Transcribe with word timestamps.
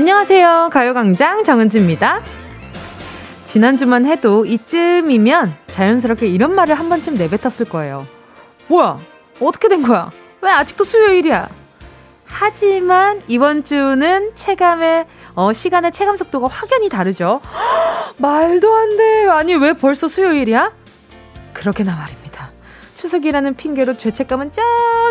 안녕하세요. 0.00 0.70
가요광장 0.72 1.42
정은지입니다. 1.42 2.22
지난주만 3.46 4.06
해도 4.06 4.44
이쯤이면 4.44 5.56
자연스럽게 5.72 6.28
이런 6.28 6.54
말을 6.54 6.76
한 6.76 6.88
번쯤 6.88 7.14
내뱉었을 7.14 7.68
거예요. 7.68 8.06
뭐야? 8.68 9.00
어떻게 9.40 9.66
된 9.66 9.82
거야? 9.82 10.08
왜 10.40 10.52
아직도 10.52 10.84
수요일이야? 10.84 11.48
하지만 12.26 13.20
이번 13.26 13.64
주는 13.64 14.30
체감의 14.36 15.06
어, 15.34 15.52
시간의 15.52 15.90
체감 15.90 16.16
속도가 16.16 16.46
확연히 16.46 16.88
다르죠. 16.88 17.40
말도 18.18 18.72
안 18.72 18.96
돼. 18.96 19.26
아니 19.28 19.56
왜 19.56 19.72
벌써 19.72 20.06
수요일이야? 20.06 20.70
그러게나 21.54 21.96
말입니다. 21.96 22.52
추석이라는 22.94 23.56
핑계로 23.56 23.96
죄책감은 23.96 24.52
저 24.52 24.62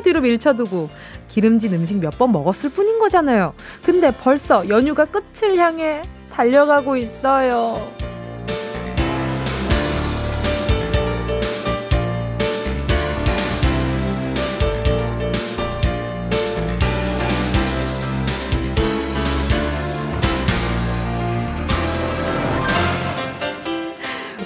뒤로 0.05 0.21
밀쳐두고 0.21 0.89
기름진 1.37 1.71
음식 1.73 1.97
몇 1.99 2.17
번 2.17 2.31
먹었을 2.31 2.71
뿐인 2.71 2.97
거잖아요. 2.97 3.53
근데 3.83 4.09
벌써 4.09 4.67
연휴가 4.69 5.05
끝을 5.05 5.55
향해 5.57 6.01
달려가고 6.33 6.97
있어요. 6.97 7.77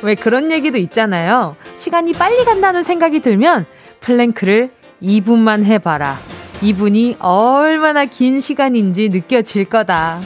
왜 0.03 0.15
그런 0.15 0.51
얘기도 0.51 0.77
있잖아요. 0.77 1.55
시간이 1.75 2.13
빨리 2.13 2.43
간다는 2.43 2.83
생각이 2.83 3.21
들면 3.21 3.65
플랭크를 4.01 4.71
2분만 5.01 5.63
해봐라. 5.63 6.17
2분이 6.63 7.17
얼마나 7.19 8.05
긴 8.05 8.39
시간인지 8.39 9.09
느껴질 9.09 9.65
거다. 9.65 10.19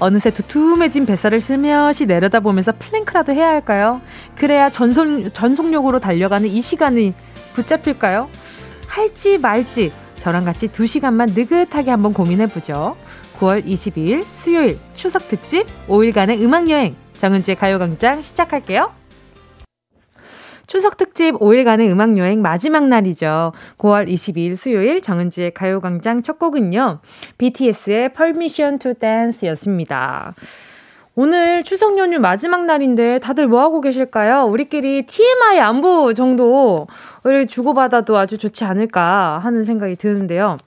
어느새 0.00 0.30
두툼해진 0.30 1.04
뱃살을 1.04 1.40
슬며시 1.40 2.06
내려다보면서 2.06 2.72
플랭크라도 2.78 3.32
해야 3.32 3.48
할까요? 3.48 4.00
그래야 4.36 4.70
전속, 4.70 5.34
전속력으로 5.34 5.98
달려가는 5.98 6.48
이 6.48 6.62
시간이 6.62 7.12
붙잡힐까요? 7.54 8.30
할지 8.86 9.38
말지 9.38 9.92
저랑 10.20 10.44
같이 10.44 10.68
두 10.68 10.86
시간만 10.86 11.30
느긋하게 11.34 11.90
한번 11.90 12.12
고민해보죠. 12.14 12.96
9월 13.38 13.64
22일 13.64 14.24
수요일 14.36 14.78
추석 14.96 15.28
특집 15.28 15.66
5일간의 15.88 16.40
음악여행 16.42 16.96
정은지의 17.14 17.56
가요광장 17.56 18.22
시작할게요. 18.22 18.92
추석 20.68 20.98
특집 20.98 21.32
5일간의 21.38 21.90
음악 21.90 22.18
여행 22.18 22.42
마지막 22.42 22.86
날이죠. 22.88 23.52
9월 23.78 24.06
22일 24.06 24.54
수요일 24.54 25.00
정은지의 25.00 25.54
가요광장 25.54 26.22
첫 26.22 26.38
곡은요. 26.38 27.00
BTS의 27.38 28.12
Permission 28.12 28.78
to 28.78 28.92
Dance 28.92 29.48
였습니다. 29.48 30.34
오늘 31.14 31.64
추석 31.64 31.96
연휴 31.96 32.20
마지막 32.20 32.66
날인데 32.66 33.18
다들 33.18 33.48
뭐 33.48 33.62
하고 33.62 33.80
계실까요? 33.80 34.44
우리끼리 34.44 35.06
TMI 35.06 35.58
안부 35.58 36.12
정도를 36.12 37.46
주고받아도 37.48 38.18
아주 38.18 38.36
좋지 38.36 38.64
않을까 38.64 39.40
하는 39.42 39.64
생각이 39.64 39.96
드는데요. 39.96 40.58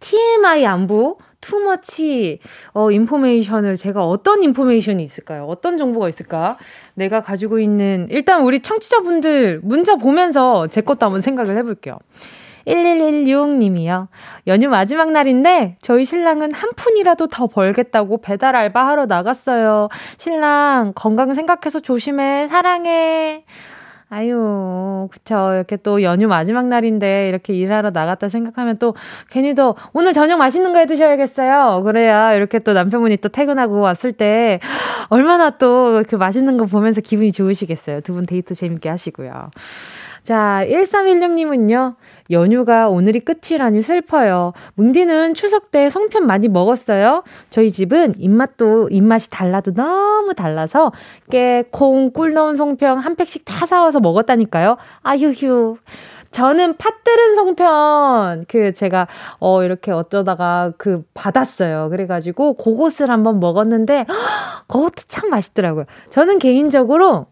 TMI 0.00 0.66
안부 0.66 1.16
투머치 1.46 2.40
어 2.72 2.90
인포메이션을 2.90 3.76
제가 3.76 4.04
어떤 4.04 4.42
인포메이션이 4.42 5.02
있을까요? 5.02 5.44
어떤 5.44 5.76
정보가 5.76 6.08
있을까? 6.08 6.56
내가 6.94 7.20
가지고 7.20 7.60
있는 7.60 8.08
일단 8.10 8.42
우리 8.42 8.60
청취자분들 8.60 9.60
문자 9.62 9.94
보면서 9.94 10.66
제 10.66 10.80
것도 10.80 11.06
한번 11.06 11.20
생각을 11.20 11.56
해 11.56 11.62
볼게요. 11.62 11.98
1116님이요. 12.66 14.08
연휴 14.48 14.68
마지막 14.68 15.12
날인데 15.12 15.76
저희 15.82 16.04
신랑은 16.04 16.52
한 16.52 16.70
푼이라도 16.74 17.28
더 17.28 17.46
벌겠다고 17.46 18.20
배달 18.20 18.56
알바 18.56 18.88
하러 18.88 19.06
나갔어요. 19.06 19.88
신랑 20.18 20.92
건강 20.96 21.32
생각해서 21.34 21.78
조심해. 21.78 22.48
사랑해. 22.48 23.44
아유, 24.08 25.08
그쵸. 25.10 25.52
이렇게 25.54 25.76
또 25.76 26.00
연휴 26.02 26.28
마지막 26.28 26.68
날인데 26.68 27.28
이렇게 27.28 27.54
일하러 27.54 27.90
나갔다 27.90 28.28
생각하면 28.28 28.78
또 28.78 28.94
괜히 29.30 29.54
더 29.56 29.74
오늘 29.94 30.12
저녁 30.12 30.36
맛있는 30.38 30.72
거 30.72 30.78
해 30.78 30.86
드셔야겠어요. 30.86 31.82
그래야 31.84 32.32
이렇게 32.34 32.60
또 32.60 32.72
남편분이 32.72 33.16
또 33.16 33.28
퇴근하고 33.30 33.80
왔을 33.80 34.12
때 34.12 34.60
얼마나 35.08 35.50
또 35.50 36.04
그 36.08 36.14
맛있는 36.16 36.56
거 36.56 36.66
보면서 36.66 37.00
기분이 37.00 37.32
좋으시겠어요. 37.32 38.00
두 38.02 38.12
분 38.12 38.26
데이트 38.26 38.54
재밌게 38.54 38.88
하시고요. 38.88 39.50
자, 40.26 40.64
1316님은요. 40.68 41.94
연휴가 42.32 42.88
오늘이 42.88 43.20
끝이라니 43.20 43.80
슬퍼요. 43.80 44.54
뭉디는 44.74 45.34
추석 45.34 45.70
때 45.70 45.88
송편 45.88 46.26
많이 46.26 46.48
먹었어요? 46.48 47.22
저희 47.48 47.70
집은 47.70 48.14
입맛도, 48.18 48.88
입맛이 48.90 49.30
달라도 49.30 49.72
너무 49.72 50.34
달라서 50.34 50.90
깨, 51.30 51.62
콩, 51.70 52.10
꿀 52.10 52.34
넣은 52.34 52.56
송편 52.56 52.98
한 52.98 53.14
팩씩 53.14 53.44
다 53.44 53.66
사와서 53.66 54.00
먹었다니까요. 54.00 54.78
아휴휴. 55.04 55.76
저는 56.32 56.76
팥들은 56.76 57.34
송편 57.36 58.44
그 58.48 58.72
제가 58.72 59.06
어 59.38 59.62
이렇게 59.62 59.92
어쩌다가 59.92 60.72
그 60.76 61.04
받았어요. 61.14 61.88
그래가지고 61.88 62.54
그것을 62.54 63.10
한번 63.10 63.38
먹었는데 63.38 64.06
그것도 64.66 65.04
참 65.06 65.30
맛있더라고요. 65.30 65.84
저는 66.10 66.40
개인적으로 66.40 67.26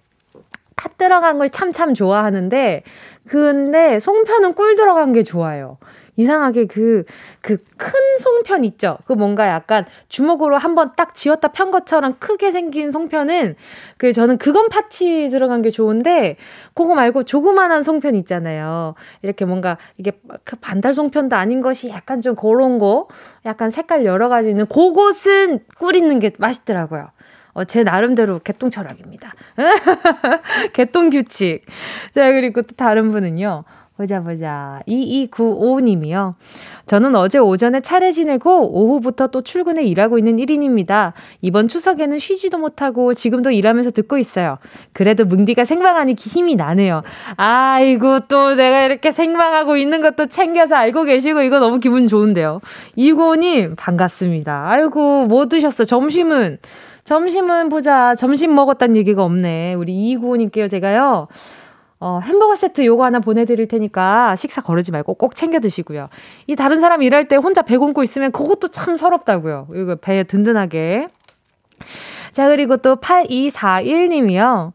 팥 0.76 0.96
들어간 0.98 1.38
걸 1.38 1.48
참 1.50 1.72
참 1.72 1.94
좋아하는데 1.94 2.82
근데 3.28 3.98
송편은 4.00 4.54
꿀 4.54 4.76
들어간 4.76 5.12
게 5.12 5.22
좋아요. 5.22 5.78
이상하게 6.16 6.66
그, 6.66 7.04
그 7.40 7.56
큰 7.76 7.92
송편 8.20 8.64
있죠? 8.64 8.98
그 9.04 9.12
뭔가 9.12 9.48
약간 9.48 9.84
주먹으로 10.08 10.56
한번 10.58 10.92
딱 10.96 11.14
쥐었다 11.14 11.48
편 11.48 11.70
것처럼 11.72 12.14
크게 12.20 12.52
생긴 12.52 12.92
송편은 12.92 13.56
그 13.98 14.12
저는 14.12 14.38
그건 14.38 14.68
파치 14.68 15.28
들어간 15.30 15.60
게 15.62 15.70
좋은데 15.70 16.36
그거 16.74 16.94
말고 16.94 17.24
조그만한 17.24 17.82
송편 17.82 18.14
있잖아요. 18.16 18.94
이렇게 19.22 19.44
뭔가 19.44 19.76
이게 19.98 20.12
그 20.44 20.56
반달 20.56 20.94
송편도 20.94 21.34
아닌 21.36 21.60
것이 21.62 21.88
약간 21.90 22.20
좀 22.20 22.36
그런 22.36 22.78
거 22.78 23.08
약간 23.44 23.70
색깔 23.70 24.04
여러 24.04 24.28
가지 24.28 24.50
있는 24.50 24.66
그곳은 24.66 25.60
꿀 25.78 25.96
있는 25.96 26.20
게 26.20 26.30
맛있더라고요. 26.38 27.08
어, 27.54 27.65
제 27.65 27.82
나름대로 27.82 28.41
개똥 28.41 28.70
철학입니다. 28.70 29.32
개똥 30.75 31.10
규칙. 31.10 31.65
자, 32.12 32.31
그리고 32.32 32.62
또 32.62 32.75
다른 32.75 33.10
분은요. 33.10 33.65
보자, 33.97 34.20
보자. 34.20 34.81
2295님이요. 34.88 36.34
저는 36.87 37.14
어제 37.14 37.38
오전에 37.38 37.81
차례 37.81 38.10
지내고 38.10 38.72
오후부터 38.72 39.28
또 39.28 39.43
출근해 39.43 39.84
일하고 39.84 40.19
있는 40.19 40.37
1인입니다. 40.37 41.12
이번 41.43 41.69
추석에는 41.69 42.19
쉬지도 42.19 42.59
못하고 42.59 43.14
지금도 43.14 43.53
일하면서 43.53 43.93
듣고 43.93 44.19
있어요. 44.19 44.59
그래도 44.93 45.25
뭉디가 45.25 45.64
생방하니 45.64 46.16
힘이 46.19 46.56
나네요. 46.56 47.03
아이고, 47.37 48.20
또 48.26 48.54
내가 48.54 48.82
이렇게 48.82 49.12
생방하고 49.12 49.76
있는 49.76 50.00
것도 50.00 50.26
챙겨서 50.26 50.75
알고 50.75 51.04
계시고 51.04 51.43
이거 51.43 51.60
너무 51.60 51.78
기분 51.78 52.09
좋은데요. 52.09 52.60
295님, 52.98 53.76
반갑습니다. 53.76 54.70
아이고, 54.70 55.26
뭐 55.26 55.47
드셨어? 55.47 55.84
점심은? 55.84 56.59
점심은 57.04 57.69
보자. 57.69 58.15
점심 58.15 58.54
먹었단 58.54 58.97
얘기가 58.97 59.22
없네. 59.25 59.75
우리 59.75 59.92
이구호님께요, 60.10 60.69
제가요. 60.69 61.28
어, 62.00 62.20
햄버거 62.22 62.54
세트 62.56 62.84
요거 62.84 63.04
하나 63.04 63.19
보내드릴 63.19 63.69
테니까 63.69 64.37
식사 64.37 64.60
거르지 64.60 64.91
말고 64.91 65.14
꼭 65.14 65.37
챙겨 65.37 65.60
드시고요. 65.60 66.09
이 66.47 66.56
다른 66.56 66.81
사람 66.81 67.03
일할 67.03 67.28
때 67.28 67.37
혼자 67.37 67.62
배 67.62 67.78
굶고 67.78 68.03
있으면 68.03 68.32
그것도 68.32 68.69
참 68.69 68.96
서럽다고요. 68.96 69.69
이거 69.75 69.94
배 69.96 70.23
든든하게. 70.25 71.08
자, 72.32 72.49
그리고 72.49 72.76
또 72.78 72.96
8241님이요. 72.96 74.73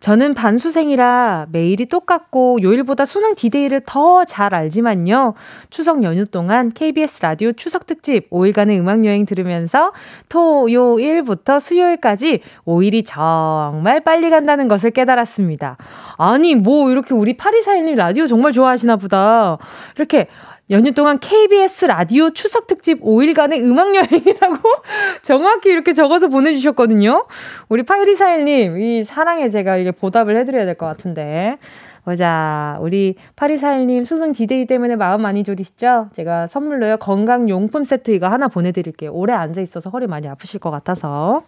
저는 0.00 0.32
반수생이라 0.32 1.48
매일이 1.52 1.84
똑같고 1.86 2.62
요일보다 2.62 3.04
수능 3.04 3.34
디데이를 3.34 3.82
더 3.86 4.24
잘 4.24 4.54
알지만요. 4.54 5.34
추석 5.68 6.02
연휴 6.04 6.24
동안 6.24 6.72
KBS 6.72 7.20
라디오 7.22 7.52
추석 7.52 7.86
특집 7.86 8.28
5일간의 8.30 8.78
음악 8.80 9.04
여행 9.04 9.26
들으면서 9.26 9.92
토 10.28 10.68
요 10.72 10.98
일부터 10.98 11.58
수요일까지 11.58 12.40
5일이 12.66 13.04
정말 13.06 14.00
빨리 14.00 14.30
간다는 14.30 14.68
것을 14.68 14.90
깨달았습니다. 14.90 15.76
아니, 16.16 16.54
뭐 16.54 16.90
이렇게 16.90 17.14
우리 17.14 17.36
8241님 17.36 17.96
라디오 17.96 18.26
정말 18.26 18.52
좋아하시나 18.52 18.96
보다. 18.96 19.58
이렇게 19.96 20.28
연휴 20.70 20.92
동안 20.92 21.18
KBS 21.18 21.86
라디오 21.86 22.30
추석 22.30 22.68
특집 22.68 23.00
5일간의 23.02 23.60
음악 23.64 23.94
여행이라고 23.96 24.56
정확히 25.22 25.70
이렇게 25.70 25.92
적어서 25.92 26.28
보내주셨거든요. 26.28 27.26
우리 27.68 27.82
파이리사일님, 27.82 28.78
이 28.78 29.02
사랑에 29.02 29.48
제가 29.48 29.76
이게 29.78 29.90
보답을 29.90 30.36
해드려야 30.36 30.64
될 30.66 30.76
것 30.76 30.86
같은데. 30.86 31.58
보자. 32.04 32.78
우리 32.80 33.16
파리사일님 33.36 34.04
수능 34.04 34.32
디데이 34.32 34.64
때문에 34.66 34.96
마음 34.96 35.20
많이 35.22 35.44
졸이시죠? 35.44 36.08
제가 36.14 36.46
선물로요. 36.46 36.96
건강용품 36.96 37.84
세트 37.84 38.12
이거 38.12 38.28
하나 38.28 38.48
보내드릴게요. 38.48 39.12
오래 39.12 39.34
앉아있어서 39.34 39.90
허리 39.90 40.06
많이 40.06 40.26
아프실 40.26 40.60
것 40.60 40.70
같아서. 40.70 41.42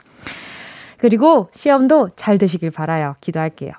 그리고 0.99 1.49
시험도 1.53 2.11
잘 2.17 2.37
되시길 2.39 2.71
바라요. 2.71 3.17
기도할게요. 3.21 3.73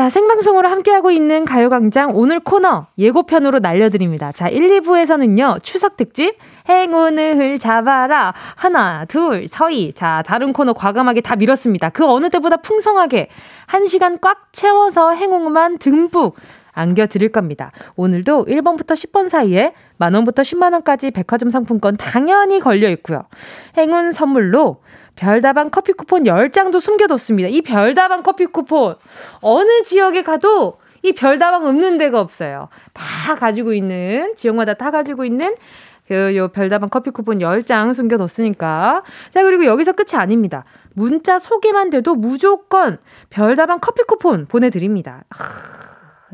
자, 0.00 0.08
생방송으로 0.08 0.66
함께하고 0.66 1.10
있는 1.10 1.44
가요광장 1.44 2.12
오늘 2.14 2.40
코너 2.40 2.86
예고편으로 2.96 3.58
날려드립니다. 3.58 4.32
자, 4.32 4.48
1, 4.48 4.80
2부에서는요, 4.80 5.62
추석 5.62 5.98
특집, 5.98 6.38
행운을 6.70 7.58
잡아라. 7.58 8.32
하나, 8.56 9.04
둘, 9.04 9.46
서희. 9.46 9.92
자, 9.92 10.22
다른 10.24 10.54
코너 10.54 10.72
과감하게 10.72 11.20
다 11.20 11.36
밀었습니다. 11.36 11.90
그 11.90 12.06
어느 12.06 12.30
때보다 12.30 12.56
풍성하게 12.56 13.28
1시간 13.66 14.22
꽉 14.22 14.54
채워서 14.54 15.10
행운만 15.10 15.76
듬뿍 15.76 16.34
안겨드릴 16.72 17.30
겁니다. 17.30 17.70
오늘도 17.96 18.46
1번부터 18.46 18.94
10번 18.94 19.28
사이에 19.28 19.74
만원부터 19.98 20.40
10만원까지 20.40 21.12
백화점 21.12 21.50
상품권 21.50 21.98
당연히 21.98 22.58
걸려 22.60 22.88
있고요. 22.88 23.24
행운 23.76 24.12
선물로 24.12 24.78
별다방 25.16 25.70
커피 25.70 25.92
쿠폰 25.92 26.24
10장도 26.24 26.80
숨겨뒀습니다. 26.80 27.48
이 27.48 27.62
별다방 27.62 28.22
커피 28.22 28.46
쿠폰 28.46 28.96
어느 29.42 29.82
지역에 29.82 30.22
가도 30.22 30.78
이 31.02 31.12
별다방 31.12 31.66
없는 31.66 31.98
데가 31.98 32.20
없어요. 32.20 32.68
다 32.92 33.34
가지고 33.34 33.72
있는 33.72 34.34
지역마다 34.36 34.74
다 34.74 34.90
가지고 34.90 35.24
있는 35.24 35.54
그요 36.08 36.48
별다방 36.48 36.88
커피 36.88 37.10
쿠폰 37.10 37.38
10장 37.38 37.94
숨겨 37.94 38.16
뒀으니까. 38.16 39.02
자, 39.30 39.42
그리고 39.44 39.64
여기서 39.64 39.92
끝이 39.92 40.20
아닙니다. 40.20 40.64
문자 40.94 41.38
소개만 41.38 41.90
돼도 41.90 42.16
무조건 42.16 42.98
별다방 43.30 43.78
커피 43.80 44.02
쿠폰 44.02 44.46
보내 44.46 44.70
드립니다. 44.70 45.22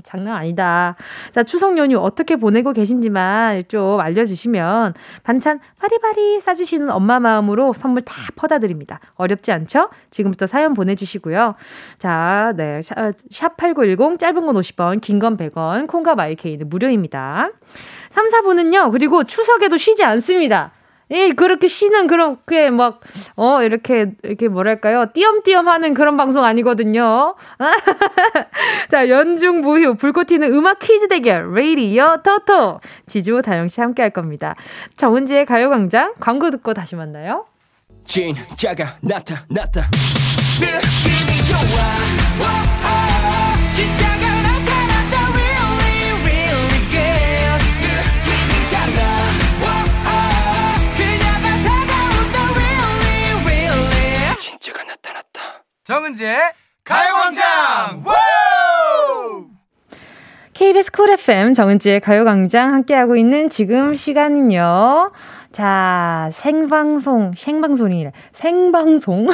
장난 0.05 0.37
아니다. 0.37 0.97
자, 1.33 1.43
추석 1.43 1.79
연휴 1.79 1.99
어떻게 1.99 2.37
보내고 2.37 2.73
계신지만 2.73 3.65
좀 3.69 4.01
알려주시면 4.01 4.95
반찬 5.23 5.61
파리파리 5.79 6.41
싸주시는 6.41 6.91
엄마 6.91 7.21
마음으로 7.21 7.73
선물 7.73 8.03
다 8.03 8.15
퍼다 8.37 8.59
드립니다. 8.59 9.01
어렵지 9.15 9.53
않죠? 9.53 9.91
지금부터 10.11 10.47
사연 10.47 10.75
보내주시고요. 10.75 11.55
자, 11.99 12.53
네. 12.57 12.81
샵8910 12.81 14.19
짧은 14.19 14.47
건 14.47 14.55
50원, 14.57 15.01
긴 15.01 15.19
건 15.19 15.37
100원, 15.37 15.87
콩과 15.87 16.15
마이케이는 16.15 16.69
무료입니다. 16.69 17.51
3, 18.11 18.29
4분은요, 18.29 18.93
그리고 18.93 19.25
추석에도 19.25 19.77
쉬지 19.77 20.05
않습니다. 20.05 20.73
예, 21.11 21.31
그렇게 21.31 21.69
쉬는 21.69 22.09
그런, 22.09 22.39
게 22.49 22.71
막, 22.71 23.01
어, 23.37 23.63
이렇게, 23.63 24.13
이렇게 24.25 24.49
뭐랄까요. 24.49 25.07
띄엄띄엄 25.15 25.69
하는 25.69 25.95
그런 25.95 26.17
방송 26.17 26.43
아니거든요. 26.45 27.37
자, 28.91 29.09
연중 29.09 29.61
무휴, 29.61 29.95
불꽃 29.95 30.27
튀는 30.27 30.53
음악 30.53 30.81
퀴즈 30.81 31.09
대결, 31.09 31.53
레이디어 31.53 32.19
토토. 32.23 32.81
지주 33.07 33.43
다영씨 33.43 33.81
함께 33.81 34.03
할 34.03 34.11
겁니다. 34.11 34.57
정은지의 34.97 35.47
가요광장, 35.47 36.15
광고 36.19 36.51
듣고 36.51 36.75
다시 36.75 36.97
만나요. 36.97 37.47
진짜가 38.05 38.97
나타났다. 39.01 39.83
느낌이 40.61 41.45
좋아. 41.45 42.26
정은지의 55.87 56.37
가요광장 56.83 58.03
KBS 60.53 60.91
쿨 60.91 61.11
FM 61.11 61.53
정은지의 61.53 62.01
가요광장 62.01 62.73
함께하고 62.73 63.15
있는 63.15 63.49
지금 63.49 63.95
시간은요. 63.95 65.13
자, 65.53 66.29
생방송, 66.33 67.35
생방송이래. 67.37 68.11
생방송. 68.33 69.29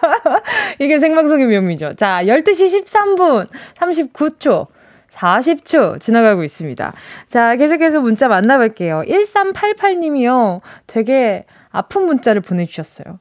이게 0.80 0.98
생방송의 0.98 1.46
묘미죠. 1.46 1.92
자, 1.92 2.22
12시 2.24 2.84
13분 2.84 3.46
39초. 3.74 4.68
40초 5.10 6.00
지나가고 6.00 6.42
있습니다. 6.42 6.94
자, 7.26 7.56
계속해서 7.56 8.00
문자 8.00 8.28
만나볼게요. 8.28 9.02
1388님이요. 9.06 10.62
되게 10.86 11.44
아픈 11.70 12.06
문자를 12.06 12.40
보내주셨어요. 12.40 13.18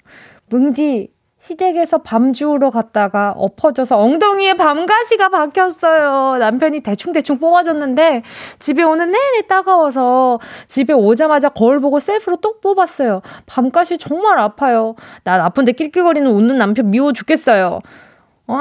뭉디, 0.47 1.14
시댁에서 1.45 1.99
밤 1.99 2.33
주우러 2.33 2.71
갔다가 2.71 3.31
엎어져서 3.37 3.99
엉덩이에 3.99 4.55
밤가시가 4.55 5.29
박혔어요. 5.29 6.37
남편이 6.39 6.79
대충대충 6.79 7.37
뽑아줬는데 7.37 8.23
집에 8.57 8.81
오는 8.81 9.05
내내 9.11 9.45
따가워서 9.47 10.39
집에 10.65 10.93
오자마자 10.93 11.49
거울 11.49 11.79
보고 11.79 11.99
셀프로 11.99 12.37
똑 12.37 12.61
뽑았어요. 12.61 13.21
밤가시 13.45 13.99
정말 13.99 14.39
아파요. 14.39 14.95
난 15.23 15.39
아픈데 15.39 15.73
낄낄거리는 15.73 16.27
웃는 16.29 16.57
남편 16.57 16.89
미워 16.89 17.13
죽겠어요. 17.13 17.79
어? 18.47 18.59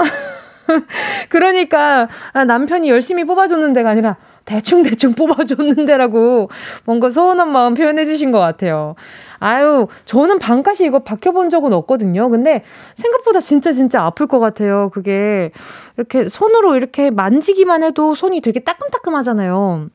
그러니까 1.31 2.09
아, 2.35 2.45
남편이 2.45 2.91
열심히 2.91 3.25
뽑아줬는 3.25 3.73
데가 3.73 3.91
아니라 3.91 4.17
대충대충 4.45 5.15
뽑아줬는데라고 5.15 6.51
뭔가 6.85 7.09
서운한 7.09 7.51
마음 7.51 7.73
표현해 7.73 8.05
주신 8.05 8.31
것 8.31 8.41
같아요. 8.41 8.95
아유, 9.45 9.89
저는 10.07 10.39
반까지 10.39 10.87
이거 10.87 11.01
박혀본 11.01 11.51
적은 11.51 11.75
없거든요. 11.75 12.31
근데 12.31 12.65
생각보다 12.95 13.41
진짜 13.41 13.73
진짜 13.73 14.03
아플 14.03 14.27
것 14.27 14.39
같아요. 14.41 14.89
그게 14.89 15.51
이렇게 15.99 16.29
손으로 16.29 16.77
이렇게 16.77 17.11
만지기만 17.11 17.83
해도 17.83 18.15
손이 18.15 18.41
되게 18.41 18.61
따끔따끔하잖아요. 18.61 19.89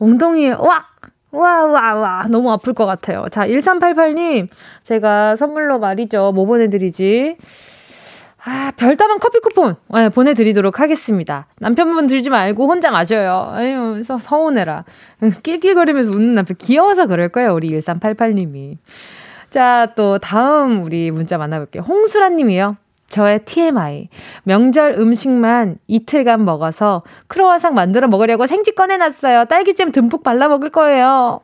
엉덩이에 0.00 0.50
왁! 0.58 0.86
와, 1.30 1.66
와, 1.66 1.94
와. 1.94 2.26
너무 2.28 2.50
아플 2.50 2.72
것 2.72 2.86
같아요. 2.86 3.26
자, 3.30 3.46
1388님, 3.46 4.48
제가 4.82 5.36
선물로 5.36 5.78
말이죠. 5.78 6.32
뭐 6.34 6.44
보내드리지? 6.44 7.36
아, 8.46 8.72
별다방 8.76 9.18
커피 9.20 9.38
쿠폰 9.40 9.76
네, 9.94 10.08
보내드리도록 10.10 10.78
하겠습니다. 10.78 11.46
남편분 11.60 12.06
들지 12.06 12.28
말고 12.28 12.66
혼자 12.66 12.90
마셔요. 12.90 13.32
아유, 13.52 14.02
서, 14.02 14.18
서운해라. 14.18 14.84
낄낄거리면서 15.42 16.10
웃는 16.10 16.34
남편 16.34 16.56
귀여워서 16.58 17.06
그럴 17.06 17.28
거예요. 17.28 17.54
우리 17.54 17.68
1388님이. 17.68 18.76
자, 19.48 19.92
또 19.96 20.18
다음 20.18 20.82
우리 20.84 21.10
문자 21.10 21.38
만나볼게요. 21.38 21.84
홍수란 21.84 22.36
님이요. 22.36 22.76
저의 23.08 23.44
TMI. 23.44 24.08
명절 24.42 24.96
음식만 24.98 25.78
이틀간 25.86 26.44
먹어서 26.44 27.02
크로와상 27.28 27.74
만들어 27.74 28.08
먹으려고 28.08 28.46
생지 28.46 28.74
꺼내놨어요. 28.74 29.44
딸기잼 29.46 29.92
듬뿍 29.92 30.22
발라 30.22 30.48
먹을 30.48 30.68
거예요. 30.68 31.40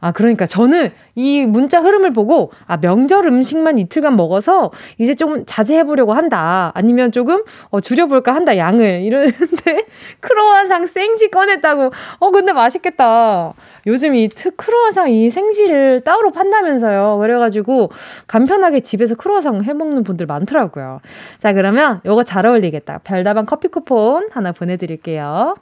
아, 0.00 0.12
그러니까 0.12 0.46
저는 0.46 0.92
이 1.14 1.46
문자 1.46 1.80
흐름을 1.80 2.12
보고, 2.12 2.52
아, 2.66 2.76
명절 2.76 3.26
음식만 3.26 3.78
이틀간 3.78 4.16
먹어서 4.16 4.70
이제 4.98 5.14
좀 5.14 5.44
자제해보려고 5.46 6.12
한다. 6.12 6.72
아니면 6.74 7.12
조금, 7.12 7.42
어, 7.70 7.80
줄여볼까 7.80 8.34
한다, 8.34 8.56
양을. 8.56 9.02
이러는데, 9.02 9.86
크로아상 10.20 10.86
생지 10.86 11.30
꺼냈다고. 11.30 11.90
어, 12.18 12.30
근데 12.30 12.52
맛있겠다. 12.52 13.54
요즘 13.86 14.14
이 14.14 14.28
트, 14.28 14.54
크로아상 14.54 15.10
이 15.10 15.30
생지를 15.30 16.02
따로 16.02 16.30
판다면서요. 16.30 17.18
그래가지고, 17.18 17.90
간편하게 18.26 18.80
집에서 18.80 19.14
크로아상 19.14 19.62
해먹는 19.62 20.04
분들 20.04 20.26
많더라고요. 20.26 21.00
자, 21.38 21.52
그러면 21.54 22.00
요거 22.04 22.24
잘 22.24 22.46
어울리겠다. 22.46 23.00
별다방 23.04 23.46
커피 23.46 23.68
쿠폰 23.68 24.28
하나 24.32 24.52
보내드릴게요. 24.52 25.54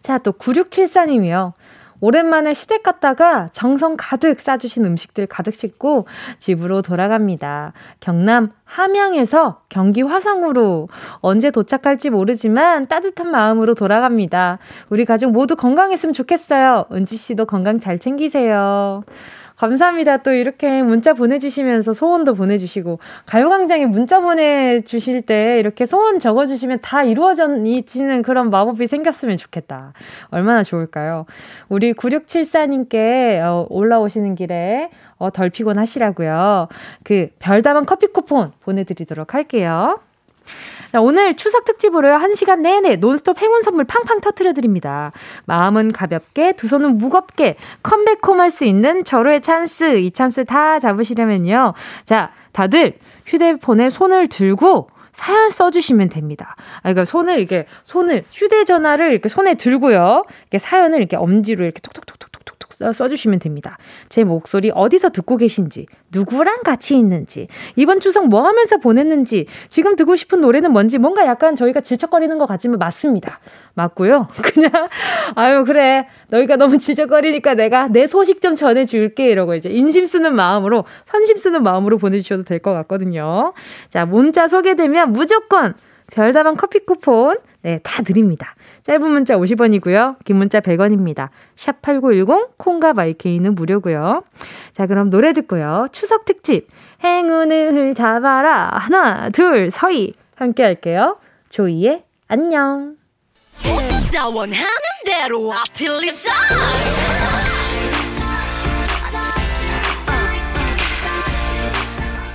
자, 0.00 0.18
또 0.18 0.32
9674님이요. 0.32 1.52
오랜만에 2.00 2.54
시댁 2.54 2.82
갔다가 2.82 3.46
정성 3.52 3.96
가득 3.98 4.40
싸주신 4.40 4.84
음식들 4.84 5.26
가득 5.26 5.54
싣고 5.54 6.06
집으로 6.38 6.82
돌아갑니다. 6.82 7.72
경남 8.00 8.52
함양에서 8.64 9.62
경기 9.68 10.02
화성으로 10.02 10.88
언제 11.20 11.50
도착할지 11.50 12.10
모르지만 12.10 12.86
따뜻한 12.86 13.30
마음으로 13.30 13.74
돌아갑니다. 13.74 14.58
우리 14.88 15.04
가족 15.04 15.32
모두 15.32 15.56
건강했으면 15.56 16.12
좋겠어요. 16.12 16.86
은지 16.92 17.16
씨도 17.16 17.46
건강 17.46 17.80
잘 17.80 17.98
챙기세요. 17.98 19.02
감사합니다. 19.60 20.16
또 20.18 20.32
이렇게 20.32 20.82
문자 20.82 21.12
보내주시면서 21.12 21.92
소원도 21.92 22.32
보내주시고, 22.32 22.98
가요광장에 23.26 23.84
문자 23.84 24.18
보내주실 24.18 25.20
때 25.20 25.58
이렇게 25.58 25.84
소원 25.84 26.18
적어주시면 26.18 26.78
다 26.80 27.02
이루어지는 27.02 28.22
그런 28.22 28.48
마법이 28.48 28.86
생겼으면 28.86 29.36
좋겠다. 29.36 29.92
얼마나 30.30 30.62
좋을까요? 30.62 31.26
우리 31.68 31.92
9674님께 31.92 33.40
어, 33.42 33.66
올라오시는 33.68 34.34
길에 34.34 34.88
어, 35.18 35.30
덜 35.30 35.50
피곤하시라고요. 35.50 36.68
그 37.04 37.28
별다방 37.38 37.84
커피 37.84 38.06
쿠폰 38.06 38.52
보내드리도록 38.60 39.34
할게요. 39.34 40.00
자, 40.90 41.00
오늘 41.00 41.36
추석 41.36 41.64
특집으로요. 41.64 42.14
한 42.14 42.34
시간 42.34 42.62
내내 42.62 42.96
논스톱 42.96 43.40
행운 43.40 43.62
선물 43.62 43.84
팡팡 43.84 44.20
터트려 44.20 44.54
드립니다. 44.54 45.12
마음은 45.44 45.92
가볍게, 45.92 46.52
두 46.52 46.66
손은 46.66 46.98
무겁게 46.98 47.56
come 47.84 48.03
back 48.03 48.21
home 48.21 48.40
할 48.40 48.50
수 48.50 48.64
있는 48.64 49.04
절호의 49.04 49.42
찬스. 49.42 49.98
이 49.98 50.10
찬스 50.10 50.46
다 50.46 50.80
잡으시려면요. 50.80 51.74
자, 52.02 52.32
다들 52.50 52.98
휴대폰에 53.26 53.90
손을 53.90 54.26
들고 54.26 54.88
사연 55.12 55.50
써주시면 55.50 56.08
됩니다. 56.08 56.56
아, 56.78 56.80
그러니까 56.82 57.04
손을 57.04 57.38
이렇게, 57.38 57.66
손을, 57.84 58.24
휴대전화를 58.32 59.12
이렇게 59.12 59.28
손에 59.28 59.54
들고요. 59.54 60.24
이렇게 60.42 60.58
사연을 60.58 60.98
이렇게 60.98 61.14
엄지로 61.16 61.62
이렇게 61.62 61.80
톡톡톡톡톡톡 61.80 62.29
써주시면 62.92 63.38
됩니다. 63.38 63.76
제 64.08 64.24
목소리 64.24 64.70
어디서 64.74 65.10
듣고 65.10 65.36
계신지, 65.36 65.86
누구랑 66.12 66.60
같이 66.64 66.96
있는지, 66.96 67.48
이번 67.76 68.00
추석 68.00 68.28
뭐 68.28 68.42
하면서 68.46 68.78
보냈는지, 68.78 69.46
지금 69.68 69.96
듣고 69.96 70.16
싶은 70.16 70.40
노래는 70.40 70.72
뭔지, 70.72 70.98
뭔가 70.98 71.26
약간 71.26 71.54
저희가 71.56 71.80
질척거리는 71.80 72.36
것 72.38 72.46
같지만 72.46 72.78
맞습니다. 72.78 73.40
맞고요. 73.74 74.28
그냥, 74.42 74.70
아유, 75.34 75.64
그래. 75.64 76.06
너희가 76.28 76.56
너무 76.56 76.78
질척거리니까 76.78 77.54
내가 77.54 77.88
내 77.88 78.06
소식 78.06 78.40
좀 78.40 78.54
전해줄게. 78.56 79.30
이러고 79.30 79.54
이제 79.54 79.70
인심 79.70 80.04
쓰는 80.04 80.34
마음으로, 80.34 80.84
선심 81.06 81.36
쓰는 81.36 81.62
마음으로 81.62 81.98
보내주셔도 81.98 82.42
될 82.44 82.60
것 82.60 82.72
같거든요. 82.74 83.54
자, 83.88 84.04
문자 84.04 84.48
소개되면 84.48 85.12
무조건 85.12 85.74
별다방 86.12 86.56
커피 86.56 86.80
쿠폰, 86.80 87.36
네, 87.62 87.78
다 87.82 88.02
드립니다. 88.02 88.54
짧은 88.84 89.02
문자 89.02 89.36
50원이고요. 89.36 90.16
긴 90.24 90.36
문자 90.36 90.60
100원입니다. 90.60 91.28
샵 91.54 91.82
8910, 91.82 92.56
콩과 92.58 92.94
마이케이는 92.94 93.54
무료고요. 93.54 94.22
자, 94.72 94.86
그럼 94.86 95.10
노래 95.10 95.32
듣고요. 95.32 95.86
추석 95.92 96.24
특집, 96.24 96.68
행운을 97.04 97.94
잡아라. 97.94 98.70
하나, 98.72 99.30
둘, 99.30 99.70
서희. 99.70 100.14
함께 100.34 100.62
할게요. 100.62 101.18
조이의 101.50 102.02
안녕. 102.26 102.96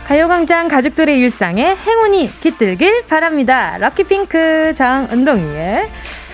가요광장 0.06 0.68
가족들의 0.68 1.20
일상에 1.20 1.76
행운이 1.76 2.30
깃들길 2.42 3.08
바랍니다. 3.08 3.78
럭키핑크 3.80 4.76
장은동이의 4.76 5.82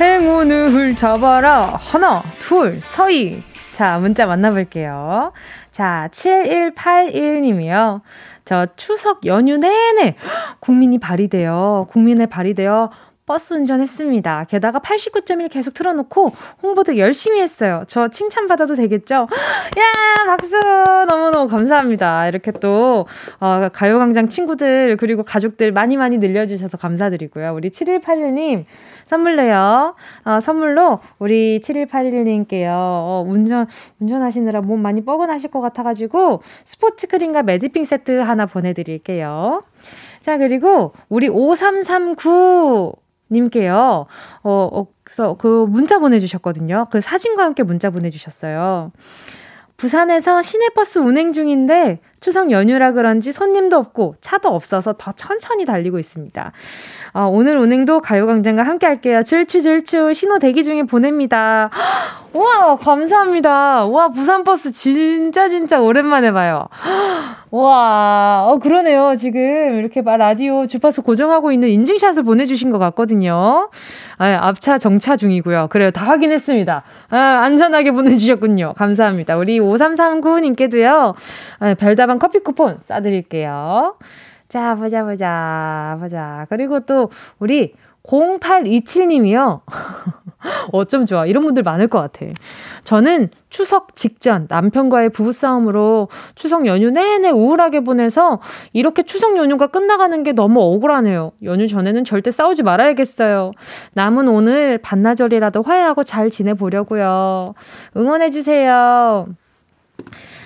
행운을 0.02 0.96
잡아라. 0.96 1.76
하나, 1.80 2.24
둘, 2.40 2.72
서희. 2.80 3.40
자, 3.74 4.00
문자 4.00 4.26
만나볼게요. 4.26 5.32
자, 5.72 6.10
7181님이요. 6.12 8.02
저 8.44 8.66
추석 8.76 9.28
연휴 9.28 9.58
내내 9.58 10.16
국민이 10.60 10.98
발휘되어, 10.98 11.86
국민의 11.92 12.26
발휘되어 12.28 12.90
버스 13.28 13.54
운전했습니다. 13.54 14.46
게다가 14.50 14.80
89.1 14.80 15.50
계속 15.50 15.74
틀어놓고 15.74 16.34
홍보도 16.64 16.98
열심히 16.98 17.40
했어요. 17.40 17.84
저 17.88 18.10
칭찬받아도 18.10 18.76
되겠죠? 18.76 19.16
야, 19.16 20.26
박수! 20.26 20.60
너무너무 21.08 21.48
감사합니다. 21.48 22.28
이렇게 22.28 22.52
또, 22.52 23.06
어, 23.40 23.70
가요광장 23.72 24.28
친구들, 24.28 24.98
그리고 24.98 25.24
가족들 25.24 25.72
많이 25.72 25.96
많이 25.96 26.18
늘려주셔서 26.18 26.78
감사드리고요. 26.78 27.54
우리 27.54 27.70
7181님, 27.70 28.66
선물로요. 29.12 29.96
어, 30.24 30.40
선물로 30.40 31.00
우리 31.20 31.60
7181님께요. 31.60 32.70
어, 32.72 33.26
운전, 33.28 33.68
운전하시느라 34.00 34.62
몸 34.62 34.82
많이 34.82 35.04
뻐근하실 35.04 35.52
것 35.52 35.60
같아가지고 35.60 36.42
스포츠 36.64 37.08
크림과 37.08 37.44
매디핑 37.44 37.84
세트 37.84 38.20
하나 38.22 38.46
보내드릴게요. 38.46 39.64
자, 40.22 40.38
그리고 40.38 40.94
우리 41.10 41.28
5339 41.28 42.94
님께요. 43.32 44.06
어, 44.44 44.70
어, 44.72 45.36
그 45.38 45.66
문자 45.68 46.00
보내주셨거든요. 46.00 46.88
그 46.90 47.02
사진과 47.02 47.44
함께 47.44 47.64
문자 47.64 47.90
보내주셨어요. 47.90 48.92
부산에서 49.76 50.42
시내버스 50.42 51.00
운행 51.00 51.34
중인데 51.34 52.00
추석 52.22 52.52
연휴라 52.52 52.92
그런지 52.92 53.32
손님도 53.32 53.76
없고 53.78 54.16
차도 54.22 54.50
없어서 54.50 54.94
더 54.94 55.12
천천히 55.12 55.66
달리고 55.66 55.98
있습니다. 55.98 56.52
아, 57.14 57.24
오늘 57.24 57.58
운행도 57.58 58.00
가요광장과 58.02 58.62
함께 58.62 58.86
할게요. 58.86 59.24
줄추줄추 59.24 60.14
신호 60.14 60.38
대기 60.38 60.64
중에 60.64 60.84
보냅니다. 60.84 61.72
와 62.34 62.78
감사합니다. 62.78 63.86
와 63.88 64.10
부산버스 64.10 64.72
진짜 64.72 65.50
진짜 65.50 65.82
오랜만에 65.82 66.32
봐요. 66.32 66.68
와, 67.52 68.46
어, 68.48 68.60
그러네요. 68.60 69.16
지금 69.18 69.76
이렇게 69.76 70.02
라디오 70.02 70.66
주파수 70.66 71.02
고정하고 71.02 71.52
있는 71.52 71.68
인증샷을 71.68 72.24
보내주신 72.24 72.72
것 72.72 72.80
같거든요. 72.80 73.70
아, 74.18 74.38
앞차 74.42 74.78
정차 74.78 75.18
중이고요. 75.18 75.68
그래요. 75.70 75.92
다 75.92 76.06
확인했습니다. 76.06 76.84
아, 77.10 77.18
안전하게 77.18 77.92
보내주셨군요. 77.92 78.74
감사합니다. 78.78 79.36
우리 79.36 79.60
5339님께도요. 79.60 81.14
아, 81.60 81.74
별다방 81.74 82.11
커피 82.20 82.40
쿠폰 82.40 82.80
싸드릴게요. 82.80 83.96
자, 84.48 84.76
보자, 84.76 85.04
보자, 85.04 85.98
보자. 86.00 86.46
그리고 86.50 86.82
또, 86.82 87.10
우리 87.40 87.74
0827님이요. 88.04 89.62
어쩜 90.72 91.06
좋아. 91.06 91.26
이런 91.26 91.44
분들 91.44 91.64
많을 91.64 91.88
것 91.88 92.00
같아. 92.00 92.26
저는 92.84 93.30
추석 93.50 93.96
직전 93.96 94.48
남편과의 94.50 95.10
부부싸움으로 95.10 96.10
추석 96.36 96.66
연휴 96.66 96.90
내내 96.90 97.30
우울하게 97.30 97.82
보내서 97.82 98.40
이렇게 98.74 99.04
추석 99.04 99.38
연휴가 99.38 99.68
끝나가는 99.68 100.24
게 100.24 100.32
너무 100.34 100.62
억울하네요. 100.62 101.34
연휴 101.44 101.68
전에는 101.68 102.04
절대 102.06 102.32
싸우지 102.32 102.64
말아야겠어요. 102.64 103.52
남은 103.94 104.28
오늘 104.28 104.80
반나절이라도 104.80 105.62
화해하고 105.62 106.04
잘 106.04 106.32
지내보려고요. 106.32 107.54
응원해주세요. 107.96 109.28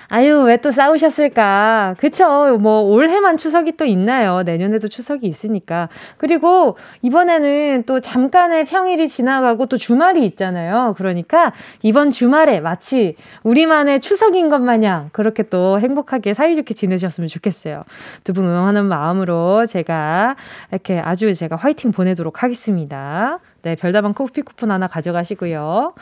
아유, 0.08 0.42
왜 0.44 0.56
또 0.58 0.70
싸우셨을까? 0.70 1.96
그쵸. 1.98 2.56
뭐, 2.58 2.80
올해만 2.82 3.36
추석이 3.36 3.76
또 3.76 3.84
있나요? 3.84 4.42
내년에도 4.42 4.88
추석이 4.88 5.26
있으니까. 5.26 5.88
그리고 6.16 6.76
이번에는 7.02 7.84
또 7.86 8.00
잠깐의 8.00 8.64
평일이 8.64 9.06
지나가고 9.08 9.66
또 9.66 9.76
주말이 9.76 10.24
있잖아요. 10.26 10.94
그러니까 10.96 11.52
이번 11.82 12.10
주말에 12.10 12.60
마치 12.60 13.16
우리만의 13.42 14.00
추석인 14.00 14.48
것 14.48 14.60
마냥 14.60 15.10
그렇게 15.12 15.42
또 15.42 15.78
행복하게 15.80 16.34
사이좋게 16.34 16.72
지내셨으면 16.74 17.28
좋겠어요. 17.28 17.84
두 18.24 18.32
분 18.32 18.44
응원하는 18.44 18.84
마음으로 18.86 19.64
제가 19.66 20.36
이렇게 20.70 20.98
아주 21.00 21.32
제가 21.34 21.56
화이팅 21.56 21.90
보내도록 21.92 22.42
하겠습니다. 22.42 23.38
네, 23.62 23.74
별다방 23.76 24.12
커피 24.14 24.42
쿠폰 24.42 24.70
하나 24.70 24.86
가져가시고요. 24.88 25.94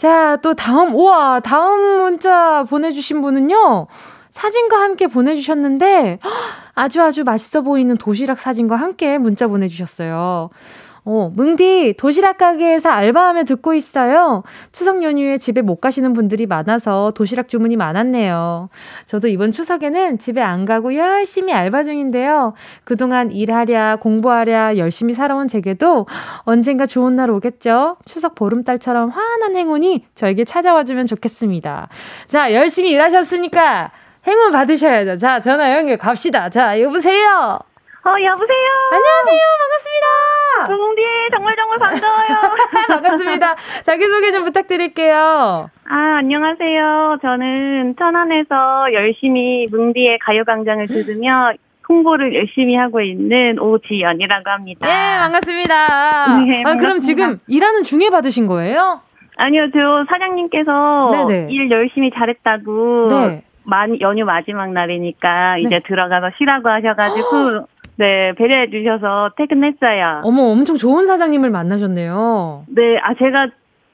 자, 0.00 0.36
또 0.36 0.54
다음, 0.54 0.94
우와, 0.94 1.40
다음 1.40 1.98
문자 1.98 2.64
보내주신 2.64 3.20
분은요. 3.20 3.86
사진과 4.30 4.80
함께 4.80 5.06
보내주셨는데, 5.06 6.20
아주 6.74 7.02
아주 7.02 7.22
맛있어 7.22 7.60
보이는 7.60 7.98
도시락 7.98 8.38
사진과 8.38 8.76
함께 8.76 9.18
문자 9.18 9.46
보내주셨어요. 9.46 10.48
어, 11.04 11.30
뭉디, 11.34 11.94
도시락 11.98 12.38
가게에서 12.38 12.90
알바하며 12.90 13.44
듣고 13.44 13.74
있어요. 13.74 14.42
추석 14.72 15.02
연휴에 15.02 15.38
집에 15.38 15.62
못 15.62 15.80
가시는 15.80 16.12
분들이 16.12 16.46
많아서 16.46 17.12
도시락 17.14 17.48
주문이 17.48 17.76
많았네요. 17.76 18.68
저도 19.06 19.28
이번 19.28 19.50
추석에는 19.50 20.18
집에 20.18 20.40
안 20.40 20.64
가고 20.64 20.94
열심히 20.94 21.52
알바 21.52 21.84
중인데요. 21.84 22.54
그동안 22.84 23.30
일하랴, 23.30 23.96
공부하랴, 23.96 24.76
열심히 24.76 25.14
살아온 25.14 25.48
제게도 25.48 26.06
언젠가 26.40 26.86
좋은 26.86 27.16
날 27.16 27.30
오겠죠? 27.30 27.96
추석 28.04 28.34
보름달처럼 28.34 29.10
환한 29.10 29.56
행운이 29.56 30.04
저에게 30.14 30.44
찾아와주면 30.44 31.06
좋겠습니다. 31.06 31.88
자, 32.28 32.52
열심히 32.52 32.90
일하셨으니까 32.90 33.90
행운 34.26 34.50
받으셔야죠. 34.50 35.16
자, 35.16 35.40
전화 35.40 35.74
연결 35.76 35.96
갑시다. 35.96 36.50
자, 36.50 36.80
여보세요? 36.80 37.58
어, 38.02 38.10
여보세요? 38.24 38.68
안녕하세요. 38.92 39.40
반갑습니다. 39.60 40.66
조몽디, 40.68 41.02
정말 41.32 41.54
정말 41.56 41.78
반가워요. 41.78 42.56
반갑습니다. 42.88 43.56
자기소개 43.82 44.32
좀 44.32 44.44
부탁드릴게요. 44.44 45.70
아, 45.86 45.96
안녕하세요. 46.18 47.18
저는 47.20 47.96
천안에서 47.98 48.92
열심히 48.94 49.66
뭉디의 49.70 50.18
가요광장을 50.20 50.86
들으며 50.86 51.52
홍보를 51.90 52.34
열심히 52.34 52.74
하고 52.74 53.02
있는 53.02 53.58
오지연이라고 53.58 54.48
합니다. 54.50 54.86
네, 54.86 55.18
반갑습니다. 55.18 55.86
네, 55.86 56.62
반갑습니다. 56.62 56.70
아, 56.70 56.76
그럼 56.76 56.98
지금 57.00 57.38
일하는 57.48 57.82
중에 57.82 58.08
받으신 58.08 58.46
거예요? 58.46 59.02
아니요, 59.36 59.66
저 59.74 60.04
사장님께서 60.08 61.10
네네. 61.26 61.46
일 61.52 61.70
열심히 61.70 62.10
잘했다고 62.16 63.08
네. 63.10 63.42
만, 63.64 64.00
연휴 64.00 64.24
마지막 64.24 64.72
날이니까 64.72 65.56
네. 65.56 65.62
이제 65.62 65.80
들어가서 65.86 66.30
쉬라고 66.38 66.68
하셔가지고 66.70 67.66
네, 68.00 68.32
배려해 68.38 68.70
주셔서 68.70 69.30
퇴근했어요. 69.36 70.22
어머, 70.24 70.44
엄청 70.44 70.76
좋은 70.78 71.04
사장님을 71.06 71.50
만나셨네요. 71.50 72.64
네, 72.68 72.96
아, 73.02 73.12
제가 73.14 73.48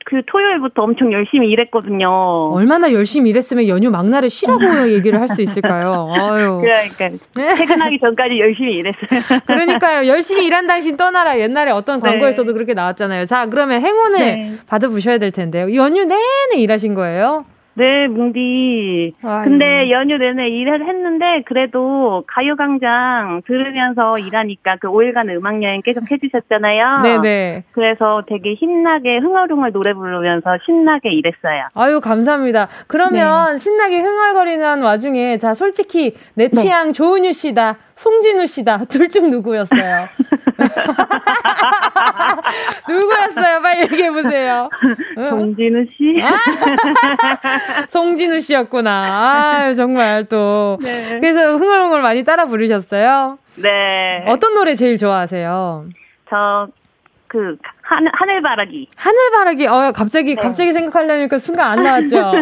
그 0.09 0.23
토요일부터 0.25 0.83
엄청 0.85 1.13
열심히 1.13 1.49
일했거든요. 1.51 2.09
얼마나 2.53 2.93
열심히 2.93 3.31
일했으면 3.31 3.67
연휴 3.67 3.91
막날에 3.91 4.29
쉬라고 4.29 4.61
얘기를 4.95 5.19
할 5.21 5.27
수 5.27 5.43
있을까요? 5.43 6.09
아유. 6.17 6.63
그러니까 6.63 7.25
퇴근하기 7.57 7.99
전까지 7.99 8.39
열심히 8.39 8.75
일했어요. 8.75 9.41
그러니까요. 9.45 10.07
열심히 10.07 10.47
일한 10.47 10.69
당신 10.69 10.97
떠나라. 10.97 11.41
옛날에 11.41 11.73
어떤 11.73 11.99
네. 12.01 12.09
광고에서도 12.09 12.47
네. 12.47 12.53
그렇게 12.55 12.75
나왔잖아요. 12.75 13.25
자, 13.25 13.47
그러면 13.47 13.81
행운을 13.83 14.19
네. 14.21 14.53
받아보셔야 14.69 15.19
될 15.19 15.33
텐데요. 15.33 15.75
연휴 15.75 16.05
내내 16.05 16.63
일하신 16.63 16.95
거예요? 16.95 17.45
네, 17.79 18.09
뭉디. 18.09 19.13
근데 19.45 19.91
연휴 19.91 20.17
내내 20.17 20.49
일을 20.49 20.89
했는데 20.89 21.43
그래도 21.45 22.25
가요광장 22.27 23.43
들으면서 23.47 24.19
일하니까 24.19 24.77
그 24.81 24.89
5일간 24.89 25.29
음악여행 25.29 25.83
계속 25.83 26.11
해주셨잖아요. 26.11 27.03
네네. 27.03 27.65
그래서 27.73 28.23
되게 28.27 28.55
힘나게 28.55 29.19
흥얼흥얼 29.19 29.73
노래 29.73 29.93
부르면서 29.93 30.57
신나게 30.65 31.11
일했어요. 31.11 31.69
아유, 31.75 32.01
감사합니다. 32.01 32.69
그러면 32.87 33.53
네. 33.53 33.59
신나게 33.59 34.01
흥얼거리는 34.01 34.83
와중에 34.83 35.37
자, 35.37 35.53
솔직히 35.53 36.15
내 36.35 36.49
네. 36.49 36.53
취향 36.53 36.89
네. 36.89 36.93
조은유 36.95 37.35
씨다. 37.35 37.77
송진우 37.97 38.47
씨다. 38.47 38.85
둘 38.91 39.09
중 39.09 39.31
누구였어요? 39.31 40.09
누구였어요? 42.89 43.61
빨리 43.63 43.83
얘기해 43.83 44.11
보세요. 44.11 44.69
송진우 45.17 45.85
씨. 45.87 46.21
아! 46.23 46.37
송진우 47.89 48.41
씨였구나. 48.41 48.91
아, 48.91 49.73
정말 49.75 50.25
또. 50.27 50.79
네. 50.83 51.19
그래서 51.21 51.57
흥얼흥얼 51.57 52.03
많이 52.03 52.23
따라 52.25 52.47
부르셨어요? 52.47 53.39
네. 53.57 54.25
어떤 54.29 54.55
노래 54.55 54.75
제일 54.75 54.97
좋아하세요? 54.99 55.87
저, 56.29 56.67
그, 57.29 57.57
하늘, 57.87 58.11
하늘바라기. 58.13 58.89
하늘바라기. 58.97 59.67
어, 59.69 59.93
갑자기, 59.95 60.35
네. 60.35 60.43
갑자기 60.43 60.73
생각하려니까 60.73 61.39
순간 61.39 61.71
안 61.71 61.85
나왔죠? 61.85 62.19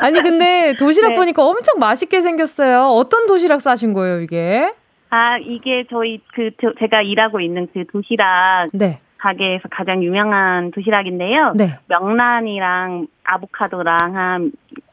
아니, 0.00 0.20
근데 0.20 0.74
도시락 0.78 1.10
네. 1.10 1.14
보니까 1.14 1.42
엄청 1.44 1.78
맛있게 1.78 2.20
생겼어요. 2.20 2.88
어떤 2.88 3.26
도시락 3.26 3.62
싸신 3.62 3.94
거예요, 3.94 4.20
이게? 4.20 4.74
아, 5.08 5.38
이게 5.38 5.84
저희 5.90 6.20
그, 6.34 6.50
저, 6.60 6.72
제가 6.78 7.00
일하고 7.02 7.40
있는 7.40 7.68
그 7.72 7.86
도시락. 7.86 8.68
네. 8.72 9.00
가게에서 9.22 9.68
가장 9.70 10.02
유명한 10.02 10.72
도시락인데요. 10.72 11.52
네. 11.54 11.78
명란이랑 11.86 13.06
아보카도랑 13.22 14.16
한 14.16 14.50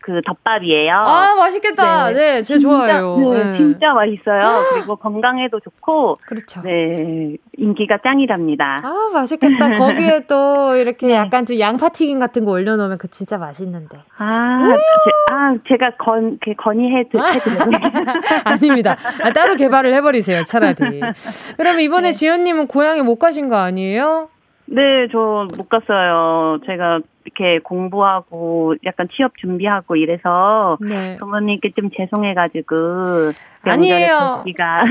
그 0.10 0.22
덮밥이에요. 0.26 0.94
아 0.96 1.36
맛있겠다. 1.36 2.08
네, 2.08 2.14
네 2.14 2.42
제가 2.42 2.60
좋아요. 2.60 3.18
네, 3.32 3.44
네. 3.44 3.58
진짜 3.58 3.94
맛있어요. 3.94 4.64
그리고 4.72 4.96
건강에도 4.96 5.60
좋고. 5.60 6.18
그렇죠. 6.26 6.62
네, 6.64 7.36
인기가 7.58 8.00
짱이랍니다. 8.04 8.82
아 8.84 9.10
맛있겠다. 9.14 9.78
거기에 9.78 10.22
또 10.28 10.76
이렇게 10.76 11.08
네. 11.08 11.14
약간 11.14 11.46
좀 11.46 11.60
양파튀김 11.60 12.18
같은 12.20 12.44
거 12.44 12.52
올려놓으면 12.52 12.98
그 12.98 13.08
진짜 13.10 13.38
맛있는데. 13.38 14.00
아, 14.18 14.60
제, 14.68 15.34
아 15.34 15.56
제가 15.68 15.92
건 15.98 16.40
건의해 16.58 17.04
드려요. 17.10 17.30
아닙니다. 18.46 18.98
아, 19.24 19.32
따로 19.32 19.56
개발을 19.56 19.94
해버리세요 19.94 20.44
차라리. 20.44 20.76
그럼 21.58 21.80
이번에 21.80 22.10
네. 22.10 22.12
지연님은 22.14 22.66
고향에 22.66 23.04
못 23.04 23.20
가신 23.20 23.48
거 23.48 23.58
아니에요? 23.58 24.30
네, 24.66 25.08
저 25.12 25.46
못 25.58 25.68
갔어요. 25.70 26.60
제가 26.66 27.00
이렇게 27.30 27.60
공부하고 27.60 28.76
약간 28.86 29.08
취업 29.12 29.38
준비하고 29.38 29.96
이래서 29.96 30.78
네. 30.82 31.18
부모님께 31.18 31.72
좀 31.76 31.90
죄송해가지고 31.96 33.32
아니에요. 33.64 34.44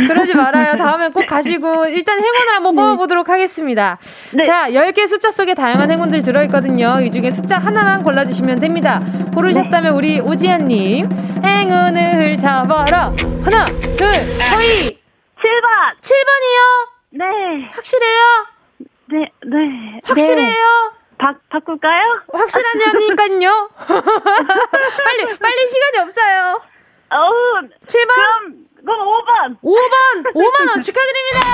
그러지 0.07 0.35
말아요. 0.35 0.77
다음에 0.79 1.09
꼭 1.09 1.27
가시고 1.27 1.87
일단 1.87 2.19
행운을 2.19 2.49
한번 2.55 2.77
네. 2.77 2.83
뽑아보도록 2.83 3.29
하겠습니다. 3.29 3.99
네. 4.35 4.43
자, 4.45 4.71
10개 4.71 5.07
숫자 5.07 5.31
속에 5.31 5.55
다양한 5.55 5.91
행운들 5.91 6.23
들어있거든요. 6.23 7.01
이 7.01 7.11
중에 7.11 7.31
숫자 7.31 7.59
하나만 7.59 8.03
골라주시면 8.03 8.61
됩니다. 8.61 9.01
고르셨다면 9.35 9.95
우리 9.95 10.21
오지연님 10.21 11.09
행운을 11.45 12.37
잡아라. 12.37 13.13
하나, 13.43 13.67
둘, 13.97 14.07
서희 14.51 14.99
7번. 15.39 15.99
7번이요? 16.01 16.89
네. 17.11 17.25
확실해요? 17.73 18.47
네, 19.11 19.31
네. 19.47 20.01
확실해요? 20.05 20.98
네. 21.19 21.25
바, 21.25 21.35
바꿀까요? 21.51 22.23
확실하냐니까요. 22.33 23.71
빨리, 23.79 25.39
빨리 25.39 25.69
시간이 25.69 25.99
없어요. 26.03 26.63
어 27.11 27.31
7번? 27.87 28.15
그럼, 28.15 28.67
그럼 28.85 29.07
5번. 29.07 29.61
5번! 29.63 30.33
5만원 30.35 30.83
축하드립니다! 30.83 31.48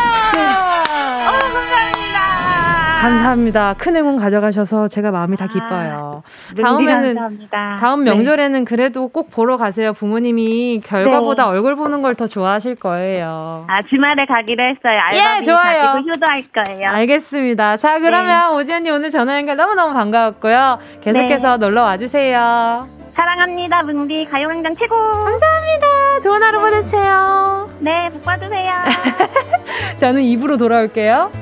감사합니다. 3.09 3.75
큰 3.79 3.97
행운 3.97 4.17
가져가셔서 4.17 4.89
제가 4.89 5.11
마음이 5.11 5.37
다 5.37 5.45
아, 5.45 5.49
기뻐요. 5.49 6.11
아, 6.15 6.63
다음에는 6.63 7.15
감사합니다. 7.15 7.77
다음 7.81 8.05
네. 8.05 8.11
명절에는 8.11 8.59
네. 8.61 8.65
그래도 8.65 9.09
꼭 9.09 9.31
보러 9.31 9.57
가세요. 9.57 9.93
부모님이 9.93 10.81
결과보다 10.85 11.45
네. 11.45 11.49
얼굴 11.51 11.77
보는 11.77 12.01
걸 12.03 12.15
더 12.15 12.29
좋아하실 12.29 12.77
거예요. 12.77 13.65
아 13.67 13.83
주말에 13.83 14.25
가기로 14.25 14.63
했어요. 14.63 15.01
예, 15.15 15.43
좋아요. 15.43 16.01
효도할 16.09 16.45
거예요. 16.55 16.91
알겠습니다. 16.91 17.77
자 17.77 17.99
그러면 17.99 18.51
네. 18.51 18.57
오지 18.57 18.73
언니 18.73 18.89
오늘 18.91 19.11
전화 19.11 19.37
연결 19.37 19.57
너무 19.57 19.75
너무 19.75 19.93
반가웠고요. 19.95 20.79
계속해서 21.01 21.57
네. 21.57 21.67
놀러 21.67 21.83
와주세요. 21.83 22.87
사랑합니다, 23.17 23.83
뭉디 23.83 24.29
가요광장 24.31 24.77
최고. 24.77 24.95
감사합니다. 24.95 26.21
좋은 26.23 26.41
하루 26.41 26.61
보내세요. 26.61 27.69
네, 27.81 28.09
복 28.11 28.23
받으세요. 28.23 28.73
저는 29.99 30.23
입으로 30.23 30.57
돌아올게요. 30.57 31.33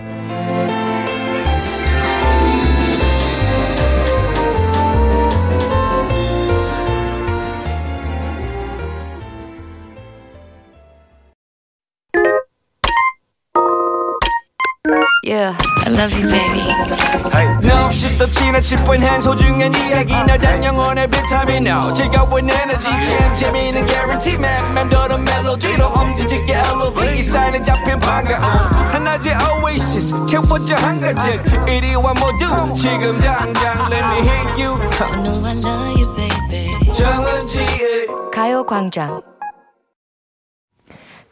Yeah, 15.24 15.56
I 15.86 15.88
love 15.88 16.12
you, 16.12 16.28
baby. 16.28 16.66
No, 17.62 17.84
없이 17.86 18.18
또 18.18 18.28
지나칠 18.28 18.76
뻔한 18.78 19.20
소중한 19.20 19.72
이야기. 19.72 20.12
너란 20.14 20.64
영혼의 20.64 21.06
비타민. 21.08 21.64
No 21.64 21.94
즐거운 21.94 22.50
에너지. 22.50 22.90
참 22.90 23.36
재미있는 23.36 23.86
guarantee. 23.86 24.34
man 24.36 24.74
맴도는 24.74 25.22
멜로디로 25.22 25.86
엄지짓게 25.86 26.52
elevate. 26.54 27.18
이 27.20 27.22
사인은 27.22 27.64
잡힌 27.64 28.00
반가움 28.00 28.42
하나의 28.42 29.32
oasis. 29.62 30.26
채워져 30.26 30.74
한가득 30.74 31.68
이리와 31.68 32.14
모두 32.14 32.74
지금 32.74 33.20
당장 33.20 33.92
let 33.92 34.04
me 34.04 34.28
hit 34.28 34.60
you. 34.60 34.74
I 35.00 35.22
know 35.22 35.46
I 35.46 35.54
love 35.54 36.00
you, 36.02 36.16
baby. 36.16 36.92
정은지의 36.92 38.08
가요광장 38.34 39.22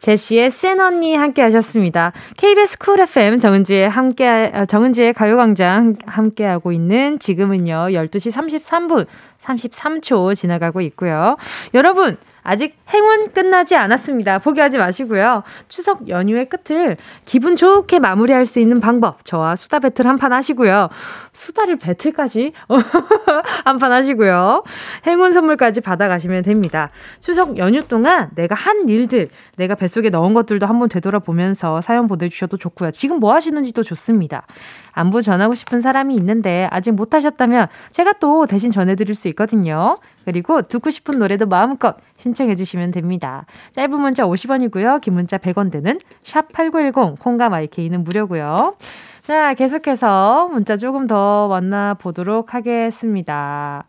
제시의 0.01 0.49
센 0.49 0.79
언니 0.79 1.15
함께 1.15 1.43
하셨습니다. 1.43 2.11
KBS 2.35 2.79
쿨 2.79 2.99
FM 3.01 3.39
정은지의 3.39 3.87
함께, 3.87 4.51
어, 4.53 4.65
정은지의 4.65 5.13
가요 5.13 5.37
광장 5.37 5.95
함께 6.07 6.43
하고 6.43 6.71
있는 6.71 7.19
지금은요, 7.19 7.89
12시 7.93 8.31
33분 8.31 9.05
33초 9.43 10.35
지나가고 10.35 10.81
있고요. 10.81 11.37
여러분, 11.75 12.17
아직 12.43 12.75
행운 12.91 13.31
끝나지 13.31 13.75
않았습니다. 13.75 14.39
포기하지 14.39 14.79
마시고요. 14.79 15.43
추석 15.69 16.09
연휴의 16.09 16.49
끝을 16.49 16.97
기분 17.25 17.55
좋게 17.55 17.99
마무리할 17.99 18.47
수 18.47 18.59
있는 18.59 18.79
방법. 18.79 19.23
저와 19.25 19.55
수다 19.55 19.77
배틀 19.77 20.07
한 20.07 20.17
판 20.17 20.33
하시고요. 20.33 20.89
수다를 21.33 21.77
배틀까지 21.77 22.53
한판 23.63 23.91
하시고요. 23.91 24.63
행운 25.07 25.31
선물까지 25.31 25.81
받아가시면 25.81 26.43
됩니다. 26.43 26.89
추석 27.19 27.57
연휴 27.57 27.83
동안 27.87 28.29
내가 28.35 28.55
한 28.55 28.87
일들, 28.89 29.29
내가 29.57 29.75
뱃속에 29.75 30.09
넣은 30.09 30.33
것들도 30.33 30.65
한번 30.65 30.89
되돌아보면서 30.89 31.81
사연 31.81 32.07
보내주셔도 32.07 32.57
좋고요. 32.57 32.91
지금 32.91 33.19
뭐 33.19 33.33
하시는지도 33.33 33.83
좋습니다. 33.83 34.45
안부 34.91 35.21
전하고 35.21 35.55
싶은 35.55 35.81
사람이 35.81 36.15
있는데 36.15 36.67
아직 36.71 36.91
못 36.91 37.13
하셨다면 37.13 37.67
제가 37.91 38.13
또 38.13 38.45
대신 38.45 38.71
전해드릴 38.71 39.15
수 39.15 39.27
있거든요. 39.29 39.95
그리고 40.25 40.61
듣고 40.61 40.89
싶은 40.89 41.19
노래도 41.19 41.45
마음껏 41.45 41.97
신청해 42.17 42.55
주시면 42.55 42.91
됩니다. 42.91 43.45
짧은 43.73 43.99
문자 43.99 44.23
50원이고요. 44.25 45.01
긴 45.01 45.13
문자 45.13 45.37
100원 45.37 45.71
드는 45.71 45.99
샵8910 46.23 47.19
콩과 47.19 47.49
마이케이는 47.49 48.03
무료고요. 48.03 48.73
자, 49.21 49.53
계속해서 49.53 50.49
문자 50.51 50.77
조금 50.77 51.05
더 51.05 51.47
만나보도록 51.47 52.55
하겠습니다. 52.55 53.85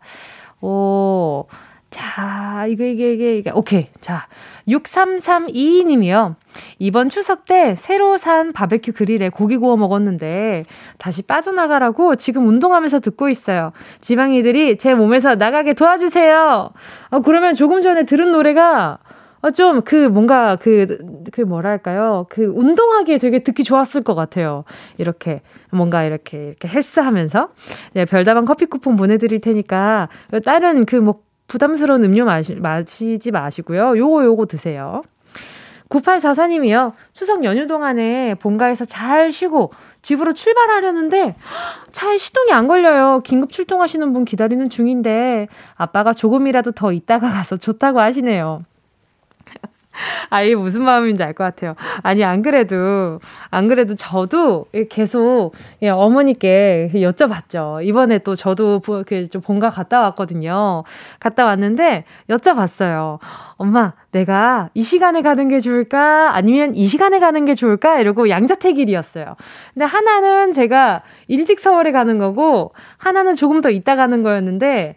오, 0.61 1.47
자, 1.89 2.67
이거, 2.69 2.83
이게, 2.83 3.13
이게, 3.13 3.37
이게, 3.37 3.51
오케이. 3.51 3.87
자, 3.99 4.27
6332님이요. 4.67 6.35
이번 6.77 7.09
추석 7.09 7.45
때 7.45 7.75
새로 7.75 8.17
산 8.17 8.53
바베큐 8.53 8.93
그릴에 8.93 9.29
고기 9.29 9.57
구워 9.57 9.75
먹었는데 9.75 10.65
다시 10.99 11.23
빠져나가라고 11.23 12.15
지금 12.15 12.47
운동하면서 12.47 12.99
듣고 12.99 13.27
있어요. 13.29 13.73
지방이들이 14.01 14.77
제 14.77 14.93
몸에서 14.93 15.33
나가게 15.33 15.73
도와주세요. 15.73 16.71
어, 17.09 17.19
그러면 17.21 17.55
조금 17.55 17.81
전에 17.81 18.03
들은 18.03 18.31
노래가 18.31 18.99
어, 19.03 19.12
좀, 19.51 19.81
그, 19.81 19.95
뭔가, 20.07 20.55
그, 20.55 20.97
그, 21.31 21.41
뭐랄까요. 21.41 22.25
그, 22.29 22.45
운동하기에 22.45 23.17
되게 23.17 23.39
듣기 23.39 23.63
좋았을 23.63 24.03
것 24.03 24.15
같아요. 24.15 24.63
이렇게, 24.97 25.41
뭔가 25.71 26.03
이렇게, 26.03 26.47
이렇게 26.47 26.67
헬스 26.67 26.99
하면서. 26.99 27.49
네, 27.93 28.05
별다방 28.05 28.45
커피 28.45 28.65
쿠폰 28.65 28.95
보내드릴 28.95 29.41
테니까, 29.41 30.09
다른 30.45 30.85
그, 30.85 30.95
뭐, 30.95 31.21
부담스러운 31.47 32.03
음료 32.03 32.25
마시, 32.25 32.55
마시지 32.55 33.31
마시고요. 33.31 33.97
요거 33.97 34.23
요거 34.23 34.45
드세요. 34.45 35.03
9844님이요. 35.89 36.93
추석 37.11 37.43
연휴 37.43 37.67
동안에 37.67 38.35
본가에서 38.35 38.85
잘 38.85 39.31
쉬고 39.31 39.71
집으로 40.01 40.33
출발하려는데 40.33 41.35
차에 41.91 42.17
시동이 42.17 42.51
안 42.51 42.67
걸려요. 42.67 43.21
긴급 43.23 43.51
출동하시는 43.51 44.11
분 44.13 44.25
기다리는 44.25 44.67
중인데 44.69 45.47
아빠가 45.75 46.13
조금이라도 46.13 46.71
더 46.71 46.91
있다가 46.91 47.29
가서 47.29 47.57
좋다고 47.57 47.99
하시네요. 47.99 48.63
아, 50.29 50.41
이게 50.41 50.55
무슨 50.55 50.83
마음인지 50.83 51.23
알 51.23 51.33
것 51.33 51.43
같아요. 51.43 51.75
아니, 52.03 52.23
안 52.23 52.41
그래도, 52.41 53.19
안 53.49 53.67
그래도 53.67 53.95
저도 53.95 54.65
계속 54.89 55.51
예, 55.81 55.89
어머니께 55.89 56.91
여쭤봤죠. 56.93 57.83
이번에 57.85 58.19
또 58.19 58.35
저도 58.35 58.81
좀 59.31 59.41
본가 59.41 59.69
갔다 59.69 60.01
왔거든요. 60.01 60.83
갔다 61.19 61.45
왔는데 61.45 62.05
여쭤봤어요. 62.29 63.19
엄마, 63.57 63.93
내가 64.11 64.69
이 64.73 64.81
시간에 64.81 65.21
가는 65.21 65.47
게 65.47 65.59
좋을까? 65.59 66.35
아니면 66.35 66.75
이 66.75 66.87
시간에 66.87 67.19
가는 67.19 67.45
게 67.45 67.53
좋을까? 67.53 67.99
이러고 67.99 68.29
양자택일이었어요. 68.29 69.35
근데 69.73 69.85
하나는 69.85 70.51
제가 70.51 71.01
일찍 71.27 71.59
서울에 71.59 71.91
가는 71.91 72.17
거고, 72.17 72.73
하나는 72.97 73.35
조금 73.35 73.61
더 73.61 73.69
있다 73.69 73.95
가는 73.95 74.21
거였는데, 74.23 74.95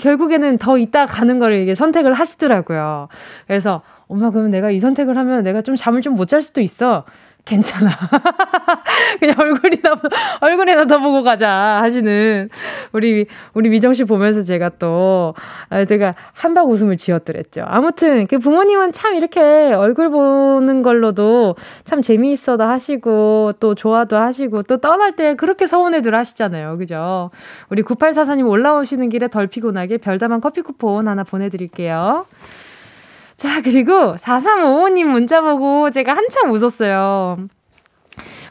결국에는 0.00 0.58
더 0.58 0.78
있다 0.78 1.06
가는 1.06 1.38
걸 1.38 1.52
이게 1.52 1.74
선택을 1.74 2.12
하시더라고요. 2.12 3.08
그래서 3.46 3.82
엄마 4.08 4.30
그러면 4.30 4.50
내가 4.50 4.70
이 4.70 4.78
선택을 4.78 5.16
하면 5.16 5.42
내가 5.42 5.62
좀 5.62 5.76
잠을 5.76 6.00
좀 6.02 6.14
못 6.14 6.26
잘 6.28 6.42
수도 6.42 6.60
있어. 6.60 7.04
괜찮아. 7.46 7.90
그냥 9.20 9.36
얼굴이나, 9.38 9.94
얼굴이나 10.40 10.86
더 10.86 10.98
보고 10.98 11.22
가자 11.22 11.48
하시는 11.80 12.48
우리, 12.92 13.26
우리 13.54 13.68
미정 13.70 13.94
씨 13.94 14.02
보면서 14.02 14.42
제가 14.42 14.70
또, 14.80 15.32
아, 15.70 15.84
제가 15.84 16.14
한박 16.32 16.68
웃음을 16.68 16.96
지었더랬죠. 16.96 17.62
아무튼, 17.64 18.26
그 18.26 18.38
부모님은 18.40 18.90
참 18.92 19.14
이렇게 19.14 19.72
얼굴 19.72 20.10
보는 20.10 20.82
걸로도 20.82 21.54
참 21.84 22.02
재미있어도 22.02 22.64
하시고, 22.64 23.52
또 23.60 23.76
좋아도 23.76 24.16
하시고, 24.16 24.64
또 24.64 24.78
떠날 24.78 25.14
때 25.14 25.34
그렇게 25.36 25.66
서운해들 25.66 26.16
하시잖아요. 26.16 26.76
그죠? 26.78 27.30
우리 27.70 27.82
9844님 27.82 28.48
올라오시는 28.48 29.08
길에 29.08 29.28
덜 29.28 29.46
피곤하게 29.46 29.98
별다방 29.98 30.40
커피 30.40 30.62
쿠폰 30.62 31.06
하나 31.06 31.22
보내드릴게요. 31.22 32.26
자, 33.36 33.60
그리고 33.62 34.14
4355님 34.16 35.04
문자 35.04 35.40
보고 35.42 35.90
제가 35.90 36.14
한참 36.16 36.50
웃었어요. 36.50 37.36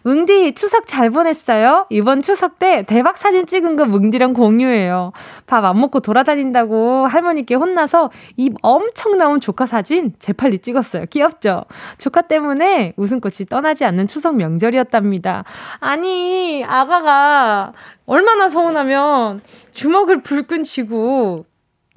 뭉디 0.03 0.53
추석 0.53 0.85
잘 0.87 1.09
보냈어요? 1.09 1.87
이번 1.89 2.21
추석 2.21 2.59
때 2.59 2.83
대박 2.83 3.17
사진 3.17 3.47
찍은 3.47 3.75
거 3.75 3.85
뭉디랑 3.85 4.33
공유해요. 4.33 5.11
밥 5.47 5.65
안 5.65 5.79
먹고 5.81 5.99
돌아다닌다고 6.01 7.07
할머니께 7.07 7.55
혼나서 7.55 8.11
입 8.37 8.53
엄청 8.61 9.17
나온 9.17 9.39
조카 9.41 9.65
사진 9.65 10.13
재빨리 10.19 10.59
찍었어요. 10.59 11.05
귀엽죠? 11.09 11.63
조카 11.97 12.21
때문에 12.21 12.93
웃음꽃이 12.97 13.47
떠나지 13.49 13.83
않는 13.85 14.05
추석 14.05 14.35
명절이었답니다. 14.35 15.43
아니, 15.79 16.63
아가가 16.67 17.73
얼마나 18.05 18.47
서운하면 18.47 19.41
주먹을 19.73 20.21
불끈 20.21 20.61
쥐고 20.61 21.47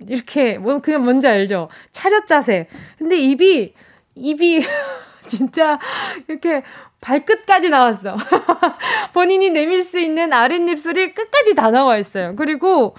이렇게 0.07 0.59
뭐 0.59 0.81
그냥 0.81 1.03
뭔지 1.03 1.27
알죠? 1.27 1.69
차렷 1.93 2.27
자세. 2.27 2.69
근데 2.99 3.19
입이 3.19 3.75
입이 4.15 4.61
진짜 5.27 5.79
이렇게 6.29 6.63
발끝까지 7.01 7.71
나왔어. 7.71 8.17
본인이 9.15 9.51
내밀 9.51 9.83
수 9.83 9.99
있는 9.99 10.33
아랫입술이 10.33 11.15
끝까지 11.15 11.55
다 11.55 11.71
나와 11.71 11.97
있어요. 11.99 12.35
그리고 12.37 12.95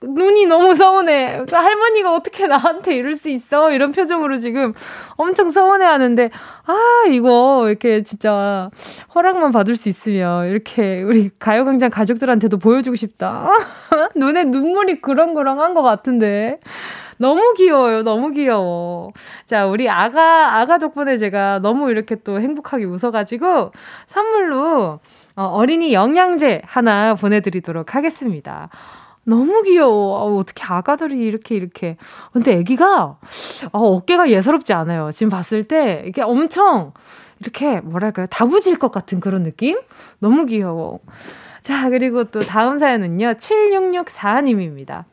눈이 0.00 0.46
너무 0.46 0.74
서운해. 0.74 1.44
그 1.48 1.56
할머니가 1.56 2.14
어떻게 2.14 2.46
나한테 2.46 2.94
이럴 2.94 3.16
수 3.16 3.28
있어? 3.28 3.72
이런 3.72 3.90
표정으로 3.90 4.38
지금 4.38 4.74
엄청 5.16 5.48
서운해 5.48 5.84
하는데, 5.84 6.30
아, 6.66 7.04
이거 7.10 7.64
이렇게 7.68 8.02
진짜 8.04 8.70
허락만 9.14 9.50
받을 9.50 9.76
수 9.76 9.88
있으면 9.88 10.48
이렇게 10.48 11.02
우리 11.02 11.30
가요광장 11.36 11.90
가족들한테도 11.90 12.58
보여주고 12.58 12.94
싶다. 12.94 13.50
눈에 14.14 14.44
눈물이 14.44 15.00
그렁그렁한 15.00 15.74
것 15.74 15.82
같은데. 15.82 16.60
너무 17.22 17.54
귀여워요. 17.56 18.02
너무 18.02 18.32
귀여워. 18.32 19.12
자, 19.46 19.64
우리 19.64 19.88
아가, 19.88 20.58
아가 20.58 20.78
덕분에 20.78 21.16
제가 21.16 21.60
너무 21.60 21.88
이렇게 21.92 22.16
또 22.16 22.40
행복하게 22.40 22.84
웃어가지고 22.84 23.70
선물로 24.08 24.98
어, 25.36 25.44
어린이 25.44 25.92
영양제 25.92 26.62
하나 26.66 27.14
보내드리도록 27.14 27.94
하겠습니다. 27.94 28.70
너무 29.22 29.62
귀여워. 29.62 30.18
어, 30.18 30.36
어떻게 30.36 30.64
아가들이 30.64 31.16
이렇게, 31.16 31.54
이렇게. 31.54 31.96
근데 32.32 32.58
아기가, 32.58 33.18
어, 33.70 33.78
어깨가 33.78 34.28
예사롭지 34.28 34.72
않아요. 34.72 35.12
지금 35.12 35.30
봤을 35.30 35.62
때, 35.62 36.02
이게 36.06 36.22
엄청, 36.22 36.92
이렇게, 37.38 37.80
뭐랄까요. 37.82 38.26
다부질 38.26 38.80
것 38.80 38.90
같은 38.90 39.20
그런 39.20 39.44
느낌? 39.44 39.78
너무 40.18 40.44
귀여워. 40.46 40.98
자, 41.60 41.88
그리고 41.88 42.24
또 42.24 42.40
다음 42.40 42.80
사연은요. 42.80 43.34
7664님입니다. 43.34 45.04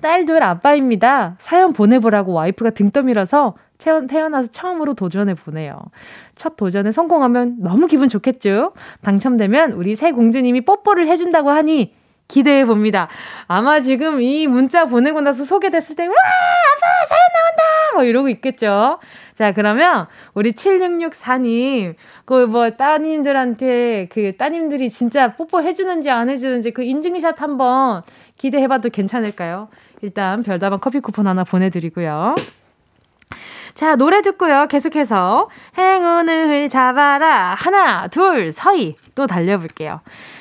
딸둘 0.00 0.42
아빠입니다. 0.42 1.36
사연 1.38 1.72
보내보라고 1.72 2.32
와이프가 2.32 2.70
등 2.70 2.90
떠밀어서 2.90 3.54
태어나서 3.78 4.50
처음으로 4.50 4.94
도전해 4.94 5.34
보네요. 5.34 5.78
첫 6.34 6.56
도전에 6.56 6.90
성공하면 6.92 7.56
너무 7.60 7.86
기분 7.86 8.08
좋겠죠? 8.08 8.72
당첨되면 9.02 9.72
우리 9.72 9.94
새 9.94 10.12
공주님이 10.12 10.62
뽀뽀를 10.62 11.06
해준다고 11.06 11.50
하니 11.50 11.94
기대해 12.28 12.64
봅니다. 12.64 13.08
아마 13.46 13.78
지금 13.80 14.20
이 14.20 14.46
문자 14.46 14.86
보내고 14.86 15.20
나서 15.20 15.44
소개됐을 15.44 15.94
때, 15.94 16.06
와! 16.06 16.12
아빠! 16.12 17.06
사연 17.08 17.20
나온다! 17.34 17.62
뭐 17.94 18.04
이러고 18.04 18.28
있겠죠? 18.30 18.98
자, 19.34 19.52
그러면 19.52 20.06
우리 20.34 20.52
7664님, 20.52 21.94
그 22.24 22.46
뭐 22.46 22.70
따님들한테 22.70 24.08
그 24.10 24.36
따님들이 24.36 24.90
진짜 24.90 25.36
뽀뽀 25.36 25.62
해주는지 25.62 26.10
안 26.10 26.28
해주는지 26.28 26.72
그 26.72 26.82
인증샷 26.82 27.40
한번 27.40 28.02
기대해 28.36 28.66
봐도 28.66 28.88
괜찮을까요? 28.90 29.68
일단 30.02 30.42
별다방 30.42 30.80
커피 30.80 31.00
쿠폰 31.00 31.26
하나 31.26 31.44
보내드리고요. 31.44 32.34
자, 33.74 33.94
노래 33.94 34.22
듣고요. 34.22 34.66
계속해서 34.68 35.48
행운을 35.76 36.68
잡아라. 36.70 37.54
하나, 37.58 38.08
둘, 38.08 38.52
서희. 38.52 38.96
또 39.14 39.26
달려볼게요. 39.26 40.00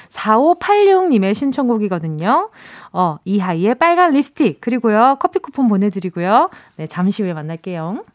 4586님의 0.10 1.34
신청곡이거든요. 1.34 2.50
어, 2.94 3.18
이하이의 3.26 3.76
빨간 3.76 4.14
립스틱. 4.14 4.62
그리고요, 4.62 5.18
커피 5.20 5.40
쿠폰 5.40 5.68
보내드리고요. 5.68 6.50
네, 6.78 6.88
잠시 6.88 7.24
후에 7.24 7.34
만날게요. 7.34 8.06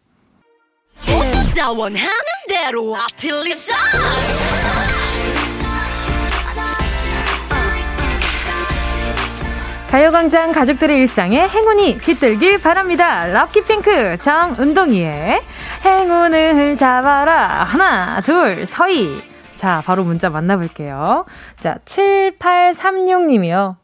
가요광장 9.90 10.52
가족들의 10.52 11.00
일상에 11.00 11.48
행운이 11.48 11.98
깃들길 11.98 12.62
바랍니다. 12.62 13.26
럭키핑크 13.26 14.18
정은동이의 14.18 15.40
행운을 15.84 16.76
잡아라. 16.76 17.64
하나, 17.64 18.20
둘, 18.20 18.66
서희. 18.66 19.16
자, 19.56 19.82
바로 19.84 20.04
문자 20.04 20.30
만나볼게요. 20.30 21.24
자, 21.58 21.78
7836님이요. 21.86 23.74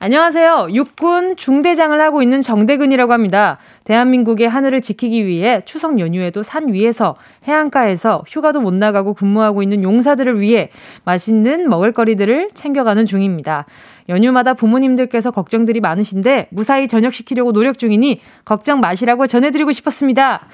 안녕하세요. 0.00 0.68
육군 0.74 1.36
중대장을 1.36 1.98
하고 1.98 2.22
있는 2.22 2.40
정대근이라고 2.40 3.12
합니다. 3.14 3.56
대한민국의 3.82 4.48
하늘을 4.48 4.82
지키기 4.82 5.26
위해 5.26 5.62
추석 5.64 5.98
연휴에도 5.98 6.44
산 6.44 6.72
위에서 6.72 7.16
해안가에서 7.48 8.22
휴가도 8.28 8.60
못 8.60 8.74
나가고 8.74 9.14
근무하고 9.14 9.62
있는 9.62 9.82
용사들을 9.82 10.40
위해 10.40 10.70
맛있는 11.04 11.68
먹을거리들을 11.68 12.50
챙겨가는 12.54 13.06
중입니다. 13.06 13.64
연휴마다 14.08 14.54
부모님들께서 14.54 15.30
걱정들이 15.30 15.80
많으신데 15.80 16.48
무사히 16.50 16.88
전역시키려고 16.88 17.52
노력 17.52 17.78
중이니 17.78 18.20
걱정 18.44 18.80
마시라고 18.80 19.26
전해드리고 19.26 19.72
싶었습니다. 19.72 20.46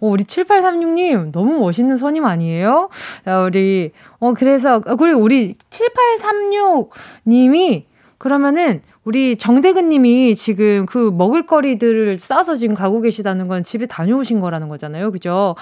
오, 0.00 0.10
우리 0.10 0.24
7836님, 0.24 1.32
너무 1.32 1.58
멋있는 1.60 1.96
선임 1.96 2.26
아니에요? 2.26 2.90
야, 3.26 3.38
우리, 3.40 3.92
어, 4.18 4.34
그래서, 4.34 4.76
어, 4.76 4.96
그리고 4.96 5.20
우리 5.20 5.54
7836님이, 7.24 7.84
그러면은, 8.18 8.82
우리 9.04 9.36
정대근 9.36 9.88
님이 9.88 10.34
지금 10.34 10.84
그 10.84 11.12
먹을거리들을 11.14 12.18
싸서 12.18 12.56
지금 12.56 12.74
가고 12.74 13.00
계시다는 13.00 13.46
건 13.46 13.62
집에 13.62 13.86
다녀오신 13.86 14.40
거라는 14.40 14.68
거잖아요. 14.68 15.12
그죠? 15.12 15.54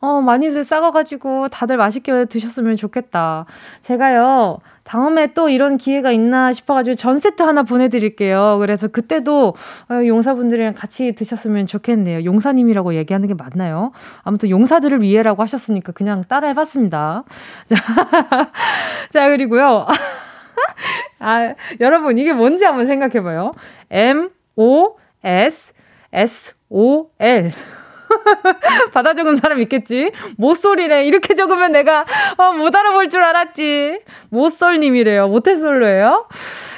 어, 0.00 0.20
많이들 0.20 0.62
싸가가지고 0.62 1.48
다들 1.48 1.76
맛있게 1.76 2.26
드셨으면 2.26 2.76
좋겠다. 2.76 3.46
제가요, 3.80 4.58
다음에 4.84 5.28
또 5.34 5.48
이런 5.48 5.76
기회가 5.76 6.12
있나 6.12 6.52
싶어가지고 6.52 6.94
전 6.94 7.18
세트 7.18 7.42
하나 7.42 7.62
보내드릴게요. 7.64 8.58
그래서 8.60 8.88
그때도 8.88 9.54
어, 9.90 10.06
용사분들이랑 10.06 10.74
같이 10.74 11.12
드셨으면 11.12 11.66
좋겠네요. 11.66 12.24
용사님이라고 12.24 12.94
얘기하는 12.94 13.28
게 13.28 13.34
맞나요? 13.34 13.92
아무튼 14.22 14.50
용사들을 14.50 15.02
위해라고 15.02 15.42
하셨으니까 15.42 15.92
그냥 15.92 16.24
따라 16.28 16.48
해봤습니다. 16.48 17.24
자, 17.68 18.50
자 19.10 19.28
그리고요. 19.28 19.86
아, 21.18 21.54
여러분, 21.80 22.18
이게 22.18 22.32
뭔지 22.32 22.64
한번 22.64 22.86
생각해봐요. 22.86 23.52
M, 23.90 24.30
O, 24.56 24.96
S, 25.22 25.74
S, 26.12 26.54
O, 26.70 27.10
L. 27.18 27.52
받아 28.92 29.14
적은 29.14 29.36
사람 29.36 29.60
있겠지? 29.60 30.12
모쏠이래. 30.36 31.04
이렇게 31.04 31.34
적으면 31.34 31.72
내가 31.72 32.04
어, 32.36 32.52
못 32.52 32.74
알아볼 32.74 33.08
줄 33.08 33.22
알았지. 33.22 34.00
모쏠님이래요. 34.30 35.28
모태솔로예요. 35.28 36.26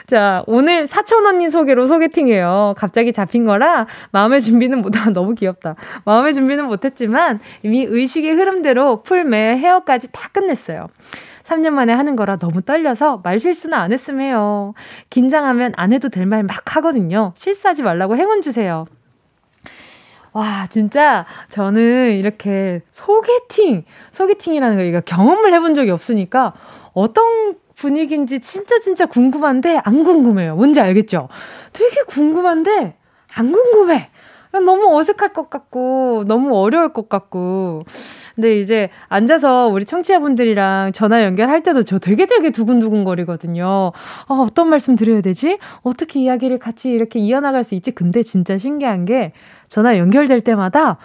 자, 0.06 0.42
오늘 0.46 0.86
사촌 0.86 1.24
언니 1.24 1.48
소개로 1.48 1.86
소개팅해요. 1.86 2.74
갑자기 2.76 3.12
잡힌 3.12 3.44
거라 3.44 3.86
마음의 4.10 4.40
준비는 4.40 4.82
못, 4.82 4.92
너무 5.14 5.34
귀엽다. 5.34 5.76
마음의 6.04 6.34
준비는 6.34 6.66
못했지만 6.66 7.38
이미 7.62 7.84
의식의 7.88 8.32
흐름대로 8.32 9.02
풀매 9.02 9.56
헤어까지 9.58 10.10
다 10.12 10.28
끝냈어요. 10.32 10.88
3년 11.44 11.70
만에 11.70 11.92
하는 11.92 12.14
거라 12.16 12.36
너무 12.36 12.62
떨려서 12.62 13.20
말 13.24 13.40
실수는 13.40 13.76
안 13.76 13.92
했음 13.92 14.20
해요. 14.20 14.74
긴장하면 15.10 15.72
안 15.76 15.92
해도 15.92 16.08
될 16.08 16.26
말 16.26 16.42
막 16.44 16.76
하거든요. 16.76 17.32
실수하지 17.36 17.82
말라고 17.82 18.16
행운 18.16 18.40
주세요. 18.40 18.86
와, 20.32 20.66
진짜 20.70 21.26
저는 21.48 22.16
이렇게 22.16 22.82
소개팅, 22.92 23.84
소개팅이라는 24.12 24.76
거 24.76 24.82
이거 24.82 25.00
경험을 25.00 25.52
해본 25.54 25.74
적이 25.74 25.90
없으니까 25.90 26.52
어떤 26.92 27.56
분위기인지 27.74 28.40
진짜 28.40 28.78
진짜 28.80 29.06
궁금한데 29.06 29.80
안 29.84 30.04
궁금해요. 30.04 30.54
뭔지 30.54 30.80
알겠죠? 30.80 31.28
되게 31.72 32.02
궁금한데 32.02 32.96
안 33.34 33.52
궁금해. 33.52 34.10
너무 34.52 34.98
어색할 34.98 35.32
것 35.32 35.48
같고, 35.48 36.24
너무 36.26 36.56
어려울 36.58 36.92
것 36.92 37.08
같고. 37.08 37.84
근데 38.40 38.58
이제 38.58 38.88
앉아서 39.10 39.66
우리 39.66 39.84
청취자분들이랑 39.84 40.92
전화 40.92 41.22
연결할 41.24 41.62
때도 41.62 41.82
저 41.82 41.98
되게 41.98 42.24
되게 42.24 42.50
두근두근 42.50 43.04
거리거든요. 43.04 43.66
어, 43.66 44.34
어떤 44.34 44.70
말씀 44.70 44.96
드려야 44.96 45.20
되지? 45.20 45.58
어떻게 45.82 46.20
이야기를 46.20 46.58
같이 46.58 46.88
이렇게 46.88 47.18
이어나갈 47.18 47.64
수 47.64 47.74
있지? 47.74 47.90
근데 47.90 48.22
진짜 48.22 48.56
신기한 48.56 49.04
게 49.04 49.32
전화 49.68 49.98
연결될 49.98 50.40
때마다 50.40 50.96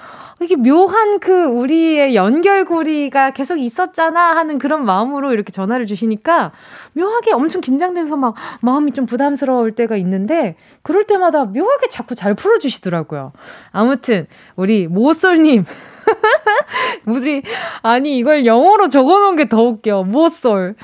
이게 0.41 0.55
묘한 0.55 1.19
그 1.19 1.43
우리의 1.43 2.15
연결고리가 2.15 3.31
계속 3.31 3.57
있었잖아 3.57 4.37
하는 4.37 4.57
그런 4.57 4.85
마음으로 4.85 5.33
이렇게 5.33 5.51
전화를 5.51 5.85
주시니까 5.85 6.53
묘하게 6.93 7.33
엄청 7.33 7.59
긴장돼서 7.59 8.15
막 8.15 8.33
마음이 8.61 8.93
좀 8.93 9.05
부담스러울 9.05 9.73
때가 9.73 9.97
있는데 9.97 10.55
그럴 10.83 11.03
때마다 11.03 11.43
묘하게 11.43 11.89
자꾸 11.89 12.15
잘 12.15 12.33
풀어주시더라고요. 12.33 13.33
아무튼 13.71 14.25
우리 14.55 14.87
모솔님 14.87 15.65
우리 17.05 17.41
아니 17.81 18.17
이걸 18.17 18.45
영어로 18.45 18.89
적어놓은 18.89 19.35
게 19.35 19.45
더 19.45 19.61
웃겨 19.61 20.03
모솔. 20.03 20.75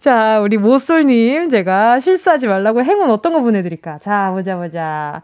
자 0.00 0.40
우리 0.40 0.56
모솔님 0.56 1.50
제가 1.50 2.00
실수하지 2.00 2.46
말라고 2.46 2.82
행운 2.82 3.10
어떤 3.10 3.34
거 3.34 3.40
보내드릴까? 3.40 3.98
자 3.98 4.30
보자 4.32 4.56
보자. 4.56 5.22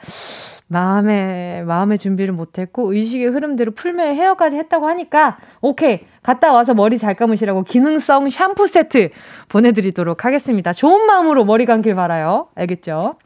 마음의 0.68 1.64
마음의 1.64 1.98
준비를 1.98 2.32
못했고 2.32 2.94
의식의 2.94 3.26
흐름대로 3.28 3.72
풀매 3.72 4.14
헤어까지 4.14 4.56
했다고 4.56 4.88
하니까 4.88 5.36
오케이 5.60 6.00
갔다 6.22 6.50
와서 6.52 6.72
머리 6.72 6.96
잘 6.96 7.14
감으시라고 7.14 7.64
기능성 7.64 8.30
샴푸 8.30 8.66
세트 8.66 9.10
보내드리도록 9.50 10.24
하겠습니다. 10.24 10.72
좋은 10.72 11.04
마음으로 11.06 11.44
머리 11.44 11.66
감길 11.66 11.94
바라요. 11.94 12.48
알겠죠? 12.54 13.16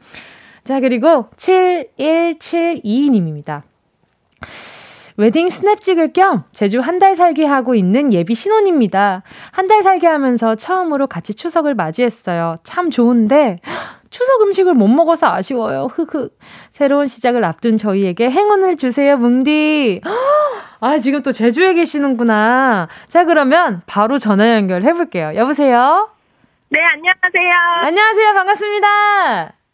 자 0.65 0.81
그리고 0.81 1.27
7172님입니다. 1.37 3.61
웨딩 5.17 5.49
스냅 5.49 5.81
찍을 5.81 6.13
겸 6.13 6.43
제주 6.53 6.79
한 6.79 6.99
달 6.99 7.15
살기 7.15 7.43
하고 7.45 7.73
있는 7.75 8.13
예비 8.13 8.33
신혼입니다. 8.35 9.23
한 9.51 9.67
달 9.67 9.81
살기 9.83 10.05
하면서 10.05 10.55
처음으로 10.55 11.07
같이 11.07 11.33
추석을 11.35 11.73
맞이했어요. 11.75 12.55
참 12.63 12.89
좋은데 12.89 13.59
추석 14.09 14.41
음식을 14.43 14.73
못 14.73 14.87
먹어서 14.87 15.27
아쉬워요. 15.27 15.87
흑흑. 15.93 16.37
새로운 16.71 17.07
시작을 17.07 17.43
앞둔 17.43 17.77
저희에게 17.77 18.29
행운을 18.29 18.77
주세요, 18.77 19.17
뭉디. 19.17 20.01
아, 20.79 20.97
지금 20.99 21.21
또 21.23 21.31
제주에 21.31 21.73
계시는구나. 21.73 22.87
자, 23.07 23.25
그러면 23.25 23.81
바로 23.85 24.17
전화 24.17 24.53
연결해 24.55 24.93
볼게요. 24.93 25.33
여보세요? 25.35 26.09
네, 26.69 26.79
안녕하세요. 26.79 27.85
안녕하세요. 27.87 28.33
반갑습니다. 28.33 28.87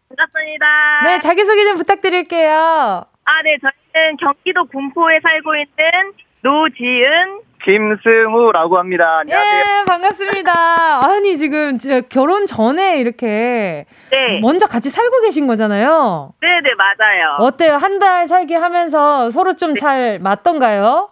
반갑습니다. 0.10 0.66
네, 1.06 1.20
자기소개 1.20 1.64
좀 1.66 1.78
부탁드릴게요. 1.78 2.52
아, 3.26 3.42
네, 3.44 3.58
저 3.62 3.68
희는 3.94 4.18
경기도 4.18 4.66
군포에 4.66 5.20
살고 5.22 5.56
있는 5.56 6.14
노지은, 6.42 7.42
김승우라고 7.64 8.78
합니다. 8.78 9.20
안녕하세요. 9.20 9.62
예, 9.82 9.86
반갑습니다. 9.86 10.52
아니, 11.08 11.38
지금 11.38 11.78
결혼 12.10 12.46
전에 12.46 13.00
이렇게 13.00 13.86
네. 14.12 14.40
먼저 14.42 14.66
같이 14.66 14.90
살고 14.90 15.22
계신 15.22 15.48
거잖아요. 15.48 16.34
네, 16.42 16.48
네, 16.62 16.72
맞아요. 16.76 17.38
어때요? 17.40 17.76
한 17.76 18.00
달 18.00 18.26
살기 18.26 18.54
하면서 18.56 19.30
서로 19.30 19.54
좀잘 19.54 20.18
네. 20.18 20.20
맞던가요? 20.20 21.10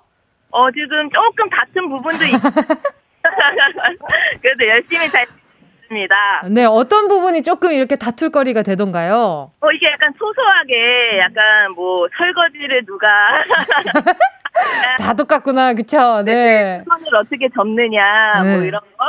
어, 0.50 0.72
지금 0.72 1.10
조금 1.12 1.50
다툰 1.50 1.88
부분도 1.90 2.26
있 2.26 2.32
그래도 4.42 4.68
열심히 4.68 5.08
잘 5.10 5.26
있습니다. 5.92 6.16
네, 6.50 6.66
어떤 6.66 7.08
부분이 7.08 7.44
조금 7.44 7.72
이렇게 7.72 7.96
다툴거리가 7.98 8.64
되던가요? 8.64 9.52
어, 9.60 9.72
이게 9.72 9.88
약간 9.92 10.14
소소하게 10.18 11.20
약간 11.20 11.72
뭐 11.76 12.08
설거지를 12.18 12.86
누가 12.86 13.08
다 15.00 15.14
똑같구나, 15.14 15.74
그쵸? 15.74 16.22
네. 16.24 16.84
손을 16.88 17.16
어떻게 17.16 17.48
접느냐, 17.56 18.34
뭐 18.38 18.44
네. 18.44 18.56
뭐 18.58 18.66
이런 18.66 18.82
거. 18.82 19.06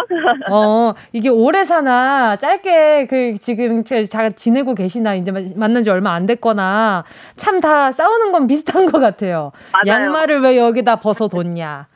어, 0.50 0.94
이게 1.12 1.28
오래 1.28 1.64
사나, 1.64 2.36
짧게 2.36 3.06
그 3.08 3.34
지금 3.40 3.82
잘 3.84 4.32
지내고 4.32 4.74
계시나, 4.74 5.14
이제 5.14 5.32
만난 5.56 5.82
지 5.82 5.90
얼마 5.90 6.14
안 6.14 6.26
됐거나, 6.26 7.04
참 7.36 7.60
다 7.62 7.92
싸우는 7.92 8.32
건 8.32 8.46
비슷한 8.48 8.86
것 8.86 8.98
같아요. 8.98 9.52
맞아요. 9.72 9.84
양말을 10.04 10.40
왜 10.40 10.56
여기다 10.56 10.96
벗어뒀냐. 10.96 11.86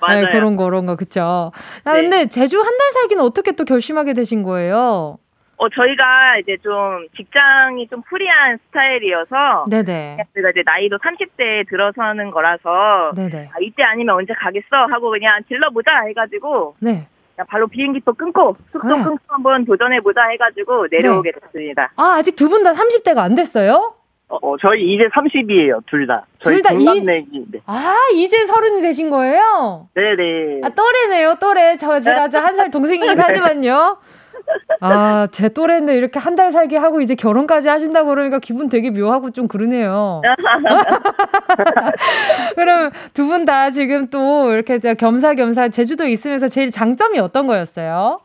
맞아요. 0.00 0.26
네, 0.26 0.32
그런 0.32 0.56
거, 0.56 0.64
그런 0.64 0.86
거, 0.86 0.96
그쵸? 0.96 1.52
아, 1.84 1.92
네. 1.94 2.02
근데 2.02 2.26
제주 2.26 2.58
한 2.60 2.76
달 2.76 2.92
살기는 2.92 3.22
어떻게 3.24 3.52
또 3.52 3.64
결심하게 3.64 4.12
되신 4.14 4.42
거예요? 4.42 5.18
어, 5.58 5.68
저희가 5.70 6.36
이제 6.42 6.58
좀 6.62 7.06
직장이 7.16 7.88
좀 7.88 8.02
프리한 8.02 8.58
스타일이어서. 8.68 9.64
네네. 9.70 10.18
저희가 10.34 10.50
이제 10.50 10.62
나이도 10.66 10.98
30대에 10.98 11.66
들어서는 11.70 12.30
거라서. 12.30 13.12
네네. 13.16 13.48
아, 13.52 13.56
이때 13.62 13.82
아니면 13.82 14.16
언제 14.16 14.34
가겠어? 14.34 14.66
하고 14.90 15.10
그냥 15.10 15.40
질러보자 15.48 15.90
해가지고. 16.08 16.76
네. 16.80 17.08
바로 17.48 17.66
비행기표 17.68 18.14
끊고 18.14 18.56
숙소 18.72 18.86
네. 18.88 19.02
끊고 19.02 19.18
한번 19.28 19.64
도전해보자 19.66 20.28
해가지고 20.28 20.86
내려오게 20.90 21.32
네. 21.32 21.40
됐습니다. 21.40 21.90
아, 21.96 22.16
아직 22.18 22.34
두 22.36 22.48
분 22.48 22.62
다 22.62 22.72
30대가 22.72 23.18
안 23.18 23.34
됐어요? 23.34 23.94
어, 24.28 24.36
어, 24.42 24.56
저희 24.60 24.92
이제 24.92 25.04
30이에요, 25.14 25.84
둘 25.86 26.06
다. 26.06 26.26
둘 26.42 26.60
다, 26.62 26.72
이, 26.72 26.84
네. 27.04 27.24
아, 27.66 27.94
이제 28.14 28.44
서른이 28.44 28.82
되신 28.82 29.08
거예요? 29.10 29.88
네네. 29.94 30.60
아, 30.64 30.68
또래네요, 30.70 31.36
또래. 31.40 31.76
저, 31.76 32.00
제가 32.00 32.28
한 32.32 32.54
살 32.56 32.70
동생이긴 32.70 33.08
네. 33.16 33.22
하지만요. 33.22 33.98
아, 34.80 35.26
제 35.32 35.48
또래인데 35.48 35.96
이렇게 35.96 36.18
한 36.18 36.36
달 36.36 36.52
살기 36.52 36.76
하고 36.76 37.00
이제 37.00 37.14
결혼까지 37.14 37.68
하신다고 37.68 38.08
그러니까 38.10 38.38
기분 38.38 38.68
되게 38.68 38.90
묘하고 38.90 39.30
좀 39.30 39.48
그러네요. 39.48 40.20
그럼 42.56 42.90
두 43.14 43.26
분 43.28 43.44
다 43.44 43.70
지금 43.70 44.08
또 44.08 44.52
이렇게 44.52 44.78
겸사겸사 44.78 45.68
제주도에 45.70 46.10
있으면서 46.10 46.48
제일 46.48 46.70
장점이 46.70 47.18
어떤 47.18 47.46
거였어요? 47.46 48.20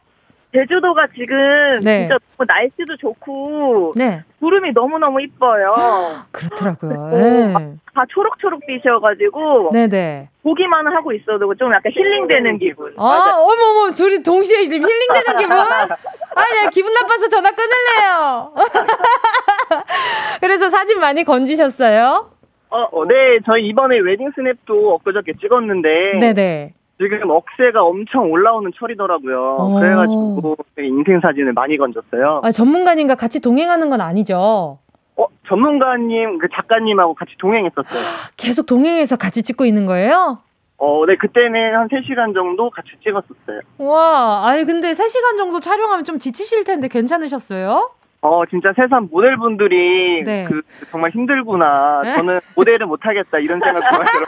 제주도가 0.53 1.07
지금 1.15 1.79
네. 1.81 2.01
진짜 2.01 2.17
너무 2.37 2.45
날씨도 2.47 2.97
좋고 2.97 3.93
네. 3.95 4.21
구름이 4.39 4.71
너무너무 4.73 5.21
이뻐요. 5.21 6.23
그렇더라고요. 6.31 7.09
네. 7.11 7.53
다 7.93 8.03
초록초록 8.09 8.61
빛이어가지고 8.65 9.71
네네. 9.73 10.29
보기만 10.43 10.87
하고 10.87 11.13
있어도 11.13 11.53
좀 11.55 11.73
약간 11.73 11.91
힐링되는 11.91 12.57
기분. 12.59 12.93
아, 12.97 13.33
어머머, 13.35 13.91
둘이 13.93 14.23
동시에 14.23 14.63
힐링되는 14.63 15.37
기분? 15.39 15.51
아, 15.57 16.43
네, 16.43 16.69
기분 16.71 16.93
나빠서 16.93 17.27
전화 17.27 17.51
끊을래요. 17.51 18.53
그래서 20.41 20.69
사진 20.69 20.99
많이 20.99 21.23
건지셨어요? 21.23 22.31
어, 22.69 22.87
어, 22.91 23.05
네, 23.05 23.39
저희 23.45 23.67
이번에 23.67 23.99
웨딩 23.99 24.31
스냅도 24.35 24.95
엊그저께 24.95 25.33
찍었는데. 25.41 26.19
네네. 26.19 26.73
지금 27.01 27.31
억새가 27.31 27.81
엄청 27.83 28.31
올라오는 28.31 28.71
철이더라고요. 28.77 29.37
오. 29.39 29.61
어. 29.61 29.79
그래가지고 29.79 30.55
인생 30.77 31.19
사진을 31.19 31.53
많이 31.53 31.77
건졌어요. 31.77 32.41
아, 32.43 32.51
전문가님과 32.51 33.15
같이 33.15 33.39
동행하는 33.39 33.89
건 33.89 34.01
아니죠? 34.01 34.77
어, 35.17 35.25
전문가님, 35.47 36.37
그 36.37 36.47
작가님하고 36.53 37.15
같이 37.15 37.31
동행했었어요. 37.39 38.03
계속 38.37 38.65
동행해서 38.67 39.15
같이 39.15 39.41
찍고 39.41 39.65
있는 39.65 39.85
거예요? 39.87 40.39
어, 40.77 41.05
네, 41.05 41.15
그때는 41.15 41.75
한 41.75 41.87
3시간 41.87 42.33
정도 42.33 42.69
같이 42.69 42.89
찍었었어요. 43.03 43.61
와, 43.79 44.47
아니, 44.47 44.63
근데 44.65 44.91
3시간 44.91 45.37
정도 45.37 45.59
촬영하면 45.59 46.05
좀 46.05 46.19
지치실 46.19 46.63
텐데 46.63 46.87
괜찮으셨어요? 46.87 47.91
어, 48.23 48.45
진짜 48.45 48.71
세상 48.75 49.07
모델분들이 49.12 50.23
네. 50.23 50.45
그 50.47 50.62
정말 50.91 51.10
힘들구나. 51.10 52.03
저는 52.03 52.39
모델을 52.55 52.86
못하겠다 52.86 53.39
이런 53.39 53.60
생각 53.60 53.81
정말 53.81 54.05
들었어요. 54.05 54.25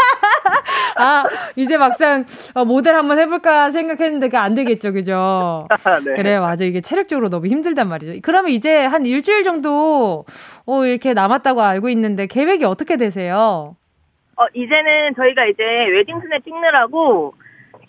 아, 0.98 1.24
이제 1.56 1.78
막상 1.78 2.26
어, 2.56 2.66
모델 2.66 2.96
한번 2.96 3.20
해볼까 3.20 3.70
생각했는데 3.70 4.28
그게 4.28 4.38
안 4.38 4.56
되겠죠, 4.56 4.94
그죠? 4.94 5.68
네. 6.06 6.16
그래, 6.16 6.40
맞아. 6.40 6.66
이게 6.66 6.82
체력적으로 6.82 7.30
너무 7.30 7.46
힘들단 7.46 7.88
말이죠. 7.88 8.20
그러면 8.24 8.52
이제 8.52 8.84
한 8.84 9.06
일주일 9.06 9.44
정도 9.44 10.26
어, 10.66 10.86
이렇게 10.86 11.14
남았다고 11.14 11.62
알고 11.62 11.90
있는데 11.90 12.26
계획이 12.26 12.66
어떻게 12.66 12.98
되세요? 12.98 13.76
어, 14.38 14.46
이제는 14.56 15.14
저희가 15.16 15.46
이제 15.46 15.64
웨딩 15.64 16.20
스냅 16.20 16.44
찍느라고 16.44 17.36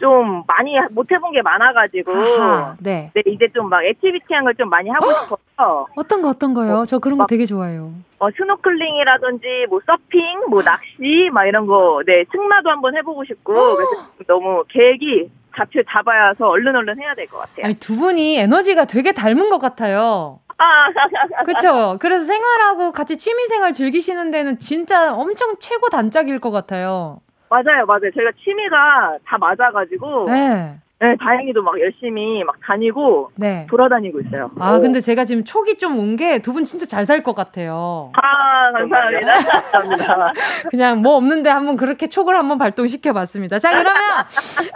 좀 0.00 0.42
많이 0.46 0.76
못 0.92 1.10
해본 1.10 1.32
게 1.32 1.42
많아가지고 1.42 2.12
아하, 2.12 2.74
네. 2.80 3.10
네 3.14 3.22
이제 3.26 3.48
좀 3.54 3.68
막 3.68 3.84
activity한 3.84 4.44
걸 4.44 4.54
좀 4.54 4.68
많이 4.68 4.88
하고 4.90 5.06
싶어서 5.12 5.86
어떤 5.96 6.22
거 6.22 6.28
어떤 6.28 6.54
거요? 6.54 6.78
어, 6.80 6.84
저 6.84 6.98
그런 6.98 7.18
거 7.18 7.26
되게 7.26 7.46
좋아해요. 7.46 7.92
어 8.18 8.30
스노클링이라든지 8.30 9.66
뭐 9.68 9.80
서핑, 9.86 10.44
뭐 10.48 10.62
낚시 10.62 11.30
막 11.32 11.46
이런 11.46 11.66
거네 11.66 12.24
승마도 12.32 12.70
한번 12.70 12.96
해보고 12.96 13.24
싶고 13.24 13.52
그래서 13.76 14.06
너무 14.26 14.64
계획이 14.68 15.30
잡혀 15.56 15.80
잡아야서 15.88 16.48
얼른 16.48 16.74
얼른 16.74 17.00
해야 17.00 17.14
될 17.14 17.26
것 17.28 17.38
같아요. 17.38 17.66
아니, 17.66 17.74
두 17.74 17.96
분이 17.96 18.38
에너지가 18.38 18.84
되게 18.86 19.12
닮은 19.12 19.48
것 19.50 19.58
같아요. 19.58 20.40
아, 20.58 20.86
그쵸. 21.44 21.96
그래서 22.00 22.24
생활하고 22.24 22.92
같이 22.92 23.16
취미 23.18 23.44
생활 23.48 23.72
즐기시는 23.72 24.30
데는 24.30 24.58
진짜 24.58 25.12
엄청 25.14 25.54
최고 25.60 25.88
단짝일 25.88 26.38
것 26.40 26.50
같아요. 26.50 27.18
맞아요, 27.50 27.86
맞아요. 27.86 28.10
저희가 28.14 28.30
취미가 28.42 29.18
다 29.26 29.38
맞아가지고. 29.38 30.30
네. 30.30 30.74
네, 31.00 31.16
다행히도 31.22 31.60
막 31.62 31.78
열심히 31.80 32.42
막 32.44 32.54
다니고 32.64 33.32
네. 33.34 33.66
돌아다니고 33.68 34.20
있어요. 34.20 34.50
아, 34.58 34.76
오. 34.76 34.80
근데 34.80 35.00
제가 35.00 35.24
지금 35.26 35.44
촉이 35.44 35.76
좀 35.76 35.98
온 35.98 36.16
게 36.16 36.38
두 36.38 36.52
분 36.54 36.64
진짜 36.64 36.86
잘 36.86 37.04
살 37.04 37.22
것 37.22 37.34
같아요. 37.34 38.10
아, 38.14 38.72
감사합니다. 38.72 39.34
감사합니다. 39.72 40.32
그냥 40.70 41.02
뭐 41.02 41.16
없는데 41.16 41.50
한번 41.50 41.76
그렇게 41.76 42.06
촉을 42.06 42.36
한번 42.36 42.56
발동시켜 42.58 43.12
봤습니다. 43.12 43.58
자, 43.58 43.70
그러면 43.70 44.00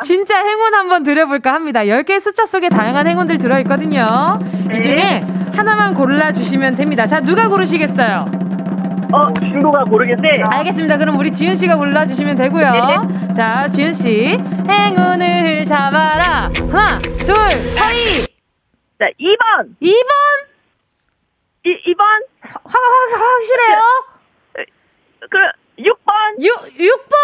진짜 0.02 0.44
행운 0.44 0.74
한번 0.74 1.02
드려볼까 1.04 1.54
합니다. 1.54 1.80
10개의 1.84 2.20
숫자 2.20 2.44
속에 2.44 2.68
다양한 2.68 3.06
행운들 3.06 3.38
들어있거든요. 3.38 4.38
네. 4.68 4.78
이 4.78 4.82
중에 4.82 5.22
하나만 5.56 5.94
골라주시면 5.94 6.74
됩니다. 6.74 7.06
자, 7.06 7.20
누가 7.20 7.48
고르시겠어요? 7.48 8.24
어, 9.12 9.32
친구가 9.40 9.84
고르겠네. 9.84 10.42
알겠습니다. 10.44 10.98
그럼 10.98 11.18
우리 11.18 11.32
지은 11.32 11.56
씨가 11.56 11.76
골라주시면 11.76 12.36
되고요. 12.36 12.70
네. 12.70 13.32
자, 13.32 13.68
지은 13.70 13.92
씨, 13.92 14.36
행운을 14.68 15.64
잡아라. 15.64 16.50
하나, 16.70 16.98
둘, 17.00 17.34
서희. 17.76 18.26
자, 18.98 19.06
2번. 19.18 19.74
2번? 19.80 20.46
이, 21.64 21.92
2번. 21.92 22.02
확, 22.42 22.62
확, 22.64 23.20
확실해요? 23.20 23.80
그, 25.30 25.38
6번. 25.78 26.42
6, 26.42 26.76
6번? 26.76 27.14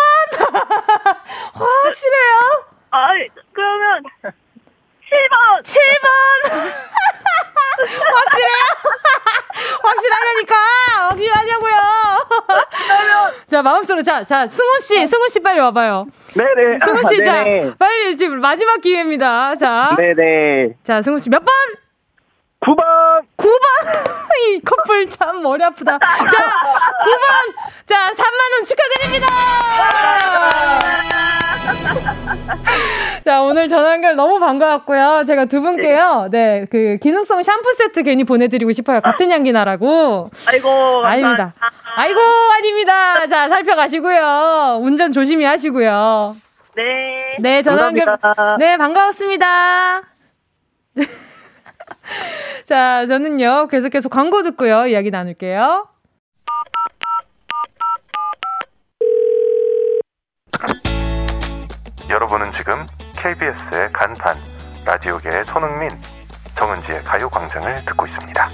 확실해요? 1.53 2.64
아, 2.92 3.07
그러면 3.53 4.03
7번. 5.14 5.62
7번. 5.62 6.09
확실해요? 8.14 8.64
확실하냐니까! 9.83 10.55
확실하냐고요! 11.09 11.74
자, 13.50 13.62
마음속으로, 13.62 14.03
자, 14.03 14.24
자, 14.24 14.46
승훈 14.46 14.81
씨, 14.81 15.07
승훈 15.07 15.29
씨 15.29 15.40
빨리 15.40 15.61
와봐요. 15.61 16.07
네네. 16.35 16.79
승훈 16.85 17.05
씨, 17.05 17.22
자, 17.24 17.44
빨리 17.79 18.16
지금 18.16 18.40
마지막 18.40 18.81
기회입니다. 18.81 19.55
자. 19.57 19.94
네네. 19.96 20.74
자, 20.85 21.00
승훈 21.03 21.18
씨 21.20 21.29
몇 21.31 21.44
번? 21.44 21.55
9번! 22.64 22.83
9번! 23.37 23.48
이 24.48 24.61
커플 24.61 25.09
참 25.09 25.42
머리 25.42 25.62
아프다. 25.62 25.98
자, 25.98 26.27
9번! 26.27 27.55
자, 27.87 28.11
3만원 28.11 28.64
축하드립니다! 28.66 29.27
자, 33.24 33.42
오늘 33.42 33.68
전화 33.68 33.92
연결 33.92 34.16
너무 34.16 34.38
반가웠고요. 34.38 35.24
제가 35.27 35.44
두 35.46 35.61
분께요, 35.61 36.29
네, 36.31 36.64
그, 36.70 36.98
기능성 37.03 37.42
샴푸 37.42 37.74
세트 37.74 38.03
괜히 38.03 38.24
보내드리고 38.24 38.72
싶어요. 38.72 39.00
같은 39.00 39.31
향기 39.31 39.53
나라고. 39.53 40.29
아이고. 40.48 41.05
아닙니다. 41.05 41.53
아이고, 41.96 42.20
아닙니다. 42.59 43.27
자, 43.27 43.48
살펴가시고요. 43.48 44.81
운전 44.83 45.12
조심히 45.12 45.44
하시고요. 45.44 46.35
네. 46.77 47.37
네, 47.40 47.62
전화 47.62 47.85
연결. 47.87 48.18
네, 48.59 48.77
반가웠습니다. 48.77 50.03
자, 52.64 53.07
저는요, 53.07 53.68
계속해서 53.68 54.09
광고 54.09 54.42
듣고요, 54.42 54.87
이야기 54.87 55.11
나눌게요. 55.11 55.87
여러분은 62.09 62.53
지금 62.57 62.87
KBS의 63.16 63.92
간판, 63.92 64.37
라디오계의 64.87 65.44
손흥민, 65.44 65.90
정은지의 66.59 67.03
가요광장을 67.03 67.85
듣고 67.85 68.07
있습니다. 68.07 68.48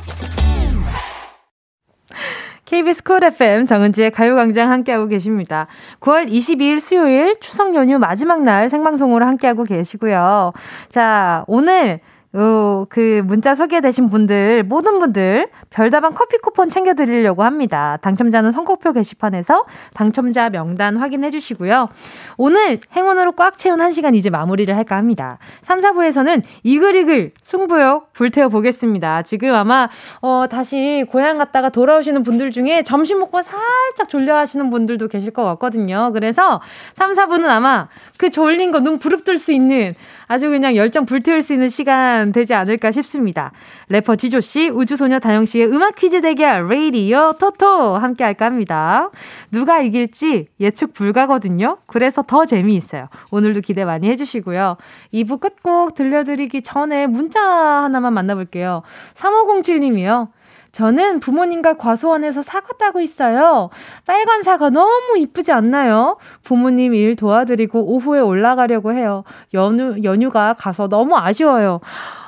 KBS 2.65 3.03
쿨 3.03 3.25
FM 3.25 3.67
정은지의 3.67 4.13
가요광장 4.13 4.71
함께하고 4.71 5.07
계십니다. 5.09 5.67
9월 6.01 6.29
22일 6.29 6.81
수요일 6.81 7.39
추석 7.41 7.75
연휴 7.75 7.99
마지막 7.99 8.43
날 8.43 8.69
생방송으로 8.69 9.27
함께하고 9.27 9.65
계시고요. 9.65 10.53
자, 10.89 11.45
오늘 11.49 12.01
어, 12.33 12.85
그 12.89 13.23
문자 13.25 13.57
소개되신 13.57 14.09
분들, 14.09 14.63
모든 14.63 15.01
분들 15.01 15.49
별다방 15.71 16.15
커피 16.15 16.39
쿠폰 16.39 16.69
챙겨드리려고 16.69 17.43
합니다. 17.43 17.99
당첨자는 18.03 18.53
선곡표 18.53 18.93
게시판에서 18.93 19.65
당첨자 19.95 20.49
명단 20.49 20.97
확인해 20.97 21.31
주시고요. 21.31 21.89
오늘 22.37 22.79
행운으로 22.95 23.33
꽉 23.33 23.59
채운 23.59 23.81
한 23.81 23.91
시간 23.91 24.15
이제 24.15 24.31
마무리를 24.31 24.75
할까 24.77 24.97
합니다. 24.97 25.39
3, 25.63 25.81
4부에서는 25.81 26.43
이글이글 26.63 27.33
승부욕 27.43 28.13
불태워 28.13 28.49
보겠습니다. 28.49 29.23
지금 29.23 29.53
아마, 29.55 29.89
어, 30.21 30.45
다시 30.49 31.05
고향 31.11 31.37
갔다가 31.39 31.69
돌아오시는 31.69 32.23
분들 32.23 32.53
중에 32.53 32.83
점심 32.85 33.19
먹고 33.19 33.43
살짝 33.43 34.09
졸려 34.09 34.37
하시는 34.37 34.71
분들도 34.71 35.09
계실 35.09 35.33
것 35.33 35.43
같거든요. 35.45 36.13
그래서 36.13 36.61
3, 36.95 37.15
4부는 37.15 37.47
아마 37.49 37.89
그 38.19 38.31
졸린 38.31 38.71
거 38.71 38.81
눈 38.81 38.99
부릅뜰 38.99 39.37
수 39.37 39.53
있는 39.53 39.93
아주 40.31 40.49
그냥 40.49 40.77
열정 40.77 41.07
불태울 41.07 41.43
수 41.43 41.53
있는 41.53 41.69
시간 41.69 42.31
되지 42.31 42.55
않을까 42.55 42.93
싶습니다. 42.93 43.51
래퍼 43.89 44.15
지조 44.15 44.39
씨, 44.39 44.69
우주소녀 44.69 45.19
다영 45.19 45.45
씨의 45.45 45.67
음악 45.67 45.97
퀴즈 45.97 46.21
대결, 46.21 46.69
레이디오 46.69 47.33
토토 47.33 47.97
함께 47.97 48.23
할까 48.23 48.47
합니다. 48.47 49.11
누가 49.51 49.81
이길지 49.81 50.47
예측 50.61 50.95
불가거든요. 50.95 51.79
그래서 51.89 52.23
더 52.23 52.47
재미있어요. 52.47 53.09
오늘도 53.33 53.63
기대 53.63 53.85
많이 53.85 54.09
해주시고요. 54.09 54.77
2부 55.13 55.41
끝곡 55.41 55.97
들려드리기 55.97 56.63
전에 56.63 57.09
문자 57.09 57.43
하나만 57.43 58.15
만나볼게요. 58.15 58.83
3507님이요. 59.15 60.29
저는 60.73 61.21
부모님과 61.21 61.75
과수원에서 61.75 62.43
사과 62.43 62.77
따고 62.77 63.01
있어요. 63.01 63.71
빨간 64.07 64.43
사과 64.43 64.71
너무 64.71 65.19
이쁘지 65.19 65.53
않나요? 65.53 66.17
부모님 66.43 66.95
일 66.95 67.17
도와드리고 67.17 67.95
오후에 67.95 68.21
올라가려고 68.21 68.93
해요. 68.93 69.25
연휴, 69.55 70.03
연휴가 70.05 70.55
가서 70.55 70.89
너무 70.89 71.17
아쉬워요. 71.17 71.81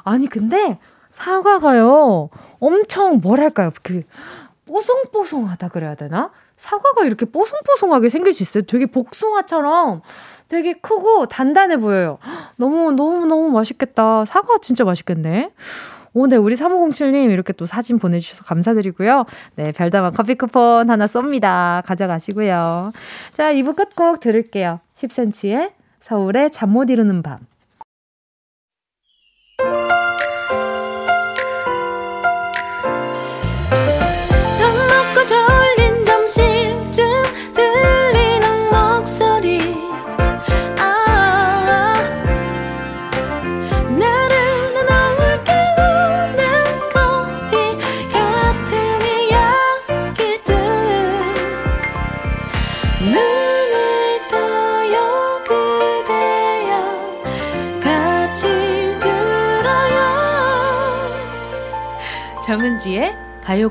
아니, 0.05 0.27
근데 0.27 0.79
사과가요, 1.11 2.31
엄청 2.59 3.21
뭐랄까요. 3.21 3.71
그, 3.83 4.03
뽀송뽀송하다 4.67 5.69
그래야 5.69 5.95
되나? 5.95 6.31
사과가 6.57 7.05
이렇게 7.05 7.27
뽀송뽀송하게 7.27 8.09
생길 8.09 8.33
수 8.33 8.43
있어요. 8.43 8.65
되게 8.65 8.87
복숭아처럼 8.87 10.03
되게 10.49 10.75
크고 10.75 11.27
단단해 11.27 11.79
보여요. 11.79 12.19
너무, 12.57 12.93
너무, 12.93 13.27
너무 13.27 13.51
맛있겠다. 13.51 14.25
사과 14.25 14.59
진짜 14.63 14.85
맛있겠네. 14.85 15.51
오, 16.15 16.27
네, 16.27 16.37
우리 16.37 16.55
3507님 16.57 17.31
이렇게 17.31 17.53
또 17.55 17.65
사진 17.67 17.99
보내주셔서 17.99 18.45
감사드리고요. 18.45 19.25
네, 19.57 19.73
별다방 19.73 20.13
커피 20.13 20.35
쿠폰 20.35 20.91
하나 20.91 21.07
쏩니다. 21.07 21.83
가져가시고요. 21.87 22.93
자, 23.33 23.53
2부 23.53 23.75
끝곡 23.77 24.21
들을게요. 24.21 24.81
10cm의 24.95 25.73
서울의 26.01 26.51
잠 26.51 26.69
못 26.71 26.91
이루는 26.91 27.23
밤. 27.23 27.39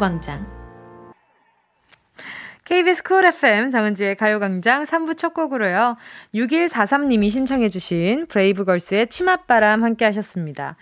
가요광장. 0.01 0.47
KBS 2.63 3.03
쿨 3.03 3.25
FM 3.25 3.69
정은지의 3.69 4.15
가요광장 4.15 4.83
3부 4.83 5.15
첫 5.15 5.33
곡으로요. 5.35 5.95
6143님이 6.33 7.29
신청해주신 7.29 8.25
브레이브걸스의 8.27 9.07
치맛바람 9.07 9.83
함께 9.83 10.05
하셨습니다. 10.05 10.75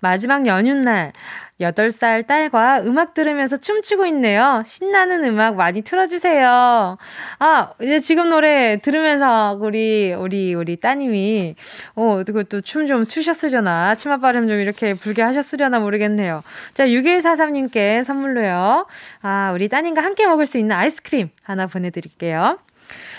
마지막 0.00 0.46
연휴날 0.46 1.12
8살 1.60 2.26
딸과 2.26 2.82
음악 2.84 3.14
들으면서 3.14 3.56
춤추고 3.56 4.06
있네요. 4.06 4.62
신나는 4.66 5.24
음악 5.24 5.56
많이 5.56 5.82
틀어주세요. 5.82 6.96
아, 7.38 7.72
이제 7.80 8.00
지금 8.00 8.28
노래 8.28 8.78
들으면서 8.78 9.58
우리, 9.60 10.12
우리, 10.12 10.54
우리 10.54 10.76
따님이, 10.76 11.54
어, 11.94 12.22
그것도 12.24 12.60
춤 12.60 12.84
좀 12.86 13.04
추셨으려나, 13.04 13.94
발음 14.20 14.46
좀 14.48 14.60
이렇게 14.60 14.94
불게 14.94 15.22
하셨으려나 15.22 15.78
모르겠네요. 15.78 16.42
자, 16.74 16.86
6143님께 16.86 18.04
선물로요. 18.04 18.86
아, 19.22 19.52
우리 19.54 19.68
따님과 19.68 20.02
함께 20.02 20.26
먹을 20.26 20.44
수 20.46 20.58
있는 20.58 20.76
아이스크림 20.76 21.30
하나 21.42 21.66
보내드릴게요. 21.66 22.58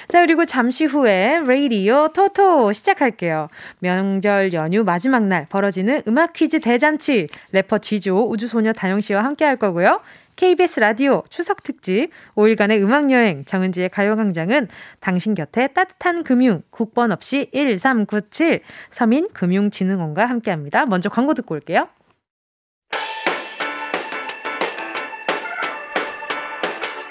자, 0.08 0.22
그리고 0.22 0.46
잠시 0.46 0.86
후에 0.86 1.40
레이디오 1.46 2.10
토토 2.10 2.74
시작할게요. 2.74 3.50
명절 3.80 4.54
연휴 4.54 4.84
마지막 4.84 5.24
날 5.26 5.48
벌어지는 5.50 6.04
음악 6.08 6.34
퀴즈 6.34 6.60
대잔치 6.60 7.28
래퍼 7.52 7.80
지조 7.80 8.30
우주소녀 8.30 8.74
다영 8.74 9.02
씨와 9.02 9.24
함께 9.24 9.46
할 9.46 9.58
거고요. 9.58 10.00
KBS 10.36 10.82
라디오 10.82 11.24
추석 11.30 11.64
특집 11.64 12.10
5일간의 12.36 12.82
음악 12.84 13.10
여행 13.12 13.44
정은지의 13.46 13.90
가요광장은 13.90 14.68
당신 15.00 15.34
곁에 15.34 15.68
따뜻한 15.68 16.24
금융 16.24 16.62
국번 16.70 17.12
없이 17.12 17.50
1397 17.54 18.62
서민 18.92 19.30
금융진흥원과 19.34 20.26
함께합니다. 20.26 20.86
먼저 20.86 21.10
광고 21.10 21.34
듣고 21.34 21.56
올게요. 21.56 21.88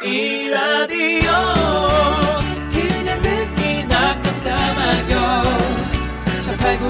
이 0.02 0.50
라디오 0.50 1.93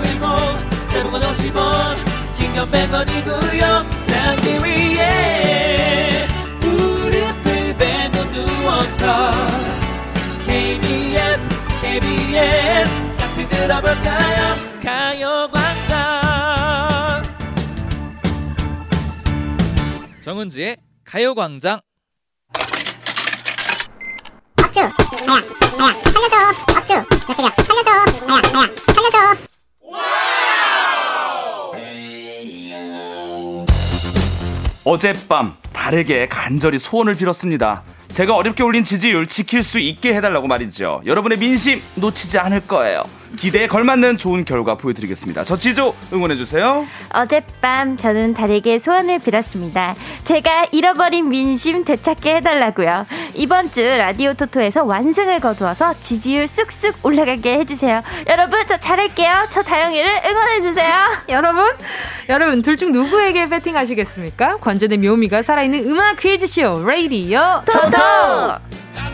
18910 0.03 0.91
대목원 0.91 1.23
50원 1.23 1.97
긴건 2.37 2.67
100원이고요 2.71 4.05
잠기 4.05 4.59
위에 4.63 6.27
무릎을 6.61 7.77
베고 7.77 8.25
누워서 8.33 9.33
KBS 10.45 11.49
KBS 11.81 13.17
같이 13.19 13.49
들어볼까요? 13.49 14.55
가요광장. 14.83 15.95
정은지의 20.23 20.77
가요광장. 21.05 21.81
박주 24.57 24.81
아야 24.81 24.91
아야 25.79 25.93
살려줘 25.93 26.37
어젯밤 35.05 35.55
다르게 35.75 36.27
간절히 36.29 36.79
소원을 36.79 37.13
빌었습니다. 37.13 37.83
제가 38.11 38.37
어렵게 38.37 38.63
올린 38.63 38.85
지지율 38.85 39.27
지킬 39.27 39.63
수 39.63 39.79
있게 39.79 40.15
해달라고 40.15 40.47
말이죠. 40.47 41.03
여러분의 41.05 41.37
민심 41.37 41.83
놓치지 41.97 42.39
않을 42.39 42.67
거예요. 42.67 43.03
기대에 43.37 43.67
걸맞는 43.67 44.17
좋은 44.17 44.45
결과 44.45 44.77
보여드리겠습니다. 44.77 45.45
저 45.45 45.57
지조 45.57 45.95
응원해주세요. 46.13 46.87
어젯밤 47.13 47.97
저는 47.97 48.35
달에게 48.35 48.79
소원을 48.79 49.19
빌었습니다. 49.21 49.95
제가 50.25 50.67
잃어버린 50.73 51.29
민심 51.29 51.85
되찾게 51.85 52.37
해달라고요. 52.37 53.07
이번 53.35 53.71
주 53.73 53.83
라디오 53.87 54.35
토토에서 54.35 54.85
완승을 54.85 55.41
거두어서 55.41 55.95
지지율 56.01 56.47
쑥쑥 56.49 57.05
올라가게 57.05 57.59
해주세요. 57.61 58.03
여러분 58.29 58.61
저 58.69 58.77
잘할게요. 58.79 59.47
저 59.51 59.63
다영이를 59.63 60.09
응원해주세요. 60.27 60.95
여러분 61.31 61.65
여러분 62.29 62.63
둘 62.63 62.75
중 62.77 62.91
누구에게 62.93 63.49
배팅하시겠습니까? 63.49 64.57
관전의 64.59 64.99
묘미가 64.99 65.43
살아있는 65.43 65.87
음악 65.89 66.17
퀴즈쇼 66.19 66.83
레이디오 66.85 67.63
토토. 67.67 67.91
토토! 67.91 69.14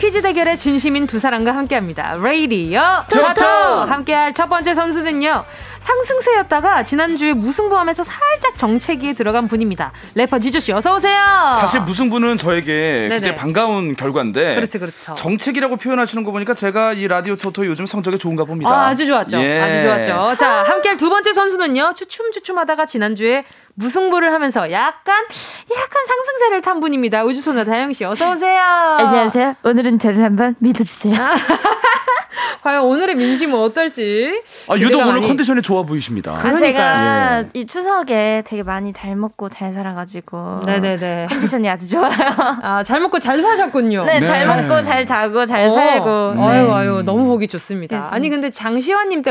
퀴즈 0.00 0.22
대결에 0.22 0.56
진심인 0.56 1.06
두 1.06 1.18
사람과 1.18 1.54
함께합니다. 1.54 2.16
라디오 2.22 3.04
토토 3.10 3.44
함께할 3.44 4.32
첫 4.32 4.48
번째 4.48 4.74
선수는요. 4.74 5.44
상승세였다가 5.80 6.84
지난주에 6.84 7.34
무승부하면서 7.34 8.04
살짝 8.04 8.56
정체기에 8.56 9.12
들어간 9.12 9.46
분입니다. 9.48 9.92
래퍼 10.14 10.38
지조 10.38 10.60
씨 10.60 10.72
어서 10.72 10.96
오세요. 10.96 11.18
사실 11.60 11.80
무승부는 11.80 12.38
저에게 12.38 13.08
굉장히 13.10 13.36
반가운 13.36 13.94
결과인데 13.94 14.54
그렇죠, 14.54 14.78
그렇죠. 14.78 15.14
정체기라고 15.14 15.76
표현하시는 15.76 16.24
거 16.24 16.32
보니까 16.32 16.54
제가 16.54 16.94
이 16.94 17.06
라디오 17.06 17.36
토토 17.36 17.66
요즘 17.66 17.84
성적이 17.84 18.18
좋은가 18.18 18.44
봅니다. 18.44 18.70
아, 18.70 18.94
주 18.94 19.06
좋았죠. 19.06 19.38
예. 19.38 19.60
아주 19.60 19.82
좋았죠. 19.82 20.36
자, 20.36 20.64
함께할 20.66 20.96
두 20.96 21.10
번째 21.10 21.32
선수는요. 21.34 21.92
주춤주춤하다가 21.94 22.86
지난주에 22.86 23.44
무승부를 23.74 24.32
하면서 24.32 24.70
약간 24.70 25.24
약간 25.70 26.06
상승세를 26.06 26.62
탄 26.62 26.80
분입니다. 26.80 27.24
우주소녀 27.24 27.64
다영 27.64 27.92
씨 27.92 28.04
어서 28.04 28.30
오세요. 28.30 28.60
안녕하세요. 28.60 29.56
오늘은 29.62 29.98
저를 29.98 30.22
한번 30.22 30.54
믿어주세요. 30.58 31.14
과연 32.62 32.82
오늘의 32.82 33.16
민심은 33.16 33.58
어떨지. 33.58 34.42
아, 34.68 34.76
유독 34.76 35.00
오늘 35.00 35.22
컨디션이 35.22 35.62
좋아 35.62 35.82
보이십니다. 35.82 36.32
아, 36.32 36.56
제가 36.56 37.40
예. 37.40 37.48
이 37.54 37.66
추석에 37.66 38.42
되게 38.46 38.62
많이 38.62 38.92
잘 38.92 39.16
먹고 39.16 39.48
잘 39.48 39.72
살아가지고. 39.72 40.62
네네네. 40.66 41.26
컨디션이 41.30 41.68
아주 41.70 41.88
좋아요. 41.88 42.10
아, 42.62 42.82
잘 42.82 43.00
먹고 43.00 43.18
잘 43.18 43.40
사셨군요. 43.40 44.04
네, 44.04 44.20
네. 44.20 44.26
잘 44.26 44.46
먹고 44.46 44.82
잘 44.82 45.06
자고 45.06 45.46
잘 45.46 45.64
어. 45.64 45.70
살고. 45.70 46.34
네. 46.34 46.42
아유, 46.42 46.72
아유, 46.72 47.02
너무 47.04 47.26
보기 47.26 47.48
좋습니다. 47.48 47.96
그래서. 47.98 48.14
아니, 48.14 48.28
근데 48.28 48.50
장시환님 48.50 49.22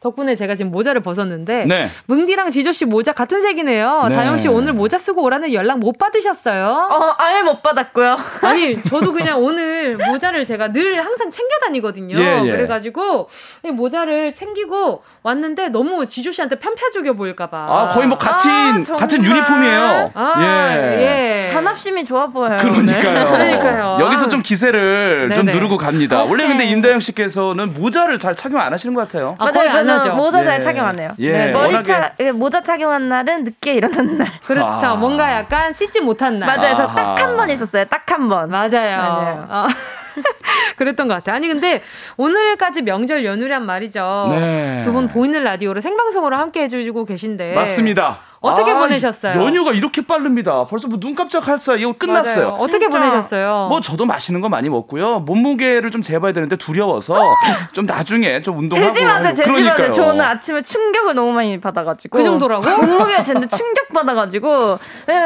덕분에 0.00 0.34
제가 0.34 0.54
지금 0.54 0.70
모자를 0.70 1.02
벗었는데. 1.02 1.66
네. 1.66 1.88
뭉디랑 2.06 2.48
지조씨 2.48 2.86
모자 2.86 3.12
같은 3.12 3.42
색이 3.42 3.63
네요. 3.64 4.06
네. 4.08 4.14
다영 4.14 4.36
씨 4.36 4.48
오늘 4.48 4.72
모자 4.72 4.98
쓰고 4.98 5.22
오라는 5.22 5.52
연락 5.52 5.78
못 5.78 5.98
받으셨어요? 5.98 6.66
어, 6.66 7.14
아예 7.18 7.42
못 7.42 7.62
받았고요. 7.62 8.18
아니, 8.42 8.82
저도 8.82 9.12
그냥 9.12 9.42
오늘 9.42 9.96
모자를 9.96 10.44
제가 10.44 10.72
늘 10.72 11.04
항상 11.04 11.30
챙겨 11.30 11.50
다니거든요. 11.64 12.16
예, 12.18 12.42
예. 12.44 12.50
그래가지고 12.50 13.28
모자를 13.72 14.34
챙기고 14.34 15.02
왔는데 15.22 15.68
너무 15.68 16.06
지조 16.06 16.32
씨한테 16.32 16.58
편파적이어 16.58 17.14
보일까봐. 17.14 17.56
아 17.56 17.88
거의 17.94 18.06
뭐 18.06 18.18
같은 18.18 18.50
아, 18.50 18.96
같은 18.96 19.24
유니폼이에요. 19.24 20.10
아, 20.14 20.34
예. 20.38 21.48
예. 21.48 21.52
단합심이 21.52 22.04
좋아 22.04 22.26
보여요. 22.26 22.56
그러니까요. 22.58 23.26
그러니까요. 23.30 23.98
여기서 24.00 24.28
좀 24.28 24.42
기세를 24.42 25.28
네네. 25.28 25.34
좀 25.34 25.46
누르고 25.46 25.76
갑니다. 25.76 26.20
오케이. 26.20 26.30
원래 26.30 26.46
근데 26.46 26.64
임다영 26.66 27.00
씨께서는 27.00 27.74
모자를 27.74 28.18
잘 28.18 28.34
착용 28.34 28.60
안 28.60 28.72
하시는 28.72 28.94
것 28.94 29.02
같아요. 29.02 29.34
아, 29.38 29.50
맞아요, 29.50 29.70
저는 29.70 30.16
모자 30.16 30.40
예. 30.40 30.44
잘 30.44 30.60
착용하네요. 30.60 31.12
예. 31.18 31.32
네, 31.32 31.52
머리 31.52 31.82
차 31.82 32.12
예, 32.20 32.32
모자 32.32 32.62
착용한 32.62 33.08
날은 33.08 33.53
늦게 33.54 33.74
일어나는 33.74 34.18
날. 34.18 34.28
그렇죠. 34.44 34.86
아. 34.86 34.94
뭔가 34.94 35.32
약간 35.32 35.72
씻지 35.72 36.00
못한 36.00 36.38
날. 36.38 36.56
맞아요. 36.56 36.74
저 36.74 36.86
딱 36.94 37.18
한 37.18 37.36
번 37.36 37.50
있었어요. 37.50 37.84
딱 37.86 38.04
한 38.12 38.28
번. 38.28 38.50
맞아요. 38.50 38.68
맞아요. 38.98 39.40
어. 39.48 39.66
그랬던 40.76 41.08
것 41.08 41.14
같아요. 41.14 41.36
아니 41.36 41.48
근데 41.48 41.82
오늘까지 42.16 42.82
명절 42.82 43.24
연휴란 43.24 43.64
말이죠. 43.66 44.28
네. 44.30 44.82
두분 44.84 45.08
보이는 45.08 45.42
라디오로 45.42 45.80
생방송으로 45.80 46.36
함께 46.36 46.62
해주고 46.62 47.04
계신데 47.04 47.54
맞습니다. 47.54 48.18
어떻게 48.44 48.70
아, 48.72 48.78
보내셨어요? 48.78 49.42
연휴가 49.42 49.72
이렇게 49.72 50.02
빠릅니다. 50.02 50.64
벌써 50.66 50.88
뭐 50.88 50.98
눈 51.04 51.14
깜짝할 51.14 51.60
사이에 51.60 51.92
끝났어요. 51.98 52.46
맞아요. 52.50 52.58
어떻게 52.60 52.80
진짜. 52.86 52.98
보내셨어요? 52.98 53.66
뭐 53.68 53.80
저도 53.80 54.06
맛있는 54.06 54.40
거 54.40 54.48
많이 54.48 54.68
먹고요. 54.68 55.20
몸무게를 55.20 55.90
좀 55.90 56.02
재봐야 56.02 56.32
되는데 56.32 56.56
두려워서 56.56 57.14
좀 57.72 57.84
나중에 57.86 58.40
좀 58.40 58.58
운동하고. 58.58 58.90
재지 58.92 59.04
마세요. 59.04 59.34
재지 59.34 59.62
마세요. 59.62 59.92
저는 59.92 60.20
아침에 60.24 60.62
충격을 60.62 61.14
너무 61.14 61.32
많이 61.32 61.60
받아가지고. 61.60 62.16
그 62.16 62.24
정도라고? 62.24 62.64
몸무게가 62.68 63.22
쟀는데 63.22 63.50
충격 63.54 63.88
받아가지고 63.90 64.78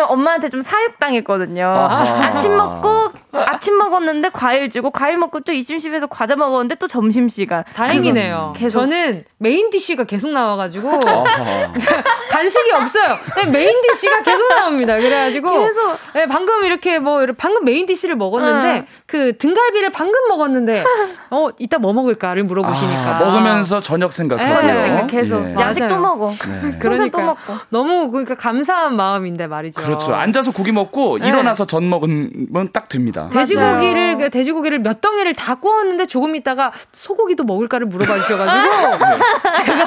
엄마한테 0.09 0.49
좀 0.49 0.63
사육당했거든요. 0.63 1.65
아하. 1.67 2.25
아침 2.25 2.57
먹고 2.57 3.13
아침 3.33 3.77
먹었는데 3.79 4.31
과일 4.33 4.69
주고 4.71 4.91
과일 4.91 5.17
먹고 5.19 5.41
또 5.41 5.53
이쯤 5.53 5.79
집에서 5.79 6.07
과자 6.07 6.35
먹었는데 6.35 6.77
또 6.77 6.89
점심 6.89 7.29
시간. 7.29 7.63
다행이네요. 7.75 8.55
계속. 8.57 8.81
저는 8.81 9.25
main 9.39 9.71
dish가 9.71 10.05
계속 10.05 10.31
나와가지고 10.31 10.99
간식이 12.31 12.73
없어요. 12.73 13.08
네, 13.37 13.47
main 13.47 13.81
dish가 13.83 14.23
계속 14.25 14.49
나옵니다. 14.49 14.97
그래가지고 14.97 15.51
계속. 15.65 15.99
네, 16.15 16.27
방금 16.27 16.65
이렇게 16.65 16.99
뭐 16.99 17.25
방금 17.37 17.65
main 17.65 17.87
dish를 17.87 18.17
먹었는데 18.17 18.69
응. 18.69 18.87
그 19.07 19.37
등갈비를 19.37 19.91
방금 19.91 20.15
먹었는데 20.29 20.85
어 21.31 21.49
이따 21.59 21.79
뭐 21.79 21.93
먹을까를 21.93 22.45
물어보시니까 22.45 23.17
아, 23.17 23.19
먹으면서 23.19 23.81
저녁 23.81 24.13
생각하고 24.13 24.67
네, 24.67 24.77
생각 24.77 25.07
계속 25.07 25.45
예. 25.45 25.55
야식도 25.55 25.99
먹어. 25.99 26.33
네. 26.47 26.79
그러니까 26.81 27.23
먹고. 27.23 27.55
너무 27.71 28.11
그러니까 28.11 28.35
감사한 28.35 28.97
마음인데 28.97 29.47
말이죠. 29.47 29.81
그렇죠. 29.81 30.15
앉아서 30.15 30.53
고기 30.53 30.73
먹고 30.73 31.19
네. 31.19 31.29
일어나서 31.29 31.67
전 31.67 31.89
먹으면 31.89 32.71
딱 32.73 32.89
됩니다. 32.89 33.27
어, 33.27 33.31
돼지고기를 33.31 34.19
그 34.19 34.31
돼지고기를 34.31 34.81
몇 34.81 35.01
덩이를 35.01 35.35
다 35.35 35.57
구웠는데 35.57 36.07
조금 36.07 36.37
있다가 36.37 36.73
소고기도 36.93 37.45
먹을까를 37.45 37.87
물어봐 37.87 38.23
주셔가지고 38.23 38.69
제가 39.57 39.85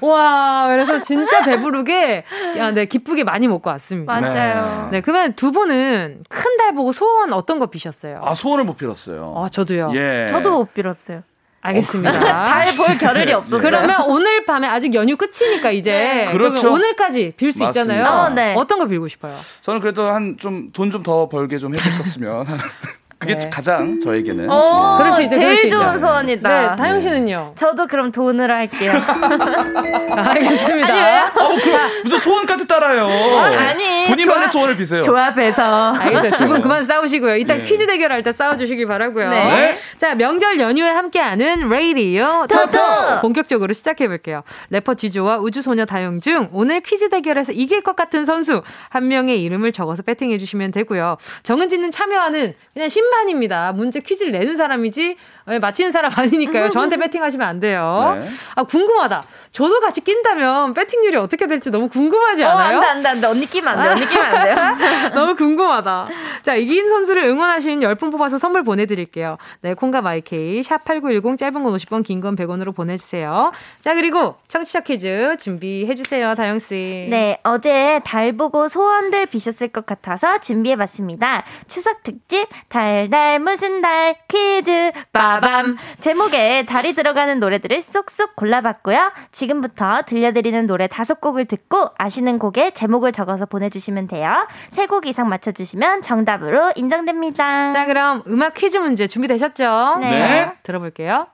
와 0.00 0.66
그래서 0.68 1.00
진짜 1.00 1.42
배부르게 1.42 2.24
아, 2.60 2.70
네 2.70 2.84
기쁘게 2.86 3.24
많이 3.24 3.48
먹고 3.48 3.68
왔습니다. 3.70 4.20
맞아요. 4.20 4.88
네, 4.92 5.00
그러면 5.00 5.34
두 5.34 5.52
분은 5.52 6.24
큰 6.28 6.56
달 6.56 6.74
보고 6.74 6.90
소원 6.92 7.32
어떤 7.34 7.58
거 7.58 7.66
비셨어요? 7.66 8.20
아 8.24 8.34
소원을 8.34 8.64
못 8.64 8.76
빌었어요. 8.76 9.34
아 9.36 9.48
저도요. 9.48 9.92
예. 9.94 10.26
저도 10.28 10.50
못 10.50 10.72
빌었어요. 10.74 11.22
알겠습니다. 11.60 12.12
달 12.46 12.76
볼 12.76 12.96
겨를이 12.96 13.32
없어요. 13.32 13.60
그러면 13.60 14.02
오늘 14.06 14.44
밤에 14.44 14.66
아직 14.68 14.94
연휴 14.94 15.16
끝이니까 15.16 15.70
이제 15.72 15.92
네. 16.26 16.32
그렇죠. 16.32 16.72
오늘까지 16.72 17.34
빌 17.36 17.52
수 17.52 17.64
있잖아요. 17.64 18.04
어, 18.06 18.28
네. 18.30 18.54
어떤 18.56 18.78
거 18.78 18.86
빌고 18.86 19.08
싶어요? 19.08 19.34
저는 19.62 19.80
그래도 19.80 20.02
한 20.08 20.36
좀 20.38 20.70
돈 20.72 20.90
좀 20.90 21.02
더 21.02 21.28
벌게 21.28 21.58
좀 21.58 21.74
해주셨으면 21.74 22.46
그게 23.18 23.34
네. 23.36 23.48
가장 23.50 23.98
저에게는. 23.98 24.50
어, 24.50 24.96
네. 24.98 24.98
그럴 25.02 25.12
수 25.12 25.22
있죠. 25.22 25.36
제일 25.36 25.56
수 25.56 25.68
좋은 25.70 25.96
소원이다. 25.96 26.48
네, 26.70 26.76
다영 26.76 27.00
씨는요? 27.00 27.52
저도 27.56 27.86
그럼 27.86 28.12
돈으로 28.12 28.52
할게요. 28.52 28.92
알겠습니다. 30.16 30.94
아니, 30.94 31.30
어, 31.30 31.48
그, 31.62 32.02
무슨 32.04 32.18
소원까지 32.18 32.68
따라요. 32.68 33.06
아니. 33.06 34.06
본인만의 34.06 34.48
소원을 34.48 34.76
비세요. 34.76 35.00
조합해서. 35.00 35.94
알겠어요. 35.94 36.30
두 36.30 36.46
분 36.46 36.60
그만 36.60 36.84
싸우시고요. 36.84 37.36
이따 37.36 37.56
네. 37.56 37.62
퀴즈 37.62 37.86
대결할 37.86 38.22
때 38.22 38.32
싸워주시기 38.32 38.86
바라고요. 38.86 39.30
네. 39.30 39.48
네. 39.48 39.74
자, 39.98 40.14
명절 40.14 40.60
연휴에 40.60 40.88
함께하는 40.90 41.68
레이디오 41.68 42.46
토토! 42.48 43.20
본격적으로 43.22 43.72
시작해볼게요. 43.72 44.42
래퍼 44.70 44.94
지조와 44.94 45.38
우주소녀 45.38 45.86
다영 45.86 46.20
중 46.20 46.48
오늘 46.52 46.80
퀴즈 46.82 47.08
대결에서 47.08 47.52
이길 47.52 47.80
것 47.80 47.96
같은 47.96 48.24
선수 48.24 48.62
한 48.90 49.08
명의 49.08 49.42
이름을 49.42 49.72
적어서 49.72 50.02
배팅해주시면 50.02 50.70
되고요. 50.72 51.16
정은지는 51.42 51.90
참여하는 51.90 52.54
그냥 52.74 52.88
심 52.88 53.05
심판입니다. 53.06 53.72
문제 53.72 54.00
퀴즈를 54.00 54.32
내는 54.32 54.56
사람이지 54.56 55.16
네, 55.48 55.58
맞히는 55.58 55.92
사람 55.92 56.12
아니니까요. 56.14 56.68
저한테 56.68 56.96
배팅하시면 56.98 57.46
안 57.46 57.60
돼요. 57.60 58.18
네. 58.20 58.26
아 58.56 58.64
궁금하다. 58.64 59.22
저도 59.56 59.80
같이 59.80 60.02
낀다면 60.02 60.74
배팅률이 60.74 61.16
어떻게 61.16 61.46
될지 61.46 61.70
너무 61.70 61.88
궁금하지 61.88 62.44
어, 62.44 62.48
않아요? 62.50 62.76
어, 62.78 62.82
안 62.82 62.82
돼, 62.82 62.86
안 62.88 63.02
돼, 63.02 63.08
안 63.08 63.20
돼. 63.22 63.26
언니 63.26 63.46
끼면 63.46 63.68
안 63.78 63.84
돼, 63.84 63.90
언니 63.92 64.06
끼면 64.06 64.24
안 64.26 64.44
돼요. 64.44 65.10
너무 65.16 65.34
궁금하다. 65.34 66.08
자, 66.42 66.54
이긴 66.56 66.86
선수를 66.90 67.24
응원하신 67.24 67.80
10분 67.80 68.12
뽑아서 68.12 68.36
선물 68.36 68.64
보내드릴게요. 68.64 69.38
네, 69.62 69.72
콩과 69.72 70.02
마이케이, 70.02 70.62
샵 70.62 70.84
8910, 70.84 71.38
짧은 71.38 71.62
건 71.62 71.74
50원, 71.74 72.04
긴 72.04 72.20
건 72.20 72.36
100원으로 72.36 72.76
보내주세요. 72.76 73.50
자, 73.80 73.94
그리고 73.94 74.34
청취자 74.48 74.80
퀴즈 74.80 75.36
준비해 75.40 75.94
주세요, 75.94 76.34
다영 76.34 76.58
씨. 76.58 77.06
네, 77.08 77.38
어제 77.42 78.02
달 78.04 78.36
보고 78.36 78.68
소원들 78.68 79.24
비셨을 79.24 79.68
것 79.68 79.86
같아서 79.86 80.38
준비해봤습니다. 80.38 81.44
추석 81.66 82.02
특집, 82.02 82.46
달달 82.68 83.40
무슨 83.40 83.80
달 83.80 84.16
퀴즈, 84.28 84.92
빠밤. 85.14 85.78
제목에 86.00 86.66
달이 86.68 86.94
들어가는 86.94 87.40
노래들을 87.40 87.80
쏙쏙 87.80 88.36
골라봤고요. 88.36 89.12
지금부터 89.46 90.02
들려드리는 90.06 90.66
노래 90.66 90.86
다섯 90.88 91.20
곡을 91.20 91.44
듣고 91.46 91.90
아시는 91.98 92.38
곡의 92.38 92.72
제목을 92.74 93.12
적어서 93.12 93.46
보내주시면 93.46 94.08
돼요. 94.08 94.46
세 94.70 94.86
곡 94.86 95.06
이상 95.06 95.28
맞춰주시면 95.28 96.02
정답으로 96.02 96.72
인정됩니다. 96.76 97.70
자, 97.70 97.86
그럼 97.86 98.22
음악 98.28 98.54
퀴즈 98.54 98.76
문제 98.78 99.06
준비되셨죠? 99.08 99.98
네. 100.00 100.10
네. 100.10 100.52
들어볼게요. 100.62 101.26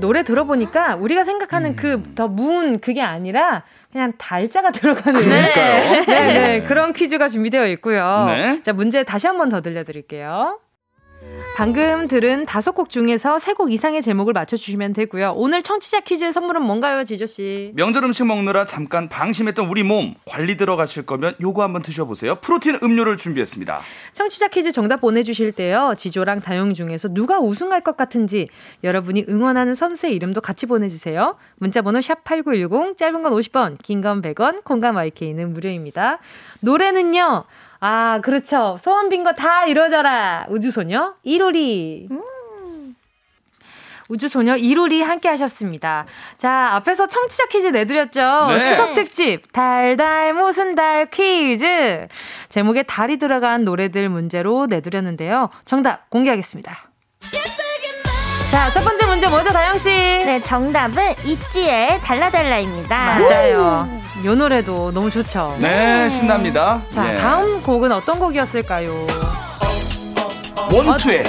노래 0.00 0.22
들어보니까 0.22 0.96
우리가 0.96 1.24
생각하는 1.24 1.74
그 1.76 2.02
더 2.14 2.28
무은 2.28 2.80
그게 2.80 3.02
아니라 3.02 3.62
그냥 3.92 4.12
달자가 4.18 4.70
들어가는 4.70 5.28
네. 5.28 5.52
네, 5.52 6.04
네. 6.06 6.62
그런 6.64 6.92
퀴즈가 6.92 7.28
준비되어 7.28 7.66
있고요. 7.68 8.24
네. 8.26 8.62
자, 8.62 8.72
문제 8.72 9.02
다시 9.04 9.26
한 9.26 9.36
번 9.38 9.48
더 9.50 9.60
들려드릴게요. 9.60 10.58
방금 11.58 12.06
들은 12.06 12.46
다섯 12.46 12.70
곡 12.70 12.88
중에서 12.88 13.40
세 13.40 13.52
곡 13.58 13.72
이상의 13.72 14.00
제목을 14.02 14.32
맞춰주시면 14.32 14.92
되고요. 14.92 15.32
오늘 15.34 15.62
청취자 15.64 16.00
퀴즈의 16.00 16.32
선물은 16.32 16.62
뭔가요, 16.62 17.02
지조씨? 17.02 17.72
명절 17.74 18.04
음식 18.04 18.24
먹느라 18.24 18.64
잠깐 18.64 19.08
방심했던 19.08 19.66
우리 19.66 19.82
몸 19.82 20.14
관리 20.24 20.56
들어가실 20.56 21.04
거면 21.06 21.34
요거 21.40 21.64
한번 21.64 21.82
드셔보세요. 21.82 22.36
프로틴 22.36 22.78
음료를 22.84 23.16
준비했습니다. 23.16 23.80
청취자 24.12 24.46
퀴즈 24.46 24.70
정답 24.70 25.00
보내주실 25.00 25.50
때요. 25.50 25.94
지조랑 25.98 26.40
다영 26.42 26.74
중에서 26.74 27.08
누가 27.08 27.40
우승할 27.40 27.80
것 27.80 27.96
같은지 27.96 28.46
여러분이 28.84 29.24
응원하는 29.28 29.74
선수의 29.74 30.14
이름도 30.14 30.40
같이 30.40 30.66
보내주세요. 30.66 31.34
문자번호 31.56 31.98
샵8910 31.98 32.96
짧은 32.96 33.22
건 33.24 33.32
50원, 33.32 33.78
긴 33.82 34.00
건 34.00 34.22
100원, 34.22 34.62
공감 34.62 34.94
YK는 34.94 35.52
무료입니다. 35.52 36.18
노래는요. 36.60 37.42
아, 37.80 38.20
그렇죠. 38.22 38.76
소원 38.80 39.08
빈 39.08 39.22
거 39.24 39.32
다 39.32 39.64
이루어져라. 39.66 40.46
우주소녀 40.48 41.14
1호리. 41.24 42.10
음. 42.10 42.22
우주소녀 44.08 44.54
1호리 44.54 45.02
함께 45.02 45.28
하셨습니다. 45.28 46.06
자, 46.38 46.70
앞에서 46.76 47.06
청취자 47.06 47.46
퀴즈 47.48 47.66
내드렸죠. 47.66 48.46
네. 48.48 48.60
추석 48.70 48.94
특집 48.94 49.52
달달 49.52 50.32
무슨 50.32 50.74
달 50.74 51.10
퀴즈. 51.10 52.08
제목에 52.48 52.84
달이 52.84 53.18
들어간 53.18 53.64
노래들 53.64 54.08
문제로 54.08 54.64
내드렸는데요. 54.66 55.50
정답 55.66 56.08
공개하겠습니다. 56.08 56.88
자, 58.50 58.70
첫 58.70 58.82
번째 58.82 59.06
문제 59.06 59.28
뭐죠, 59.28 59.50
다영씨? 59.50 59.88
네, 59.88 60.40
정답은 60.42 61.14
있지의 61.24 62.00
달라달라입니다. 62.00 63.18
맞아요. 63.18 63.88
요 64.24 64.34
노래도 64.34 64.90
너무 64.90 65.10
좋죠. 65.10 65.54
네, 65.58 66.08
신납니다. 66.08 66.80
자, 66.90 67.12
예. 67.12 67.18
다음 67.18 67.62
곡은 67.62 67.92
어떤 67.92 68.18
곡이었을까요? 68.18 69.06
원투의 70.72 71.24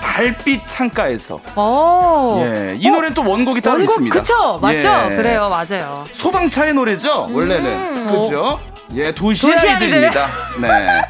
달빛 0.00 0.66
창가에서. 0.66 1.40
오. 1.56 2.40
예, 2.44 2.76
이 2.78 2.88
노래는 2.88 3.14
또 3.14 3.28
원곡이 3.28 3.60
따로 3.60 3.78
원곡, 3.78 3.92
있습니다. 3.92 4.16
그쵸, 4.20 4.58
맞죠? 4.62 5.08
예. 5.10 5.16
그래요, 5.16 5.48
맞아요. 5.50 6.06
소방차의 6.12 6.72
노래죠, 6.74 7.30
원래는. 7.32 7.66
음. 7.66 8.06
그죠? 8.22 8.60
예, 8.94 9.12
도시 9.12 9.50
아이들입니다. 9.52 10.26
네. 10.60 11.02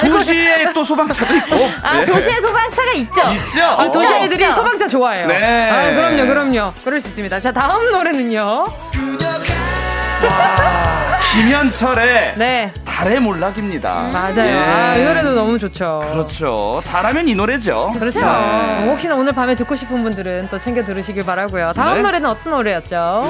도시에 0.00 0.72
또 0.72 0.84
소방차도 0.84 1.34
있고. 1.34 1.70
아, 1.82 2.00
예. 2.00 2.04
도시에 2.04 2.40
소방차가 2.40 2.92
있죠? 2.92 3.22
있죠. 3.32 3.64
아, 3.64 3.90
도시 3.90 4.12
아이들이 4.12 4.50
소방차 4.52 4.86
좋아해요. 4.86 5.26
네. 5.26 5.70
아, 5.70 5.94
그럼요, 5.94 6.26
그럼요. 6.26 6.72
그럴 6.84 7.00
수 7.00 7.08
있습니다. 7.08 7.40
자, 7.40 7.52
다음 7.52 7.90
노래는요. 7.90 8.66
김현철의 11.32 12.34
네. 12.36 12.72
달의 13.02 13.18
몰락입니다. 13.20 14.06
음, 14.06 14.10
맞아요. 14.12 14.46
예. 14.46 14.54
아, 14.54 14.96
이 14.96 15.04
노래도 15.04 15.32
너무 15.32 15.58
좋죠. 15.58 16.04
그렇죠. 16.12 16.80
달하면 16.84 17.26
이 17.26 17.34
노래죠. 17.34 17.90
그렇죠. 17.98 18.20
네. 18.20 18.86
혹시나 18.88 19.16
오늘 19.16 19.32
밤에 19.32 19.56
듣고 19.56 19.74
싶은 19.74 20.02
분들은 20.04 20.48
또 20.50 20.58
챙겨 20.58 20.84
들으시길 20.84 21.24
바라고요. 21.24 21.72
다음 21.74 21.96
네. 21.96 22.02
노래는 22.02 22.30
어떤 22.30 22.52
노래였죠? 22.52 23.24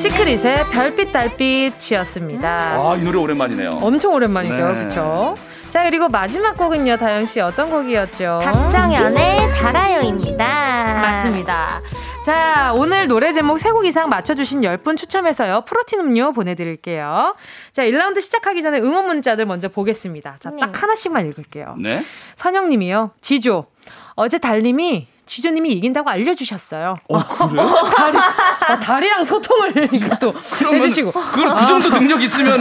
시크릿의 0.00 0.66
별빛 0.72 1.12
달빛이었습니다. 1.12 2.48
아, 2.48 2.96
이 2.96 3.02
노래 3.02 3.18
오랜만이네요. 3.18 3.78
엄청 3.82 4.14
오랜만이죠. 4.14 4.54
네. 4.54 4.74
그렇죠. 4.74 5.34
자, 5.70 5.82
그리고 5.82 6.08
마지막 6.08 6.56
곡은요, 6.56 6.96
다영 6.96 7.26
씨 7.26 7.40
어떤 7.40 7.68
곡이었죠? 7.70 8.40
박정현의 8.44 9.38
달아요입니다. 9.60 10.44
맞습니다. 11.02 11.82
자, 12.30 12.72
오늘 12.74 13.06
노래 13.06 13.32
제목 13.32 13.56
3곡 13.58 13.84
이상 13.86 14.08
맞춰주신 14.08 14.62
10분 14.62 14.96
추첨해서요, 14.96 15.62
프로틴 15.64 16.00
음료 16.00 16.32
보내드릴게요. 16.32 17.36
자, 17.72 17.82
1라운드 17.84 18.20
시작하기 18.20 18.62
전에 18.62 18.80
응원 18.80 19.06
문자들 19.06 19.46
먼저 19.46 19.68
보겠습니다. 19.68 20.34
자, 20.40 20.50
딱 20.58 20.72
네. 20.72 20.76
하나씩만 20.76 21.24
읽을게요. 21.28 21.76
네. 21.78 22.02
선영님이요, 22.34 23.12
지조. 23.20 23.66
어제 24.16 24.38
달님이 24.38 25.06
지조님이 25.26 25.70
이긴다고 25.74 26.10
알려주셨어요. 26.10 26.96
어, 27.08 27.46
그래요? 27.48 27.64
다리, 27.96 28.18
아, 28.18 28.80
다리랑 28.80 29.22
소통을 29.22 29.72
또 30.20 30.34
해주시고. 30.72 31.12
그럼 31.12 31.56
그 31.56 31.66
정도 31.66 31.90
능력 31.90 32.20
있으면은 32.20 32.58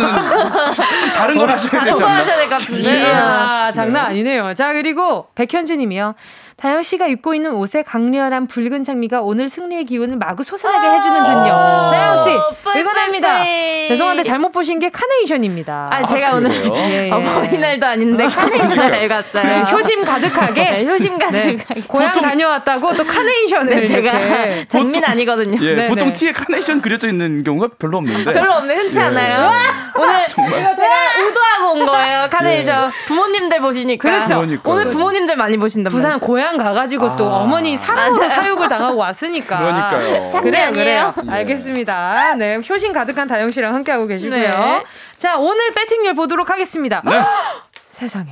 좀 1.00 1.10
다른 1.12 1.38
걸 1.40 1.50
하셔야 1.50 1.84
되잖아요. 1.86 2.18
하셔야 2.20 2.36
될 2.38 2.50
것 2.50 2.58
같은데. 2.60 3.12
아, 3.12 3.72
장난 3.72 4.06
아니네요. 4.08 4.54
자, 4.54 4.74
그리고 4.74 5.28
백현주님이요. 5.34 6.14
다영 6.58 6.84
씨가 6.84 7.08
입고 7.08 7.36
있는 7.36 7.52
옷의 7.54 7.84
강렬한 7.84 8.48
붉은 8.48 8.86
장미가 8.86 9.22
오늘 9.22 9.50
승리의 9.50 9.84
기운을 9.86 10.16
마구 10.16 10.42
솟아나게 10.44 10.88
해주는 10.88 11.24
듯요. 11.26 11.90
다영 11.92 12.24
씨, 12.24 12.80
응원합니다. 12.80 13.44
죄송한데 13.90 14.24
잘못 14.24 14.52
보신 14.54 14.80
게 14.80 14.90
카네이션입니다. 14.90 15.90
아, 15.92 16.06
제가 16.06 16.30
아, 16.30 16.36
오늘 16.36 16.52
예, 16.52 17.08
예. 17.08 17.12
어 17.12 17.20
버이날도 17.20 17.86
아닌데 17.86 18.26
카네이션을 18.26 18.90
달갔어요. 18.90 19.44
네, 19.44 19.64
효심 19.70 20.06
가득하게. 20.06 20.64
네, 20.64 20.86
효심 20.86 21.18
가득하게. 21.18 21.56
네, 21.56 21.82
고향 21.88 22.12
보통... 22.14 22.24
다녀왔다고 22.30 22.94
또 22.94 23.04
카네이션을 23.04 23.76
네, 23.76 23.84
제가 23.84 24.12
장민 24.70 25.04
아니거든요. 25.04 25.62
예, 25.62 25.74
네, 25.76 25.88
보통 25.88 26.08
네. 26.08 26.14
티에 26.14 26.32
카네이션 26.32 26.82
그려져 26.82 27.10
있는 27.10 27.44
경우가 27.44 27.72
별로 27.78 27.98
없는데. 27.98 28.32
별로 28.32 28.54
없네, 28.54 28.76
흔치 28.76 29.00
예. 29.00 29.04
않아요. 29.04 29.52
오늘 30.00 30.28
정말? 30.30 30.62
이거 30.62 30.76
제가 30.76 30.94
의도하고 31.20 31.74
온 31.74 31.86
거예요, 31.86 32.28
카네이션. 32.32 32.88
예. 32.88 33.06
부모님들 33.08 33.60
보시니까. 33.60 34.02
그렇죠. 34.10 34.36
그러니까요. 34.38 34.74
오늘 34.74 34.88
부모님들 34.88 35.36
많이 35.36 35.58
보신다. 35.58 35.90
부산 35.90 36.18
고향 36.20 36.45
고향 36.46 36.58
가가지고 36.58 37.08
아. 37.08 37.16
또 37.16 37.26
어머니 37.28 37.76
사랑으로 37.76 38.28
사육을 38.28 38.70
당하고 38.70 38.98
왔으니까. 38.98 39.58
그러니까요. 39.58 40.30
그래요, 40.42 40.72
그래요. 40.72 41.14
예. 41.26 41.32
알겠습니다. 41.32 42.36
네, 42.36 42.60
효심 42.68 42.94
가득한 42.94 43.28
다영 43.28 43.50
씨랑 43.52 43.74
함께하고 43.74 44.06
계시고요. 44.06 44.40
네. 44.40 44.84
자, 45.18 45.38
오늘 45.38 45.72
배팅률 45.74 46.14
보도록 46.14 46.52
하겠습니다. 46.52 47.02
네. 47.04 47.20
세상에. 47.92 48.32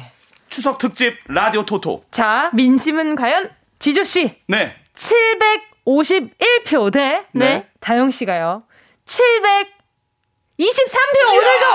추석 0.50 0.78
특집 0.78 1.18
라디오 1.28 1.66
토토. 1.66 2.04
자, 2.12 2.52
민심은 2.54 3.16
과연 3.16 3.50
지조 3.80 4.04
씨. 4.04 4.40
네. 4.48 4.76
751표 4.96 6.92
대 6.92 7.26
네. 7.32 7.68
다영 7.80 8.12
씨가요. 8.12 8.64
700 9.06 9.83
23표 10.60 11.30
오늘도 11.32 11.66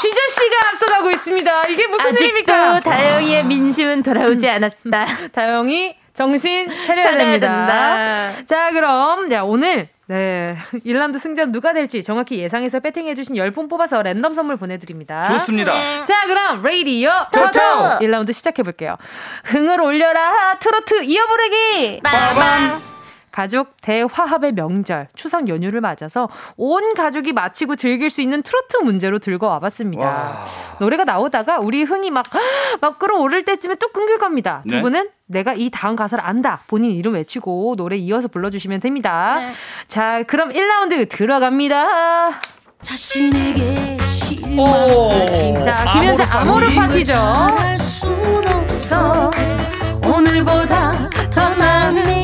지조 0.00 0.16
씨가 0.28 0.68
앞서가고 0.70 1.10
있습니다. 1.10 1.68
이게 1.68 1.86
무슨 1.88 2.16
일입니까? 2.16 2.80
다영이의 2.80 3.44
민심은 3.44 4.02
돌아오지 4.02 4.48
않았다. 4.48 5.06
다영이 5.32 5.96
정신 6.14 6.68
차려야, 6.86 7.16
됩니다. 7.16 7.48
된다. 7.48 8.44
자, 8.46 8.70
그럼 8.70 9.28
자, 9.28 9.42
오늘 9.44 9.88
네. 10.06 10.56
일란드 10.84 11.18
승전 11.18 11.52
누가 11.52 11.72
될지 11.72 12.02
정확히 12.02 12.38
예상해서 12.38 12.80
배팅해주신 12.80 13.36
10분 13.36 13.68
뽑아서 13.68 14.02
랜덤 14.02 14.34
선물 14.34 14.56
보내드립니다. 14.56 15.24
좋습니다. 15.24 15.72
네. 15.72 16.04
자, 16.04 16.26
그럼 16.26 16.62
레이디오 16.62 17.10
토토! 17.32 17.58
1라운드 18.00 18.32
시작해볼게요. 18.32 18.96
흥을 19.44 19.80
올려라 19.80 20.56
트로트 20.58 21.04
이어부르기! 21.04 22.00
빠밤! 22.02 22.82
가족 23.32 23.76
대화합의 23.82 24.52
명절, 24.52 25.08
추석 25.14 25.48
연휴를 25.48 25.80
맞아서 25.80 26.28
온 26.56 26.94
가족이 26.94 27.32
맞히고 27.32 27.76
즐길 27.76 28.10
수 28.10 28.20
있는 28.20 28.42
트로트 28.42 28.78
문제로 28.78 29.18
들고 29.18 29.46
와봤습니다. 29.46 30.04
와. 30.04 30.46
노래가 30.78 31.04
나오다가 31.04 31.58
우리 31.58 31.82
흥이 31.82 32.10
막, 32.10 32.26
막 32.80 32.98
끌어오를 32.98 33.44
때쯤에 33.44 33.76
또 33.76 33.88
끊길 33.88 34.18
겁니다. 34.18 34.62
두 34.68 34.76
네? 34.76 34.80
분은 34.82 35.08
내가 35.26 35.54
이 35.54 35.70
다음 35.70 35.96
가사를 35.96 36.24
안다. 36.24 36.60
본인 36.66 36.90
이름 36.90 37.14
외치고 37.14 37.74
노래 37.76 37.96
이어서 37.96 38.28
불러주시면 38.28 38.80
됩니다. 38.80 39.40
네. 39.46 39.52
자, 39.86 40.22
그럼 40.24 40.52
1라운드 40.52 41.08
들어갑니다. 41.08 42.40
자신에게 42.82 43.98
실망 44.00 44.66
자, 45.62 45.92
김현자 45.92 46.26
아모르 46.30 46.74
파티죠. 46.74 47.14
오늘보다 50.06 51.10
더 51.30 51.54
나은 51.54 52.19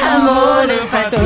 아, 0.00 0.04
아, 0.04 0.18
모르 0.18 0.70
파티. 0.90 1.16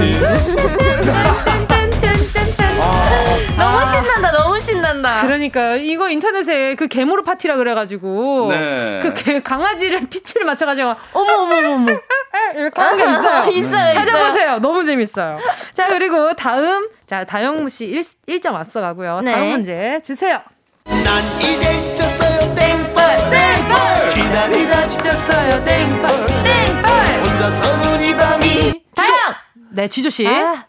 너무 3.57 3.87
신난다, 3.87 4.33
너무 4.33 4.61
신난다. 4.61 5.23
그러니까 5.23 5.77
이거 5.77 6.09
인터넷에 6.09 6.75
그 6.75 6.89
개모르 6.89 7.23
파티라 7.23 7.57
그래가지고 7.57 8.49
네. 8.51 8.99
그 9.03 9.15
개, 9.15 9.41
강아지를 9.41 10.07
피치를 10.11 10.47
맞춰가지고 10.47 10.95
어머 11.13 11.33
어머 11.33 11.75
어머 11.75 11.93
이렇게 12.57 12.81
하는 12.81 12.99
게 12.99 13.11
있어요. 13.11 13.51
있어요. 13.51 13.91
찾아보세요. 13.91 14.29
있어요. 14.29 14.59
너무 14.59 14.85
재밌어요. 14.85 15.39
자 15.73 15.89
그리고 15.89 16.35
다음 16.35 16.89
자 17.07 17.25
다영 17.25 17.69
씨 17.69 17.87
1, 17.87 18.01
1점 18.01 18.55
앞서가고요. 18.55 19.21
네. 19.21 19.33
다음 19.33 19.49
문제 19.49 20.01
주세요. 20.05 20.41
난 20.85 21.23
이제 21.41 21.81
지쳤어요 21.81 22.55
땡벌 22.57 23.31
땡벌 23.31 24.15
기다리다 24.15 24.89
지쳤어요 24.91 25.65
땡벌 25.65 26.27
땡벌 26.43 27.21
혼자서는 27.25 28.03
이 28.03 28.17
밤이 28.17 28.83
다영 28.97 29.35
네 29.71 29.87
지조 29.87 30.11
씨 30.11 30.27
아. 30.27 30.67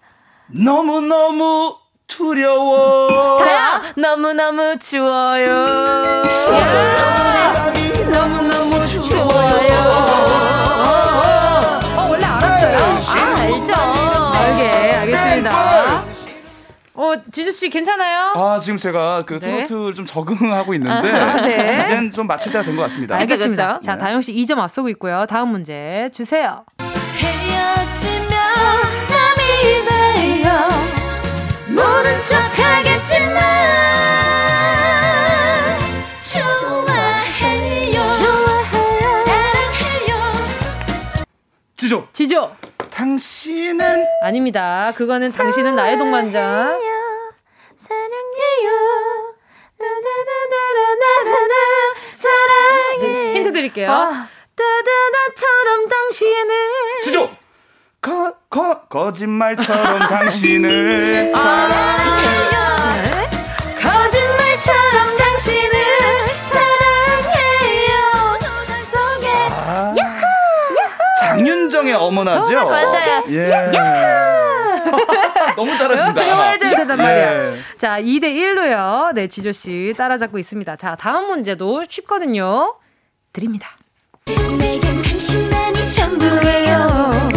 너무 0.48 1.02
너무 1.02 1.76
두려워. 2.18 3.44
자, 3.44 3.82
너무너무 3.96 4.78
추워요. 4.78 5.66
너무너무 8.12 8.86
추워요. 8.86 9.74
어, 11.98 12.08
원래 12.10 12.26
알았어요. 12.26 12.78
아, 12.78 13.36
알죠. 13.40 13.74
알게, 14.38 14.70
알겠습니다. 14.98 16.04
어, 16.96 17.14
지주씨 17.32 17.70
괜찮아요? 17.72 18.34
아, 18.36 18.60
지금 18.60 18.78
제가 18.78 19.24
그 19.26 19.40
네. 19.40 19.64
트로트를 19.64 19.96
좀 19.96 20.06
적응하고 20.06 20.76
있는데, 20.76 21.12
아, 21.12 21.42
네. 21.42 21.84
이젠 21.88 22.12
좀 22.14 22.28
맞출 22.28 22.52
때가 22.52 22.64
된 22.64 22.76
것 22.76 22.84
같습니다. 22.84 23.16
알겠습니다. 23.18 23.80
자, 23.80 23.94
네. 23.94 23.98
다영씨 23.98 24.32
2점 24.36 24.60
앞서고 24.60 24.90
있고요. 24.90 25.26
다음 25.28 25.50
문제 25.50 26.10
주세요. 26.14 26.64
모른 31.74 32.24
척 32.26 32.38
하겠지만 32.60 33.42
좋아해요. 36.32 37.94
좋아해요. 37.94 39.16
사랑해요. 39.26 40.14
지조. 41.78 42.08
지조. 42.14 42.56
당신은 42.92 44.06
아닙니다. 44.22 44.94
그거는 44.96 45.30
당신은 45.32 45.76
나의 45.76 45.98
동반자. 45.98 46.78
사랑해요. 47.78 48.70
나나나나나나나. 49.80 51.54
사랑해. 52.14 53.34
힌트 53.34 53.52
드릴게요. 53.52 53.92
아. 53.92 54.28
따다다처럼 54.56 55.90
당신은 55.90 56.50
지조 57.02 57.28
거, 58.04 58.34
거, 58.50 58.82
거짓말처럼 58.90 60.00
당신을 60.10 61.30
사랑해요. 61.32 62.60
거짓말처럼 63.82 65.18
당신을 65.18 65.72
사랑해요. 66.52 68.38
소설 68.42 68.82
속에. 68.84 69.28
아, 69.52 69.96
야하! 69.98 70.22
장윤정의 71.22 71.94
어머나죠? 71.94 72.60
어, 72.60 72.64
맞아요. 72.66 73.24
예. 73.30 73.72
너무 75.56 75.78
잘하신다. 75.78 76.22
해줘야 76.52 76.76
된단 76.76 76.98
말이야. 76.98 77.46
예. 77.46 77.52
자, 77.78 78.02
2대 78.02 78.24
1로요. 78.24 79.14
네, 79.14 79.28
지조씨 79.28 79.94
따라잡고 79.98 80.38
있습니다. 80.40 80.76
자, 80.76 80.98
다음 81.00 81.28
문제도 81.28 81.86
쉽거든요. 81.88 82.76
드립니다. 83.32 83.78
내겐 84.26 84.82
당신만이 85.04 85.90
전부예요. 85.90 87.33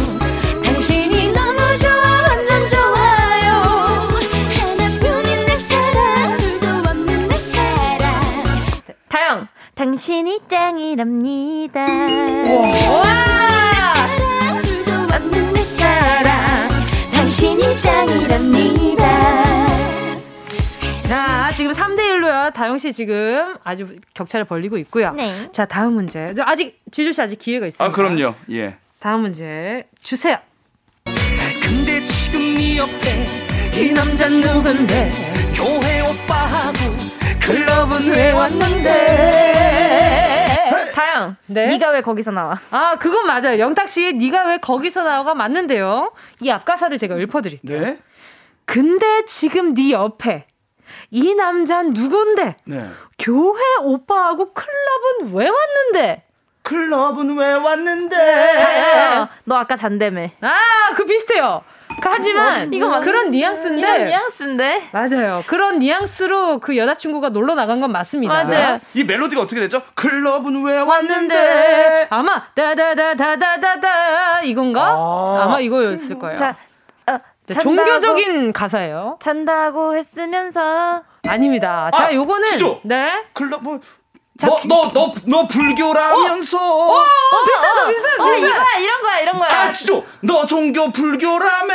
당신이 9.76 10.40
짱이랍니다. 10.48 11.82
와! 11.84 13.04
없는 15.14 15.52
내 15.52 15.60
사랑, 15.60 16.68
당신이 17.12 17.76
짱이랍니다. 17.76 19.04
자, 21.02 21.52
지금 21.54 21.72
3대1로요. 21.72 22.54
다영씨 22.54 22.94
지금 22.94 23.54
아주 23.64 23.96
격차를 24.14 24.46
벌리고 24.46 24.78
있고요. 24.78 25.12
네. 25.12 25.52
자, 25.52 25.66
다음 25.66 25.92
문제. 25.92 26.32
아직, 26.40 26.80
지주씨 26.90 27.20
아직 27.20 27.38
기회가 27.38 27.66
있습니다. 27.66 27.84
아, 27.84 27.90
그럼요. 27.92 28.34
예. 28.52 28.78
다음 28.98 29.20
문제 29.20 29.86
주세요. 30.02 30.38
근데 31.04 32.00
지금 32.02 32.40
네 32.54 32.78
옆에 32.78 33.26
이 33.78 33.92
남자 33.92 34.26
누군데 34.26 35.10
교회 35.54 36.00
오빠하고 36.00 36.78
클럽은 37.46 38.10
왜 38.12 38.32
왔는데? 38.32 38.90
다영, 40.92 41.36
네? 41.46 41.66
네가 41.68 41.90
왜 41.90 42.00
거기서 42.00 42.32
나와? 42.32 42.58
아, 42.72 42.96
그건 42.98 43.24
맞아요. 43.26 43.60
영탁 43.60 43.88
씨의 43.88 44.14
네가 44.14 44.48
왜 44.48 44.58
거기서 44.58 45.04
나와가 45.04 45.32
맞는데요. 45.36 46.12
이 46.40 46.50
앞가사를 46.50 46.98
제가 46.98 47.14
읊어드릴게요. 47.16 47.80
네? 47.80 47.98
근데 48.64 49.24
지금 49.26 49.74
네 49.74 49.92
옆에 49.92 50.46
이 51.12 51.34
남자는 51.34 51.92
누군데? 51.92 52.56
네. 52.64 52.90
교회 53.16 53.60
오빠하고 53.82 54.52
클럽은 54.52 55.32
왜 55.32 55.48
왔는데? 55.48 56.24
클럽은 56.62 57.36
왜 57.38 57.52
왔는데? 57.52 58.16
다영, 58.16 59.28
너 59.44 59.54
아까 59.54 59.76
잔대매. 59.76 60.32
아, 60.40 60.56
그 60.96 61.04
비슷해요. 61.04 61.62
하지만 62.10 62.72
이거 62.72 62.88
뭐, 62.88 63.00
그런 63.00 63.30
뉘앙스인데 63.30 63.80
이런 63.80 64.04
뉘앙스인데 64.04 64.88
맞아요. 64.92 65.44
그런 65.46 65.78
뉘앙스로 65.78 66.58
그 66.60 66.76
여자친구가 66.76 67.30
놀러 67.30 67.54
나간 67.54 67.80
건 67.80 67.92
맞습니다. 67.92 68.44
맞아요. 68.44 68.80
이 68.94 69.04
멜로디가 69.04 69.42
어떻게 69.42 69.60
되죠? 69.60 69.82
클럽은 69.94 70.64
왜 70.64 70.78
왔는데 70.78 72.06
아마 72.10 72.44
다다다다다다다 72.54 74.42
이건가? 74.42 74.82
아. 74.96 75.46
마 75.50 75.60
이거였을 75.60 76.18
거예요. 76.18 76.36
자, 76.36 76.56
어, 77.06 77.18
네, 77.46 77.54
종교적인 77.54 78.52
가사예요. 78.52 79.18
잔다고 79.20 79.96
했으면서 79.96 81.02
아닙니다. 81.26 81.90
자, 81.94 82.06
아, 82.06 82.14
요거는. 82.14 82.46
네. 82.82 83.24
클럽 83.32 83.62
뭐 83.62 83.80
너, 84.40 84.60
너, 84.66 84.90
너, 84.92 85.14
너 85.24 85.46
불교라면서. 85.46 86.58
어, 86.58 86.92
어, 86.92 87.00
어, 87.00 87.44
비슷해서 87.44 87.88
비슷해, 87.88 88.12
어, 88.18 88.34
이거야, 88.34 88.76
이런 88.78 89.02
거야, 89.02 89.18
이런 89.20 89.38
거야. 89.38 89.50
아, 89.50 89.72
진짜. 89.72 90.02
너 90.20 90.44
종교 90.46 90.90
불교라며. 90.90 91.74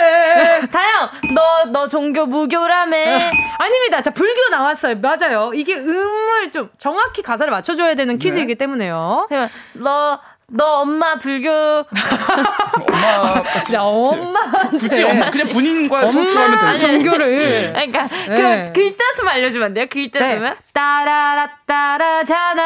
다영, 0.72 1.10
너, 1.34 1.66
너 1.72 1.88
종교 1.88 2.26
무교라며. 2.26 2.98
아닙니다. 3.58 4.02
자, 4.02 4.12
불교 4.12 4.50
나왔어요. 4.50 4.96
맞아요. 5.00 5.52
이게 5.54 5.76
음을 5.76 6.52
좀 6.52 6.70
정확히 6.78 7.22
가사를 7.22 7.50
맞춰줘야 7.50 7.96
되는 7.96 8.18
퀴즈이기 8.20 8.48
네. 8.48 8.56
때문에요. 8.56 9.28
너, 9.74 10.20
너 10.54 10.82
엄마 10.82 11.16
불교. 11.18 11.50
엄마. 11.50 13.44
진짜 13.64 13.84
엄마. 13.84 14.40
굳이 14.70 15.04
엄마 15.04 15.30
그냥 15.32 15.48
본인과 15.48 16.08
소통하면 16.08 16.60
되죠 16.60 16.88
종교를. 16.88 17.38
네. 17.40 17.72
그러니까 17.72 18.08
네. 18.28 18.66
그 18.68 18.74
글자 18.74 19.04
수 19.16 19.28
알려주면 19.28 19.68
안 19.68 19.74
돼요? 19.74 19.86
글자 19.90 20.20
수만 20.20 20.42
네. 20.42 20.56
따라라 20.74 21.50
따라잖아. 21.66 22.64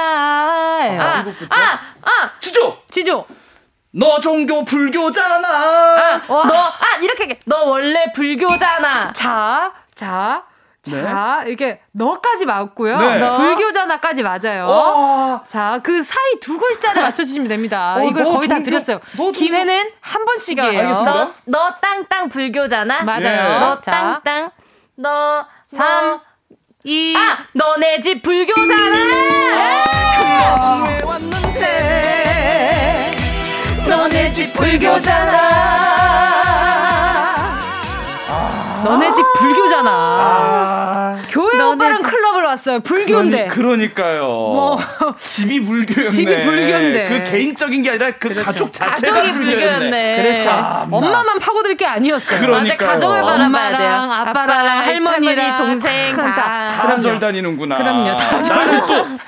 아아 0.99 1.25
아, 1.49 1.79
아. 2.01 2.31
지조! 2.39 2.77
지조. 2.89 3.25
너 3.91 4.19
종교 4.19 4.65
불교잖아. 4.65 5.47
아, 5.47 6.21
너아 6.27 6.97
이렇게 7.01 7.39
너 7.45 7.63
원래 7.63 8.11
불교잖아. 8.13 9.13
자 9.13 9.71
자 9.95 10.43
네. 10.91 11.03
자, 11.03 11.43
이렇게 11.45 11.79
너까지 11.91 12.45
맞고요. 12.45 12.97
네. 12.99 13.31
불교자나까지 13.31 14.23
맞아요. 14.23 14.67
와. 14.67 15.43
자, 15.47 15.79
그 15.83 16.03
사이 16.03 16.39
두 16.41 16.57
글자를 16.57 17.01
맞춰주시면 17.01 17.47
됩니다. 17.47 17.95
어, 17.97 18.03
이걸 18.03 18.23
거의 18.25 18.47
다 18.47 18.61
드렸어요. 18.63 18.99
기회는 19.33 19.89
한 20.01 20.25
번씩이에요. 20.25 20.79
알겠습니다. 20.79 21.13
너, 21.13 21.31
너 21.45 21.73
땅땅 21.81 22.29
불교잖아. 22.29 23.03
맞아요. 23.03 23.19
네. 23.21 23.59
너 23.59 23.79
땅땅. 23.81 24.51
너 24.97 25.45
3, 25.69 26.19
2. 26.83 27.15
아, 27.17 27.37
너네 27.53 27.99
집 27.99 28.21
불교잖아. 28.21 28.95
아. 29.55 30.85
왜 30.87 30.99
왔는데? 31.03 33.11
너네 33.87 34.31
집 34.31 34.53
불교잖아. 34.53 36.44
너네 38.85 39.11
집 39.13 39.25
불교잖아. 39.39 39.89
아, 39.91 41.21
교회 41.27 41.59
오빠랑 41.59 41.97
집... 41.97 42.07
클럽을 42.07 42.43
왔어요. 42.43 42.79
불교인데. 42.81 43.47
그러니, 43.47 43.95
까요 43.95 44.21
뭐. 44.21 44.79
집이 45.19 45.61
불교였네. 45.61 46.09
집이 46.09 46.43
불교인데. 46.43 47.07
그 47.09 47.31
개인적인 47.31 47.81
게 47.81 47.89
아니라 47.89 48.11
그 48.11 48.29
그렇죠. 48.29 48.43
가족 48.43 48.71
자체가 48.71 49.15
가족이 49.15 49.33
불교였네. 49.33 50.21
그렇죠. 50.21 50.49
아, 50.51 50.87
엄마만 50.91 51.39
파고들 51.39 51.75
게 51.75 51.85
아니었어요. 51.87 52.39
그러니까요. 52.39 52.77
맞아, 52.77 52.93
가족을 52.93 53.21
바라봐야 53.23 53.77
돼요. 53.77 53.89
아빠랑, 53.89 54.27
아빠랑 54.27 54.77
할머니랑 54.83 55.53
할머니, 55.53 55.57
동생 55.57 56.15
다. 56.15 56.35
다 56.35 56.89
한절 56.89 57.17
다니는구나. 57.17 57.77
그럼요. 57.77 58.17
나는 58.47 58.81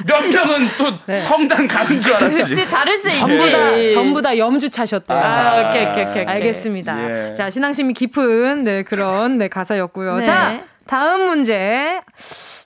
또몇 0.05 0.27
명은 0.29 0.69
또 0.77 0.93
네. 1.07 1.19
성당 1.19 1.67
가는 1.67 1.99
줄 1.99 2.13
알았지. 2.13 2.41
그치, 2.41 2.69
다를 2.69 2.99
수 2.99 3.07
있지. 3.07 3.19
전부 3.19 3.49
다, 3.49 3.89
전부 3.91 4.21
다 4.21 4.37
염주 4.37 4.69
차셨대요. 4.69 5.17
아, 5.17 5.69
오케이, 5.69 5.87
오케이, 5.87 6.05
오케이. 6.05 6.25
알겠습니다. 6.25 7.29
예. 7.29 7.33
자, 7.33 7.49
신앙심이 7.49 7.93
깊은, 7.93 8.63
네, 8.63 8.83
그런, 8.83 9.39
네, 9.39 9.46
네, 9.47 9.49
가사였고요. 9.49 10.17
네. 10.17 10.23
자, 10.25 10.61
다음 10.85 11.27
문제 11.27 12.01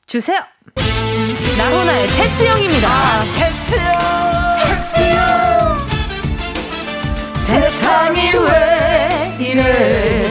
주세요. 0.08 0.40
나훈아의 1.58 2.08
테스 2.08 2.44
형입니다. 2.44 2.88
아, 2.90 3.24
테스 3.38 3.76
형, 3.76 3.92
테스 4.66 5.00
형. 5.02 5.78
세상이 7.38 8.32
왜 8.34 9.38
이래? 9.40 10.22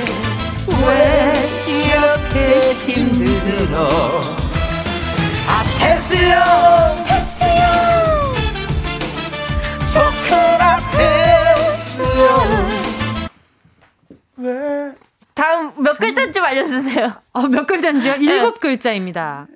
왜 0.86 1.32
이렇게 1.68 2.72
힘들어? 2.74 3.78
아, 5.46 5.62
테스 5.78 6.16
형, 6.16 7.05
테스 7.05 7.44
형. 7.44 8.34
소크라테스 9.92 12.03
형. 12.03 12.11
왜? 14.38 14.80
몇 15.81 15.99
글자인 15.99 16.33
지 16.33 16.39
알려주세요. 16.41 17.12
어, 17.33 17.49
몇 17.49 17.66
글자인지요? 17.66 18.16
네. 18.16 18.24
일곱 18.24 18.61
글자입니다. 18.61 19.47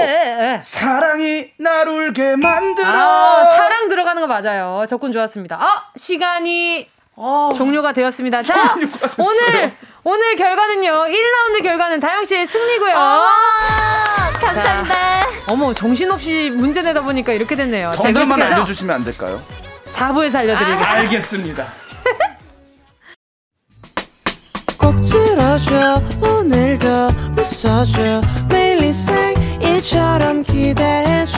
사랑이 0.61 1.51
날 1.57 1.87
울게 1.87 2.35
만들어 2.37 2.87
아, 2.87 3.43
사랑 3.43 3.89
들어가는 3.89 4.19
거 4.21 4.27
맞아요 4.27 4.85
접근 4.89 5.11
좋았습니다 5.11 5.55
아 5.61 5.91
시간이 5.95 6.87
어, 7.15 7.53
종료가 7.55 7.93
되었습니다 7.93 8.41
자 8.41 8.75
오늘 9.19 9.71
오늘 10.03 10.35
결과는요. 10.35 10.91
1라운드 10.91 11.63
결과는 11.63 11.99
다영 11.99 12.23
씨의 12.23 12.47
승리고요. 12.47 12.93
아, 12.95 14.29
감사합니다. 14.39 14.95
자, 14.95 15.27
어머, 15.47 15.73
정신없이 15.73 16.49
문제 16.53 16.81
내다 16.81 17.01
보니까 17.01 17.33
이렇게 17.33 17.55
됐네요. 17.55 17.91
정답만 17.91 18.41
알려주시면 18.41 18.95
안 18.95 19.03
될까요? 19.03 19.41
4부에서 19.93 20.35
알려드리겠습니다. 20.37 20.89
아, 20.89 20.93
알겠습니다. 20.93 21.67
꼭 24.79 24.93
들어줘 25.01 26.01
오늘도 26.21 26.87
웃어줘 27.37 28.21
매일 28.49 28.77
일처럼 29.61 30.43
기대해줘 30.43 31.37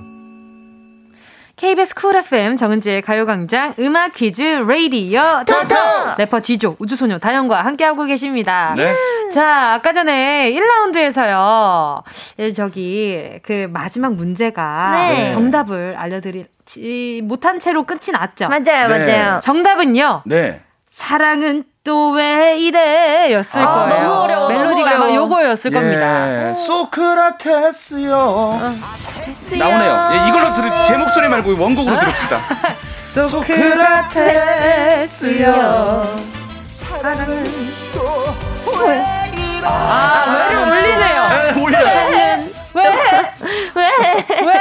KBS 1.61 1.93
쿨 1.93 2.15
FM 2.15 2.57
정은지의 2.57 3.03
가요광장 3.03 3.75
음악 3.77 4.15
퀴즈 4.15 4.41
레이디어 4.41 5.43
토토 5.45 5.75
래퍼 6.17 6.39
지조 6.39 6.75
우주소녀 6.79 7.19
다영과 7.19 7.61
함께하고 7.61 8.05
계십니다. 8.05 8.73
네. 8.75 8.91
자 9.31 9.73
아까 9.73 9.93
전에 9.93 10.51
1라운드에서요 10.53 12.01
저기 12.55 13.39
그 13.43 13.67
마지막 13.71 14.15
문제가 14.15 14.89
네. 15.13 15.27
정답을 15.27 15.93
알려드리지 15.99 17.21
못한 17.25 17.59
채로 17.59 17.83
끝이 17.83 18.11
났죠. 18.11 18.49
맞아요, 18.49 18.87
네. 18.87 19.05
맞아요. 19.05 19.39
정답은요. 19.41 20.23
네. 20.25 20.61
사랑은 20.87 21.65
또 21.83 22.11
왜 22.11 22.57
이래 22.59 23.31
였을 23.33 23.59
아, 23.61 23.65
거예요. 23.87 24.03
너무 24.03 24.21
어려워. 24.21 24.49
멜로디가 24.49 24.91
아마 24.95 25.13
요거였을 25.13 25.71
예. 25.71 25.75
겁니다. 25.75 26.53
소크라테스요. 26.55 28.15
어. 28.15 28.75
나오네요. 29.57 30.09
예, 30.13 30.27
이걸로 30.29 30.49
들으 30.53 30.69
제 30.85 30.97
목소리 30.97 31.27
말고 31.27 31.57
원곡으로 31.57 31.99
들읍시다. 31.99 32.37
소크라테스요. 34.71 36.15
사랑은 36.69 37.43
또왜 37.93 39.31
이래? 39.33 39.61
아, 39.63 40.47
왜를 40.49 40.57
올리네요. 40.67 41.27
네, 41.29 41.61
올려요. 41.61 42.49
왜, 42.73 42.83
왜, 43.75 43.89
왜 44.45 44.53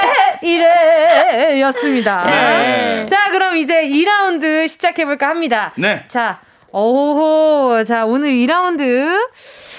이래? 0.43 1.61
였습니다. 1.63 2.25
네. 2.25 3.07
자, 3.09 3.31
그럼 3.31 3.57
이제 3.57 3.83
2라운드 3.83 4.67
시작해볼까 4.69 5.29
합니다. 5.29 5.73
네. 5.77 6.05
자, 6.09 6.39
오호. 6.73 7.83
자, 7.85 8.05
오늘 8.07 8.31
2라운드. 8.31 9.29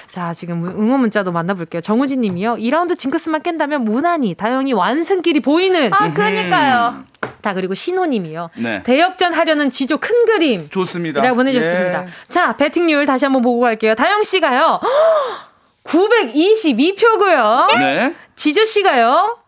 자, 0.08 0.34
지금 0.34 0.66
응원 0.66 1.00
문자도 1.00 1.32
만나볼게요. 1.32 1.82
정우진 1.82 2.22
님이요. 2.22 2.56
2라운드 2.56 2.98
징크스만 2.98 3.44
깬다면 3.44 3.86
무난히, 3.86 4.34
다영이 4.36 4.74
완승길이 4.74 5.40
보이는. 5.40 5.92
아, 5.94 6.14
그니까요. 6.14 7.06
다, 7.42 7.54
그리고 7.54 7.74
신호 7.74 8.06
님이요. 8.06 8.50
네. 8.58 8.84
대역전 8.84 9.34
하려는 9.34 9.70
지조 9.72 9.98
큰 9.98 10.26
그림. 10.26 10.70
좋습니다. 10.70 11.22
라고 11.22 11.36
보내주셨습니다. 11.38 12.04
예. 12.04 12.08
자, 12.28 12.58
배팅률 12.58 13.06
다시 13.06 13.26
한번 13.26 13.42
보고 13.42 13.62
갈게요. 13.62 13.96
다영 13.96 14.24
씨가요. 14.24 14.80
922표고요. 15.84 17.78
네. 17.80 18.16
지조 18.36 18.66
씨가요. 18.66 19.41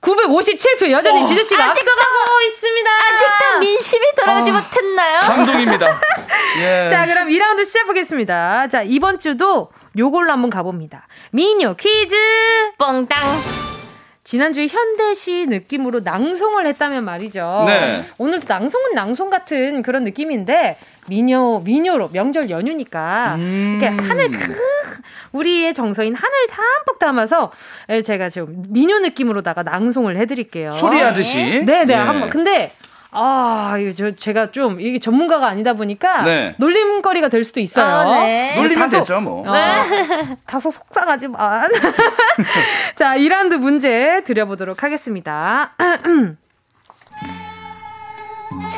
957표 0.00 0.90
여전히 0.90 1.22
어, 1.22 1.26
지조 1.26 1.42
씨가 1.42 1.64
앞서가고 1.70 2.40
있습니다. 2.46 2.90
아직도 2.90 3.58
민심이 3.60 4.06
돌아오지 4.16 4.50
어, 4.50 4.54
못했나요? 4.54 5.20
감동입니다. 5.20 6.00
예. 6.60 6.88
자, 6.90 7.06
그럼 7.06 7.28
2라운드 7.28 7.64
시작하겠습니다. 7.64 8.68
자, 8.68 8.82
이번 8.82 9.18
주도 9.18 9.70
요걸로 9.98 10.30
한번 10.32 10.50
가봅니다. 10.50 11.08
미녀 11.32 11.74
퀴즈 11.74 12.14
뻥땅. 12.78 13.75
지난주에 14.26 14.66
현대시 14.66 15.46
느낌으로 15.46 16.00
낭송을 16.00 16.66
했다면 16.66 17.04
말이죠. 17.04 17.62
네. 17.68 18.02
오늘도 18.18 18.46
낭송은 18.48 18.92
낭송 18.92 19.30
같은 19.30 19.82
그런 19.82 20.02
느낌인데 20.02 20.76
미녀 21.06 21.62
미녀로 21.64 22.08
명절 22.12 22.50
연휴니까 22.50 23.36
음. 23.36 23.78
이렇게 23.80 24.02
하늘 24.02 24.32
크 24.32 24.56
우리의 25.30 25.74
정서인 25.74 26.16
하늘 26.16 26.46
담뿍 26.48 26.98
담아서 26.98 27.52
예, 27.88 28.02
제가 28.02 28.28
지금 28.28 28.64
미녀 28.68 28.98
느낌으로다가 28.98 29.62
낭송을 29.62 30.16
해드릴게요. 30.16 30.72
소리하듯이. 30.72 31.64
네네 31.64 31.84
네, 31.84 31.92
예. 31.92 31.96
한번 31.96 32.28
근데 32.28 32.72
아, 33.18 33.76
이거 33.80 33.90
저 33.92 34.10
제가 34.14 34.50
좀 34.50 34.80
이게 34.80 34.98
전문가가 34.98 35.46
아니다 35.48 35.72
보니까 35.72 36.22
네. 36.22 36.54
놀림거리가 36.58 37.28
될 37.28 37.44
수도 37.44 37.60
있어요. 37.60 37.86
아, 37.86 38.04
네. 38.04 38.54
놀리면 38.56 38.88
되죠, 38.88 39.20
뭐. 39.20 39.48
어, 39.48 39.52
네. 39.52 40.36
다소 40.46 40.70
속상하지만. 40.70 41.70
자, 42.94 43.16
2라운드 43.16 43.56
문제 43.56 44.20
드려보도록 44.24 44.82
하겠습니다. 44.82 45.72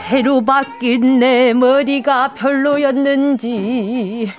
새로 0.09 0.45
바뀐 0.45 1.19
내 1.19 1.53
머리가 1.53 2.29
별로였는지. 2.35 4.33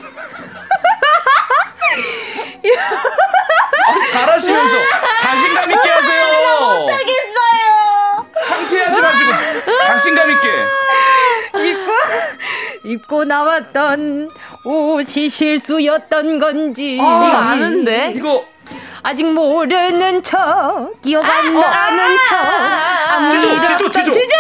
아, 3.88 4.06
잘하시면서 4.06 4.78
자신감 5.20 5.72
있게 5.72 5.90
하세요. 5.90 6.24
못하겠어요. 6.80 8.26
창피하지 8.46 9.02
마시고 9.02 9.29
자신감 9.84 10.30
있게. 10.32 10.48
입고 11.54 11.92
입고 12.84 13.24
나왔던 13.26 14.30
옷이 14.64 15.30
실수였던 15.30 16.40
건지. 16.40 17.00
아, 17.02 17.04
이거 17.28 17.38
아는데? 17.38 18.14
이거. 18.16 18.46
아직 19.02 19.26
모르는 19.26 20.22
척 20.24 20.90
기억 21.02 21.24
안 21.24 21.56
아, 21.58 21.90
나는 21.92 22.18
아, 22.18 22.18
척 22.28 22.38
아, 23.14 23.28
지조 23.30 23.62
지조 23.64 23.92
지조. 23.92 24.12
지조! 24.12 24.36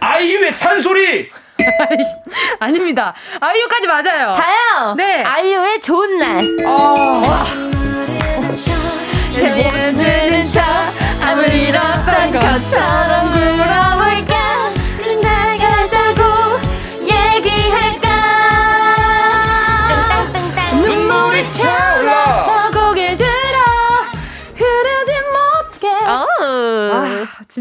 아이유의 0.00 0.56
찬소리! 0.56 1.30
아닙니다. 2.58 3.14
아이유까지 3.40 3.86
맞아요. 3.86 4.32
다요? 4.32 4.94
네. 4.96 5.22
아이유의 5.22 5.80
좋은 5.80 6.18
날. 6.18 6.40
아. 6.66 7.44
모르는 9.38 10.44
척 10.44 10.60
아무 11.22 11.42
일 11.44 11.76
없던 11.76 12.32
것처럼 12.32 13.19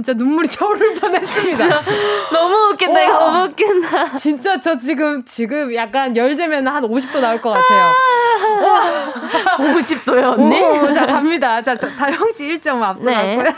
진짜 0.10 0.14
눈물이 0.14 0.48
차오를 0.48 0.94
뻔했습니다 0.96 1.82
너무 2.32 2.72
웃긴다 2.72 3.04
이거 3.04 3.14
너무 3.14 3.46
웃긴다 3.46 4.16
진짜 4.16 4.60
저 4.60 4.78
지금 4.78 5.24
지금 5.26 5.74
약간 5.76 6.16
열재면 6.16 6.68
한 6.68 6.84
50도 6.84 7.22
나올 7.22 7.40
것 7.42 7.52
같아요 7.52 7.94
50도요 9.58 10.34
언니? 10.40 10.60
오, 10.62 10.92
자 10.92 11.06
갑니다 11.06 11.62
자 11.62 11.78
다영 11.78 12.32
씨 12.32 12.48
1점 12.48 12.82
앞서갔고요 12.82 13.44
네. 13.44 13.56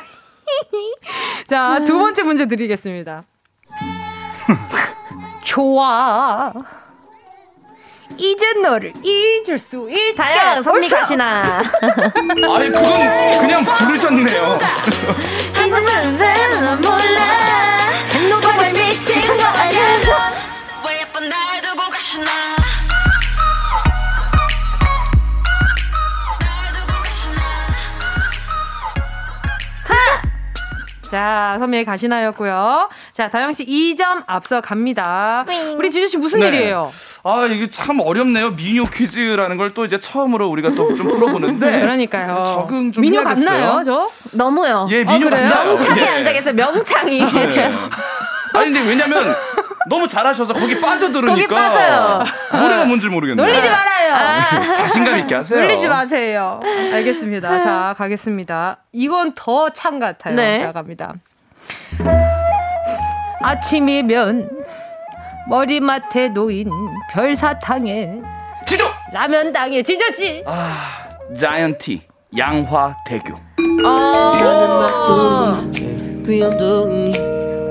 자, 1.48 1.82
두 1.86 1.98
번째 1.98 2.24
문제 2.24 2.46
드리겠습니다. 2.46 3.24
좋아. 5.44 6.52
이제 8.18 8.54
너를 8.62 8.94
잊을 9.04 9.58
수 9.58 9.88
있다. 9.90 10.24
다양 10.24 10.64
선미 10.64 10.90
가시나. 10.90 11.64
아니 11.82 12.70
그건 12.70 13.40
그냥 13.40 13.64
부르셨네요. 13.64 14.60
이번엔 15.66 16.18
몰라. 16.82 18.40
정말 18.42 18.74
미친 18.74 19.22
거 19.38 19.44
알려줘. 19.44 20.12
왜 20.88 21.02
예쁜 21.02 21.30
날 21.30 21.62
두고 21.62 21.82
가시나. 21.90 22.26
자, 31.12 31.58
선미의 31.60 31.84
가시나였고요. 31.84 32.90
자, 33.12 33.30
다영 33.30 33.52
씨 33.52 33.66
2점 33.66 34.24
앞서 34.28 34.62
갑니다. 34.62 35.44
우리 35.76 35.92
지주 35.92 36.08
씨 36.08 36.18
무슨 36.18 36.40
네. 36.40 36.48
일이에요? 36.48 36.94
아, 37.24 37.46
이게 37.46 37.68
참 37.68 38.00
어렵네요. 38.00 38.56
미녀 38.56 38.84
퀴즈라는 38.86 39.58
걸 39.58 39.72
또 39.74 39.86
이제 39.86 40.00
처음으로 40.00 40.48
우리가 40.50 40.72
또 40.72 40.96
좀 40.96 41.08
풀어보는데. 41.10 41.80
그러니까요. 41.82 42.44
적응 42.44 42.92
좀 42.92 43.02
미녀 43.02 43.20
해야겠어요. 43.22 43.60
같나요, 43.60 43.84
저? 43.84 44.10
너무요. 44.38 44.88
예, 44.92 45.04
미녀 45.04 45.28
어, 45.28 45.30
같아요. 45.30 45.66
명창이 45.74 46.02
예. 46.02 46.08
앉아 46.08 46.34
계세요. 46.34 46.54
명창이. 46.54 47.22
아, 47.24 47.32
네. 47.32 47.72
아니 48.54 48.74
근데 48.74 48.82
왜냐면 48.90 49.34
너무 49.88 50.08
잘하셔서 50.08 50.54
거기 50.54 50.80
빠져들으니까 50.82 51.32
거기 51.34 51.48
빠져요. 51.48 52.24
노래가 52.60 52.86
뭔지 52.86 53.08
모르겠네요. 53.08 53.46
놀리지 53.48 53.70
말아요. 53.70 54.14
아. 54.14 54.74
자신감 54.74 55.20
있게 55.20 55.36
하세요. 55.36 55.62
놀리지 55.62 55.88
마세요. 55.88 56.60
알겠습니다. 56.64 57.60
자 57.60 57.96
가겠습니다. 57.98 58.78
이건 58.92 59.34
더 59.36 59.70
창 59.70 60.00
같아요. 60.00 60.36
네. 60.36 60.58
자 60.60 60.72
갑니다. 60.74 61.14
아침이면 63.42 64.50
머리맡에 65.48 66.30
놓인 66.30 66.70
별사탕에 67.12 68.22
지조! 68.66 68.86
라면당에 69.12 69.84
지조씨. 69.84 70.44
아 70.46 71.10
자이언티 71.38 72.02
양화대교. 72.38 73.36
아~ 73.86 74.32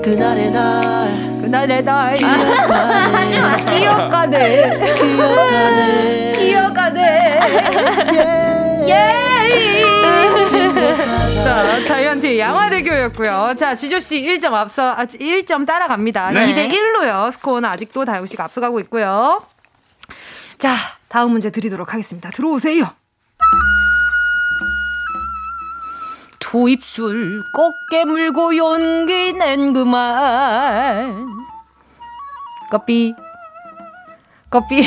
그날의 0.03 0.51
날. 0.51 1.41
그날의 1.41 1.83
날. 1.83 2.17
하지마 2.17 3.57
기억가네. 3.57 4.95
기억가네 4.95 6.30
자, 11.43 11.83
자이언티 11.85 12.39
양화대교였고요. 12.39 13.55
자, 13.57 13.75
지조씨 13.75 14.21
1점 14.21 14.53
앞서, 14.53 14.91
아, 14.91 15.05
1점 15.05 15.65
따라갑니다. 15.65 16.31
네. 16.31 16.53
2대 16.53 16.71
1로요. 16.71 17.31
스코어는 17.31 17.69
아직도 17.69 18.05
다영씨가 18.05 18.43
앞서가고 18.45 18.79
있고요. 18.81 19.41
자, 20.57 20.75
다음 21.07 21.31
문제 21.31 21.49
드리도록 21.49 21.93
하겠습니다. 21.93 22.29
들어오세요. 22.29 22.85
두 26.39 26.69
입술 26.69 27.41
꼭 27.55 27.73
깨물고 27.89 28.57
용기 28.57 29.33
낸 29.33 29.73
그만 29.73 31.27
커피 32.69 33.15
커피 34.49 34.83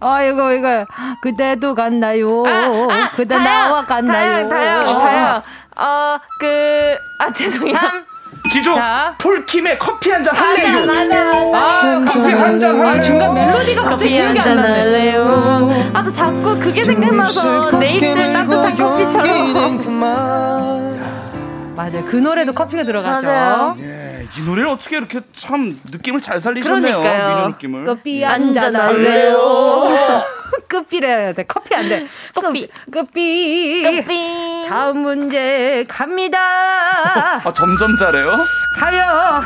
아 0.00 0.22
이거 0.22 0.52
이거 0.52 0.84
그대도 1.22 1.74
갔나요? 1.74 2.44
아, 2.46 2.50
아, 2.90 3.10
그대 3.14 3.34
다영, 3.36 3.44
나와 3.44 3.84
갔나요? 3.84 4.48
다영 4.48 4.80
다영 4.80 4.98
다영 4.98 5.42
어그 5.76 6.96
아 7.20 7.32
죄송해요. 7.32 7.76
지조 8.52 8.74
자. 8.76 9.14
폴킴의 9.18 9.78
커피 9.78 10.10
한 10.10 10.22
잔 10.22 10.34
할래요. 10.36 10.86
맞아 10.86 11.04
맞아. 11.50 11.58
아, 11.58 12.04
커피 12.06 12.32
한 12.32 12.60
잔 12.60 12.70
할래요. 12.78 12.86
아, 12.88 13.00
중간 13.00 13.34
멜로디가 13.34 13.82
갑자기 13.82 14.10
기억이 14.12 14.38
안 14.40 14.56
나네요. 14.56 15.90
아저 15.94 16.10
자꾸 16.10 16.58
그게 16.60 16.84
생각나서 16.84 17.70
내 17.78 17.94
입술 17.94 18.32
따뜻한 18.32 18.76
커피처럼. 18.76 19.96
맞아요. 21.76 22.04
그 22.06 22.16
노래도 22.16 22.52
커피가 22.52 22.84
들어가죠. 22.84 23.26
맞아요. 23.26 23.76
예, 23.80 24.15
이 24.38 24.42
노래를 24.42 24.68
어떻게 24.68 24.96
이렇게 24.96 25.20
참 25.32 25.70
느낌을 25.92 26.20
잘 26.20 26.40
살리셨네요. 26.40 26.98
그러니까요. 26.98 27.28
민요 27.36 27.48
느낌을. 27.48 27.84
커피 27.84 28.22
한잔 28.22 28.74
할래요. 28.76 29.88
끝비래야 30.68 31.32
돼. 31.32 31.44
커피 31.44 31.74
안 31.74 31.88
돼. 31.88 32.06
커피. 32.34 32.68
끝비. 32.90 33.82
끝비. 33.82 34.66
다음 34.68 34.98
문제 34.98 35.84
갑니다. 35.88 36.38
아, 37.44 37.52
점점 37.52 37.96
잘해요. 37.96 38.30
가요. 38.78 39.40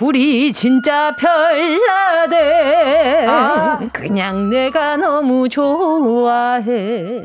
우리 0.00 0.52
진짜 0.52 1.14
별나대. 1.16 2.36
아. 3.28 3.78
그냥 3.92 4.50
내가 4.50 4.96
너무 4.96 5.48
좋아해. 5.48 7.22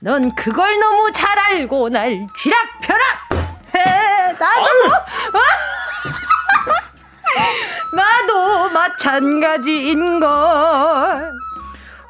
넌 0.00 0.34
그걸 0.34 0.78
너무 0.78 1.10
잘 1.12 1.38
알고 1.38 1.88
날 1.88 2.26
쥐락펴락 2.36 3.00
해. 3.32 3.53
나도. 4.38 4.70
나도 7.92 8.68
마찬가지인 8.70 10.20
걸. 10.20 11.32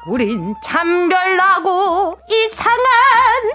우린 0.07 0.53
참 0.63 1.09
별나고 1.09 2.19
이상한 2.29 2.77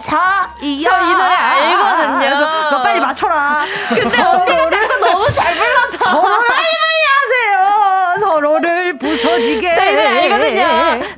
사이야. 0.01 0.51
저 0.59 0.67
이 1.01 1.15
노래 1.15 1.33
알거든요. 1.35 2.39
너, 2.41 2.71
너 2.71 2.83
빨리 2.83 2.99
맞춰라. 3.01 3.65
근데 3.89 4.21
언니가 4.21 4.69
자꾸 4.69 4.97
너무 4.99 5.31
잘 5.31 5.55
불러서. 5.55 5.97
서로를 5.99 6.49
하세요. 7.07 8.19
서로를 8.21 8.99
부서지게. 8.99 9.75
저 9.75 9.83
이 9.85 9.93
노래 9.95 10.07
알거든요. 10.23 10.65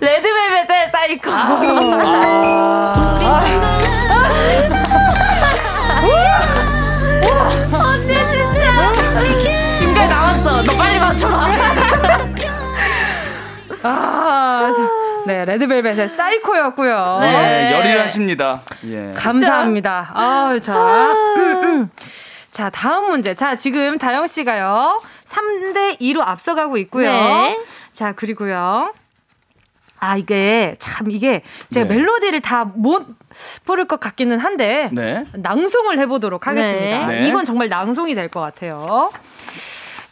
레드벨벳의 0.00 0.90
사이코. 0.90 1.30
아. 1.30 1.60
아. 2.04 2.92
아, 13.82 14.72
네, 15.26 15.44
레드벨벳의 15.44 16.08
사이코였고요. 16.08 17.18
네, 17.20 17.30
네. 17.30 17.72
열일하십니다. 17.72 18.62
예. 18.86 19.10
감사합니다. 19.16 20.10
아, 20.14 20.58
자. 20.62 20.74
음, 21.36 21.64
음. 21.64 21.90
자, 22.50 22.70
다음 22.70 23.10
문제. 23.10 23.34
자, 23.34 23.56
지금 23.56 23.98
다영 23.98 24.26
씨가요. 24.26 25.00
3대 25.26 25.98
2로 26.00 26.20
앞서가고 26.26 26.76
있고요. 26.78 27.10
네. 27.10 27.58
자, 27.92 28.12
그리고요. 28.12 28.92
아, 30.00 30.16
이게 30.16 30.74
참 30.80 31.10
이게 31.10 31.42
제가 31.70 31.88
네. 31.88 31.94
멜로디를 31.96 32.40
다 32.40 32.64
못 32.74 33.06
부를 33.64 33.86
것 33.86 34.00
같기는 34.00 34.36
한데 34.38 34.90
네. 34.92 35.24
낭송을 35.32 35.98
해 35.98 36.06
보도록 36.06 36.46
하겠습니다. 36.48 37.06
네. 37.06 37.28
이건 37.28 37.44
정말 37.44 37.68
낭송이 37.68 38.14
될 38.14 38.28
것 38.28 38.40
같아요. 38.40 39.10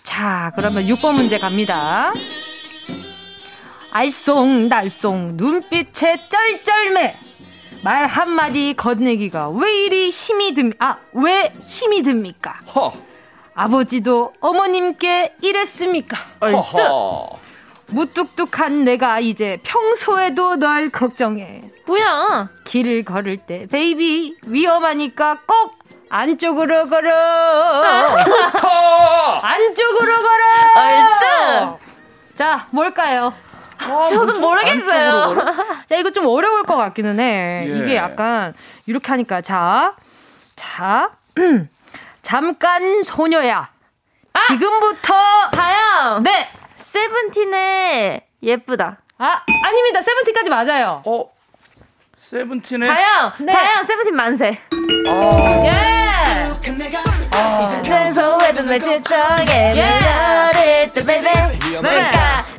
자, 0.04 0.52
그러면 0.56 0.84
6번 0.84 1.14
문제 1.16 1.36
갑니다. 1.38 2.12
알쏭달쏭 3.92 5.34
눈빛에 5.34 6.16
쩔쩔매 6.28 7.14
말 7.82 8.06
한마디 8.06 8.74
건네기가 8.76 9.48
왜 9.50 9.84
이리 9.84 10.10
힘이 10.10 10.54
듭, 10.54 10.72
아, 10.78 10.96
왜 11.12 11.50
힘이 11.66 12.02
듭니까? 12.02 12.52
허. 12.74 12.92
아버지도 13.54 14.32
어머님께 14.40 15.34
이랬습니까? 15.40 16.16
얼쑤. 16.40 16.78
무뚝뚝한 17.88 18.84
내가 18.84 19.18
이제 19.20 19.58
평소에도 19.62 20.56
널 20.56 20.90
걱정해. 20.90 21.62
뭐야? 21.86 22.48
길을 22.64 23.02
걸을 23.04 23.38
때, 23.38 23.66
베이비, 23.66 24.36
위험하니까 24.46 25.38
꼭 25.46 25.78
안쪽으로 26.10 26.86
걸어. 26.88 27.10
안쪽으로 29.42 30.12
걸어. 30.22 30.44
얼쑤. 30.76 31.78
자, 32.34 32.66
뭘까요? 32.70 33.32
아, 33.80 34.06
저도 34.08 34.38
모르겠어요. 34.40 35.34
자, 35.88 35.96
이거 35.96 36.10
좀 36.10 36.26
어려울 36.26 36.64
것 36.64 36.76
같기는 36.76 37.18
해. 37.18 37.66
예. 37.68 37.78
이게 37.78 37.96
약간 37.96 38.52
이렇게 38.86 39.08
하니까 39.08 39.40
자, 39.40 39.94
자, 40.56 41.10
잠깐 42.22 43.02
소녀야. 43.02 43.70
아! 44.32 44.38
지금부터 44.46 45.14
다영. 45.52 46.22
네. 46.22 46.48
세븐틴의 46.76 48.26
예쁘다. 48.42 48.98
아, 49.18 49.42
아닙니다. 49.64 50.00
세븐틴까지 50.02 50.50
맞아요. 50.50 51.02
어. 51.04 51.24
세븐틴의 52.30 52.88
다영. 52.88 53.32
네. 53.40 53.52
다영 53.52 53.82
세븐틴 53.82 54.14
만세. 54.14 54.60
어. 55.08 55.64
예. 55.66 55.70
생소해도 57.82 58.62
내 58.62 58.78
지적에 58.78 59.72
예. 59.74 59.98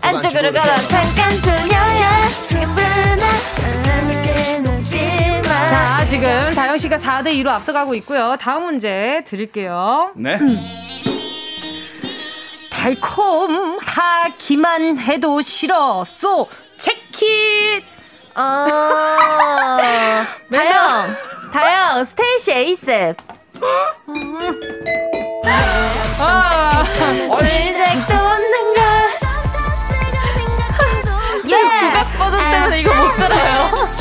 안쪽으로 0.01 0.51
걸어 0.51 0.75
잠깐 0.81 1.33
소녀야. 1.35 2.21
자, 5.69 6.05
지금 6.09 6.53
다영 6.53 6.77
씨가 6.77 6.97
4대 6.97 7.27
2로 7.41 7.47
앞서가고 7.47 7.95
있고요. 7.95 8.35
다음 8.41 8.65
문제 8.65 9.23
드릴게요. 9.25 10.11
네. 10.17 10.37
달콤하기만 13.79 14.97
해도 14.97 15.41
싫어. 15.41 16.03
쏘 16.03 16.49
체킷. 16.77 17.90
어. 18.35 19.77
다영, 20.51 21.15
다영, 21.51 22.03
스테이시 22.05 22.51
에이셉. 22.51 23.15
아. 26.19 26.83
시작도 27.29 28.13
없는 28.13 28.73
걸. 28.75 28.81
예. 31.49 31.55
국악 31.89 32.17
버전 32.17 32.39
때문에 32.51 32.79
이거 32.79 32.93
못 32.95 33.15
들어요. 33.15 33.91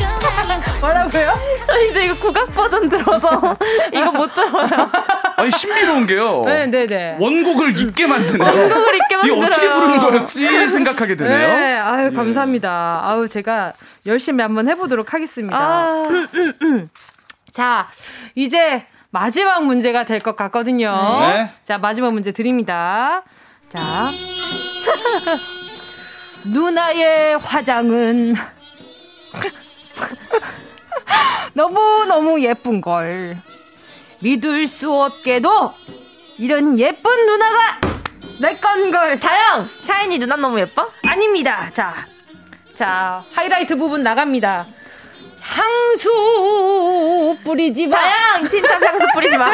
뭐라고요? 0.80 1.32
저 1.66 1.78
이제 1.78 2.04
이거 2.06 2.14
국악 2.14 2.52
버전 2.54 2.88
들어서 2.88 3.56
이거 3.92 4.12
못 4.12 4.32
들어요. 4.34 4.90
아니 5.36 5.50
신비로운 5.50 6.06
게요. 6.06 6.42
네네네. 6.44 6.86
네. 6.86 7.16
원곡을 7.18 7.78
잊게 7.78 8.06
만드네요. 8.06 8.46
원곡을 8.48 8.94
잊게 8.96 9.16
만들어요. 9.16 9.36
이게 9.38 9.46
어떻게 9.46 9.72
부르는 9.72 9.98
거였지 10.00 10.68
생각하게 10.68 11.16
되네요. 11.16 11.38
네, 11.38 11.76
아유 11.78 12.10
예. 12.12 12.16
감사합니다. 12.16 13.00
아유 13.04 13.28
제가 13.28 13.72
열심히 14.06 14.42
한번 14.42 14.68
해보도록 14.68 15.12
하겠습니다. 15.14 15.56
아. 15.58 16.08
자 17.52 17.88
이제 18.34 18.86
마지막 19.10 19.64
문제가 19.64 20.04
될 20.04 20.20
것 20.20 20.36
같거든요. 20.36 20.92
네. 21.20 21.50
자 21.64 21.78
마지막 21.78 22.12
문제 22.12 22.32
드립니다. 22.32 23.22
자 23.68 23.80
누나의 26.46 27.38
화장은 27.38 28.34
너무너무 31.54 32.40
예쁜 32.42 32.80
걸. 32.80 33.36
믿을 34.20 34.66
수 34.68 34.92
없게도 34.92 35.72
이런 36.38 36.78
예쁜 36.78 37.26
누나가 37.26 37.78
내 38.40 38.56
건 38.60 38.90
걸. 38.90 39.18
다영! 39.20 39.68
샤이니 39.80 40.18
누나 40.18 40.36
너무 40.36 40.58
예뻐? 40.60 40.88
아닙니다. 41.06 41.68
자, 41.72 41.92
자, 42.74 43.22
하이라이트 43.34 43.76
부분 43.76 44.02
나갑니다. 44.02 44.66
향수 45.42 47.36
뿌리지 47.44 47.86
마. 47.86 47.96
다영! 47.98 48.48
틴탑 48.48 48.82
향수 48.82 49.06
뿌리지 49.14 49.36
마. 49.36 49.50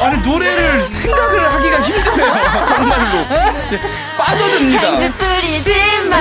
아니 0.00 0.20
노래를 0.26 0.82
생각을 0.82 1.52
하기가 1.54 1.80
힘드네요. 1.82 2.64
정말로 2.66 3.04
네, 3.70 3.80
빠져듭니다. 4.18 4.82
향수 4.94 5.12
뿌리지 5.18 5.74
마. 6.10 6.16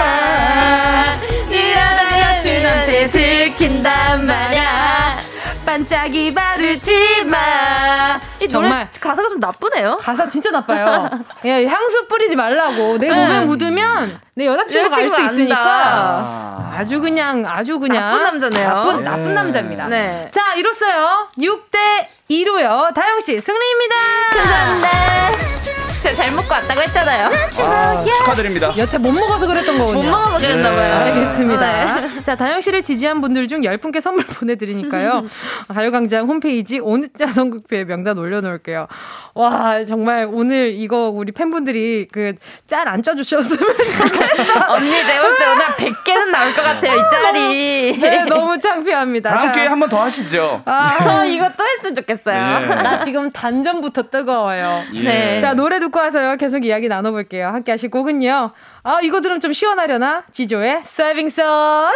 여친한테 2.62 3.09
들킨단 3.09 4.26
말야. 4.26 5.20
반짝이 5.66 6.34
바르지 6.34 7.24
마. 7.26 8.20
이 8.39 8.47
정말 8.47 8.89
가사가 8.99 9.30
좀 9.30 9.39
나쁘네요. 9.39 9.97
가사 9.97 10.28
진짜 10.28 10.51
나빠요. 10.51 11.09
예, 11.45 11.66
향수 11.66 12.07
뿌리지 12.07 12.36
말라고 12.36 12.97
내 12.97 13.09
몸에 13.09 13.39
응. 13.39 13.45
묻으면 13.47 14.20
내 14.36 14.45
여자친구가 14.47 14.95
알수 14.95 15.22
있으니까 15.24 15.57
아. 15.59 16.76
아주 16.78 16.99
그냥 16.99 17.43
아주 17.47 17.80
그냥 17.80 18.09
나쁜 18.09 18.24
남자네요. 18.24 18.70
나쁜 18.70 18.97
네. 18.97 19.03
나쁜 19.03 19.34
남자입니다. 19.34 19.88
네. 19.88 20.30
자, 20.32 20.53
이로써요. 20.55 21.28
6대 21.38 22.07
2로요. 22.30 22.93
다영 22.93 23.20
씨 23.22 23.39
승리입니다. 23.39 23.95
감사합니다. 24.34 25.81
제가 26.02 26.16
잘 26.16 26.32
먹고 26.32 26.52
왔다고 26.52 26.82
했잖아요. 26.82 27.30
아, 27.60 28.04
축하드립니다. 28.04 28.74
여태 28.76 28.97
못 28.97 29.12
먹어서 29.12 29.45
그랬던 29.45 29.78
거군요. 29.78 29.99
못 29.99 30.06
먹어서 30.10 30.39
그랬나 30.39 30.72
봐요. 30.72 30.95
네. 30.95 31.02
알겠습니다. 31.12 31.93
네. 32.02 32.24
자, 32.24 32.36
다영 32.36 32.60
씨를 32.62 32.82
지지한 32.82 33.22
분들 33.22 33.47
중 33.47 33.62
10분께 33.62 34.02
선물 34.02 34.26
보내드리니까요. 34.41 35.26
가요광장 35.68 36.28
홈페이지 36.28 36.80
오늘자 36.80 37.28
선곡표에 37.28 37.84
명단 37.86 38.18
올려놓을게요. 38.18 38.88
와, 39.36 39.84
정말 39.84 40.28
오늘 40.32 40.74
이거 40.74 41.10
우리 41.10 41.32
팬분들이 41.32 42.08
그 42.12 42.34
짤안 42.68 43.04
쪄주셨으면 43.04 43.60
좋겠어. 43.78 44.74
언니, 44.74 44.89
제가 44.89 45.22
볼 45.22 45.38
때 45.38 45.45
오늘 45.45 45.66
100개는 45.93 46.32
나올 46.32 46.54
것 46.56 46.62
같아요, 46.64 46.95
이 46.95 47.02
짤이. 47.12 47.97
네, 47.99 48.26
너무 48.26 48.60
창피합니다. 48.60 49.30
다음 49.30 49.52
기회에 49.52 49.68
한 49.68 49.80
번 49.80 49.88
더 49.89 50.02
하시죠. 50.04 50.62
아, 50.66 50.97
저 51.04 51.26
이거 51.26 51.49
또 51.58 51.64
했으면 51.66 51.95
좋겠어요. 51.95 52.60
네. 52.60 52.76
나 52.76 52.99
지금 52.99 53.32
단전부터 53.32 54.04
뜨거워요. 54.10 54.84
예. 54.93 55.04
네. 55.04 55.39
자, 55.39 55.54
노래 55.54 55.80
듣고 55.92 56.00
와서요. 56.00 56.38
계속 56.38 56.66
이야기 56.66 56.88
나눠볼게요. 56.88 57.50
함께 57.50 57.72
하실 57.72 57.92
곡은요. 57.92 58.52
아, 58.84 59.00
이거 59.04 59.22
들으면 59.22 59.42
좀 59.42 59.54
시원하려나? 59.54 60.24
지조의 60.32 60.82
스웨빙선. 60.84 61.92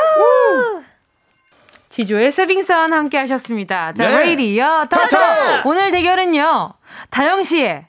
지조의 1.89 2.31
스웨빙선 2.31 2.93
함께 2.93 3.17
하셨습니다. 3.19 3.93
자, 3.93 4.07
네. 4.07 4.17
레이디어 4.25 4.85
타토! 4.85 5.17
오늘 5.63 5.91
대결은요. 5.91 6.73
다영 7.09 7.43
씨의 7.43 7.87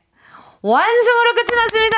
완승으로 0.62 1.34
끝이 1.34 1.54
났습니다. 1.54 1.96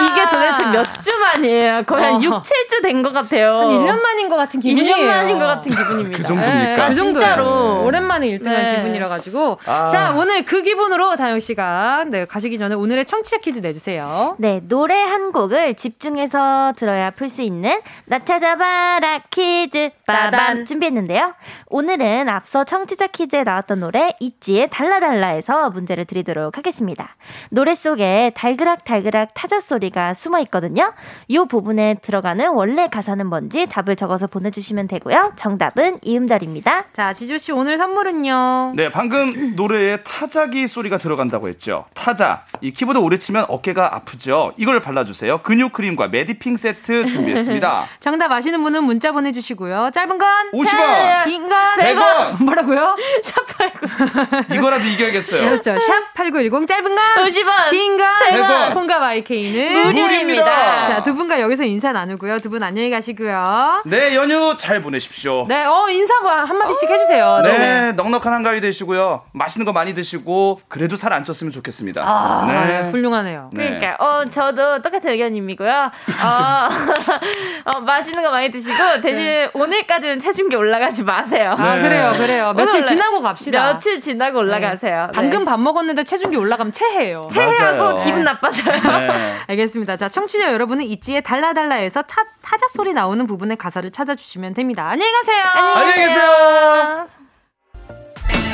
이게 0.00 0.24
도대체 0.24 0.66
몇 0.70 0.84
주 1.00 1.18
만이에요? 1.18 1.82
거의 1.84 2.02
한 2.04 2.22
6, 2.22 2.42
7주 2.42 2.82
된 2.82 3.02
것 3.02 3.12
같아요. 3.12 3.60
한 3.60 3.68
1년 3.68 4.00
만인 4.00 4.28
것 4.28 4.36
같은 4.36 4.58
기분이에요. 4.60 4.96
1년 4.96 5.06
만인 5.06 5.38
것 5.38 5.44
같은 5.46 5.70
기분입니다. 5.72 6.16
그 6.16 6.22
정도입니까? 6.22 6.76
네, 6.76 6.88
그 6.88 6.94
진짜로. 6.94 7.44
네. 7.80 7.86
오랜만에 7.86 8.26
1등한 8.28 8.44
네. 8.44 8.76
기분이라 8.76 9.08
가지고. 9.08 9.58
아. 9.66 9.86
자, 9.88 10.14
오늘 10.16 10.44
그 10.44 10.62
기분으로 10.62 11.16
다영 11.16 11.40
씨가 11.40 12.04
네, 12.08 12.24
가시기 12.24 12.56
전에 12.58 12.74
오늘의 12.74 13.04
청취자 13.04 13.38
퀴즈 13.38 13.60
내 13.60 13.72
주세요. 13.74 14.34
네, 14.38 14.60
노래 14.68 14.94
한 15.02 15.32
곡을 15.32 15.74
집중해서 15.74 16.72
들어야 16.76 17.10
풀 17.10 17.28
수 17.28 17.42
있는 17.42 17.80
나 18.06 18.18
찾아봐라 18.20 19.20
퀴즈 19.30 19.90
빠밤 20.06 20.64
준비했는데요. 20.64 21.34
오늘은 21.66 22.28
앞서 22.28 22.64
청취자 22.64 23.08
퀴즈에 23.08 23.42
나왔던 23.42 23.80
노래 23.80 24.10
있지의 24.20 24.70
달라달라에서 24.70 25.70
문제를 25.70 26.04
드리도록 26.06 26.56
하겠습니다. 26.56 27.16
노래 27.50 27.73
속에 27.74 28.32
달그락달그락 28.34 29.34
타자 29.34 29.60
소리가 29.60 30.14
숨어 30.14 30.38
있거든요. 30.40 30.92
이 31.28 31.38
부분에 31.48 31.94
들어가는 32.02 32.48
원래 32.52 32.88
가사는 32.88 33.26
뭔지 33.26 33.66
답을 33.66 33.96
적어서 33.96 34.26
보내주시면 34.26 34.88
되고요. 34.88 35.32
정답은 35.36 35.98
이음절입니다. 36.02 36.84
자, 36.92 37.12
지조씨 37.12 37.52
오늘 37.52 37.76
선물은요? 37.76 38.72
네, 38.76 38.90
방금 38.90 39.54
노래에 39.56 39.98
타자기 39.98 40.66
소리가 40.66 40.98
들어간다고 40.98 41.48
했죠. 41.48 41.84
타자. 41.94 42.42
이 42.60 42.72
키보드 42.72 42.98
오래 42.98 43.16
치면 43.18 43.46
어깨가 43.48 43.94
아프죠. 43.94 44.52
이걸 44.56 44.80
발라주세요. 44.80 45.38
근육 45.38 45.72
크림과 45.72 46.08
메디핑 46.08 46.56
세트 46.56 47.06
준비했습니다. 47.06 47.84
정답 48.00 48.32
아시는 48.32 48.62
분은 48.62 48.84
문자 48.84 49.12
보내주시고요. 49.12 49.90
짧은 49.92 50.18
건 50.18 50.50
50원, 50.52 51.24
긴 51.24 51.48
건 51.48 51.74
100원. 51.78 52.42
뭐라고요? 52.44 52.96
샵 53.22 53.46
89. 53.58 54.54
이거라도 54.54 54.84
이겨야겠어요. 54.84 55.42
그렇죠. 55.44 55.78
샵 55.78 56.14
8910 56.14 56.66
짧은 56.66 56.94
건 56.94 57.04
50원, 57.26 57.63
100원. 57.70 58.74
콩과 58.74 58.98
마이케이는 58.98 59.92
무료입니다. 59.92 60.44
자, 60.86 61.02
두 61.02 61.14
분과 61.14 61.40
여기서 61.40 61.64
인사 61.64 61.92
나누고요. 61.92 62.38
두 62.38 62.54
분 62.54 62.62
안녕히 62.62 62.88
가시고요. 62.90 63.82
네, 63.86 64.14
연휴 64.14 64.56
잘 64.56 64.80
보내십시오. 64.80 65.44
네, 65.48 65.64
어, 65.64 65.88
인사 65.90 66.14
뭐 66.20 66.30
한마디씩 66.30 66.88
해주세요. 66.88 67.40
네, 67.42 67.58
네. 67.58 67.92
넉넉한 67.92 68.32
한가위 68.32 68.60
되시고요. 68.60 69.22
맛있는 69.32 69.64
거 69.66 69.72
많이 69.72 69.92
드시고 69.94 70.60
그래도 70.68 70.94
살 70.96 71.12
안 71.14 71.22
쪘으면 71.22 71.52
좋겠습니다. 71.52 72.02
아, 72.04 72.64
네. 72.66 72.90
훌륭하네요. 72.90 73.50
네. 73.52 73.78
그러니까 73.78 73.96
어 74.04 74.24
저도 74.24 74.82
똑같은 74.82 75.10
의견님이고요. 75.10 75.70
어, 75.70 76.68
어 77.76 77.80
맛있는 77.80 78.22
거 78.22 78.30
많이 78.30 78.50
드시고 78.50 79.00
대신 79.00 79.22
네. 79.24 79.50
오늘까지는 79.54 80.18
체중계 80.18 80.56
올라가지 80.56 81.04
마세요. 81.04 81.54
아, 81.58 81.78
그래요, 81.80 82.14
그래요. 82.16 82.52
며칠 82.54 82.82
지나고 82.82 83.20
갑시다. 83.22 83.64
며칠 83.72 84.00
지나고 84.00 84.38
올라가세요. 84.40 85.06
네. 85.06 85.12
방금 85.14 85.44
밥 85.44 85.58
먹었는데 85.60 86.02
체중계 86.04 86.36
올라가면 86.36 86.72
체해요. 86.72 87.26
체하 87.30 87.53
고 87.56 87.84
맞아요. 87.84 87.98
기분 87.98 88.24
나빠져요. 88.24 88.80
네. 88.80 89.34
알겠습니다. 89.48 89.96
자, 89.96 90.08
청취자 90.08 90.52
여러분은 90.52 90.84
있지의 90.84 91.22
달라달라에서 91.22 92.02
타, 92.02 92.24
타자 92.42 92.66
소리 92.68 92.92
나오는 92.92 93.26
부분의 93.26 93.56
가사를 93.56 93.90
찾아주시면 93.90 94.54
됩니다. 94.54 94.88
안녕히 94.88 95.10
가세요. 95.12 95.42
안녕히 95.74 95.94
계세요. 96.08 97.08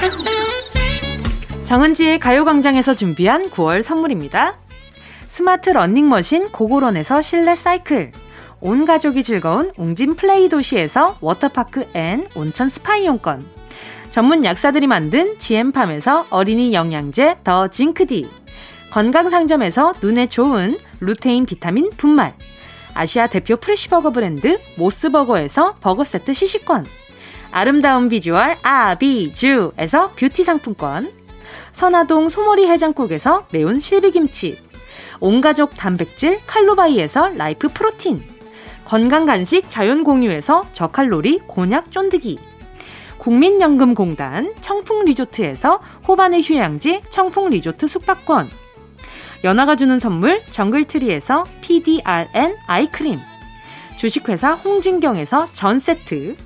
정은지의 1.64 2.18
가요광장에서 2.18 2.94
준비한 2.94 3.48
9월 3.51 3.82
선물입니다. 3.82 4.57
스마트 5.28 5.70
러닝머신 5.70 6.51
고고런에서 6.51 7.22
실내 7.22 7.55
사이클. 7.55 8.11
온 8.61 8.84
가족이 8.84 9.22
즐거운 9.22 9.72
웅진 9.76 10.16
플레이 10.16 10.48
도시에서 10.48 11.16
워터파크 11.20 11.88
and 11.95 12.26
온천 12.34 12.68
스파 12.68 12.96
이용권. 12.96 13.46
전문 14.11 14.44
약사들이 14.44 14.88
만든 14.88 15.38
GM팜에서 15.38 16.26
어린이 16.30 16.74
영양제 16.74 17.36
더 17.44 17.68
징크디. 17.68 18.28
건강상점에서 18.91 19.93
눈에 20.03 20.26
좋은 20.26 20.76
루테인 20.99 21.47
비타민 21.47 21.91
분말. 21.97 22.34
아시아 22.93 23.28
대표 23.28 23.57
fresh버거 23.57 24.11
브랜드 24.11 24.59
모스버거에서 24.76 25.76
버거 25.80 26.03
세트 26.03 26.34
시식권. 26.34 26.86
아름다운 27.53 28.09
비주얼 28.09 28.57
아비주에서 28.62 30.12
뷰티 30.16 30.43
상품권. 30.43 31.12
선화동 31.72 32.28
소머리 32.28 32.66
해장국에서 32.66 33.47
매운 33.53 33.78
실비김치. 33.78 34.59
온가족 35.20 35.76
단백질 35.76 36.41
칼로바이에서 36.47 37.28
라이프 37.28 37.68
프로틴. 37.68 38.24
건강간식 38.86 39.70
자연공유에서 39.70 40.66
저칼로리 40.72 41.38
곤약 41.47 41.93
쫀득이. 41.93 42.41
국민연금공단 43.18 44.55
청풍리조트에서 44.61 45.80
호반의 46.09 46.43
휴양지 46.43 47.03
청풍리조트 47.11 47.86
숙박권. 47.86 48.59
연아가 49.43 49.74
주는 49.74 49.99
선물 49.99 50.43
정글트리에서 50.51 51.45
PDRN 51.62 52.57
아이크림. 52.66 53.18
주식회사 53.97 54.53
홍진경에서 54.53 55.49
전세트. 55.53 56.36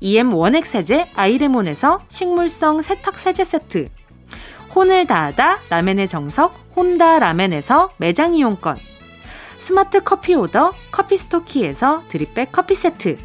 EM 0.00 0.34
원액 0.34 0.66
세제 0.66 1.06
아이레몬에서 1.14 2.00
식물성 2.08 2.82
세탁 2.82 3.18
세제 3.18 3.44
세트. 3.44 3.88
혼을 4.74 5.06
다하다 5.06 5.60
라멘의 5.70 6.08
정석 6.08 6.54
혼다 6.76 7.18
라멘에서 7.18 7.92
매장 7.96 8.34
이용권. 8.34 8.76
스마트 9.58 10.02
커피 10.02 10.34
오더 10.34 10.74
커피 10.90 11.16
스토키에서 11.16 12.02
드립백 12.10 12.52
커피 12.52 12.74
세트. 12.74 13.16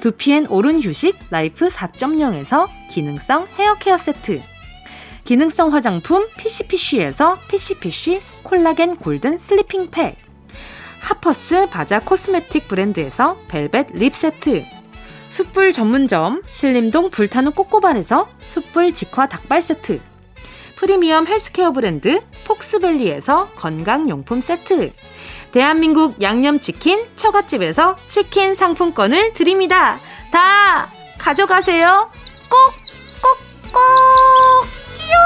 두피엔 0.00 0.46
오른 0.46 0.80
휴식 0.80 1.18
라이프 1.30 1.68
4.0에서 1.68 2.68
기능성 2.90 3.46
헤어 3.58 3.74
케어 3.74 3.98
세트. 3.98 4.40
기능성 5.28 5.74
화장품 5.74 6.26
피시피쉬에서 6.38 7.36
피시피쉬 7.48 8.22
콜라겐 8.44 8.96
골든 8.96 9.36
슬리핑 9.36 9.90
팩. 9.90 10.16
하퍼스 11.00 11.68
바자 11.68 12.00
cosmetic 12.00 12.66
브랜드에서 12.66 13.36
벨벳 13.46 13.88
lip 13.92 14.14
세트. 14.14 14.64
숯불 15.28 15.74
전문점 15.74 16.40
신림동 16.48 17.10
불타는 17.10 17.52
꼬꼬발에서 17.52 18.26
숯불 18.46 18.94
직화 18.94 19.28
닭발 19.28 19.60
세트. 19.60 20.00
프리미엄 20.76 21.26
헬스케어 21.26 21.72
브랜드 21.72 22.22
폭스밸리에서 22.46 23.50
건강용품 23.54 24.40
세트. 24.40 24.94
대한민국 25.52 26.22
양념치킨 26.22 27.04
처갓집에서 27.16 27.98
치킨 28.08 28.54
상품권을 28.54 29.34
드립니다. 29.34 30.00
다 30.32 30.88
가져가세요. 31.18 32.10
꼭, 32.48 32.58
꼭, 33.20 33.72
꼭! 33.74 34.77
끼요! 35.08 35.16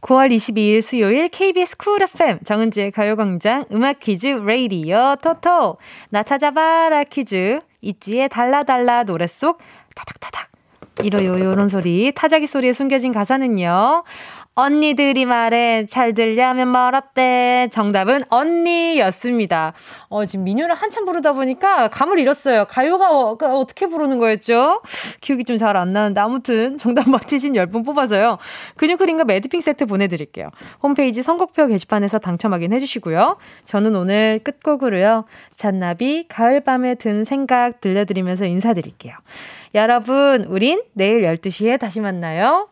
9월 0.00 0.32
22일 0.32 0.82
수요일 0.82 1.28
KBS 1.28 1.76
쿨 1.78 2.00
FM 2.02 2.38
정은지의 2.44 2.92
가요광장 2.92 3.64
음악 3.72 3.98
퀴즈 3.98 4.28
레이디어 4.28 5.16
토토. 5.16 5.78
나 6.10 6.22
찾아봐라 6.22 7.02
퀴즈. 7.04 7.58
있지의 7.80 8.28
달라달라 8.28 9.02
노래 9.02 9.26
속 9.26 9.58
타닥타닥. 9.96 10.48
이러요 11.02 11.38
요런 11.38 11.68
소리 11.68 12.12
타자기 12.14 12.46
소리에 12.46 12.72
숨겨진 12.72 13.12
가사는요 13.12 14.04
언니들이 14.58 15.26
말해 15.26 15.84
잘 15.84 16.14
들려면 16.14 16.72
멀었대. 16.72 17.68
정답은 17.70 18.22
언니였습니다. 18.30 19.74
어, 20.08 20.24
지금 20.24 20.46
민요를 20.46 20.74
한참 20.74 21.04
부르다 21.04 21.34
보니까 21.34 21.88
감을 21.88 22.18
잃었어요. 22.18 22.64
가요가 22.64 23.10
어, 23.14 23.36
떻게 23.66 23.86
부르는 23.86 24.18
거였죠? 24.18 24.80
기억이 25.20 25.44
좀 25.44 25.58
잘 25.58 25.76
안 25.76 25.92
나는데 25.92 26.20
아무튼 26.22 26.78
정답 26.78 27.08
맞히신 27.10 27.52
10분 27.52 27.84
뽑아서요. 27.84 28.38
근육 28.76 28.98
그림과 28.98 29.24
매드핑 29.24 29.60
세트 29.60 29.84
보내드릴게요. 29.84 30.48
홈페이지 30.82 31.22
선곡표 31.22 31.66
게시판에서 31.66 32.18
당첨 32.18 32.54
확인해 32.54 32.78
주시고요. 32.80 33.36
저는 33.66 33.94
오늘 33.94 34.40
끝곡으로요. 34.42 35.26
잔나비 35.54 36.26
가을밤에 36.28 36.94
든 36.94 37.24
생각 37.24 37.82
들려드리면서 37.82 38.46
인사드릴게요. 38.46 39.14
여러분, 39.74 40.44
우린 40.44 40.82
내일 40.94 41.22
12시에 41.22 41.78
다시 41.78 42.00
만나요. 42.00 42.68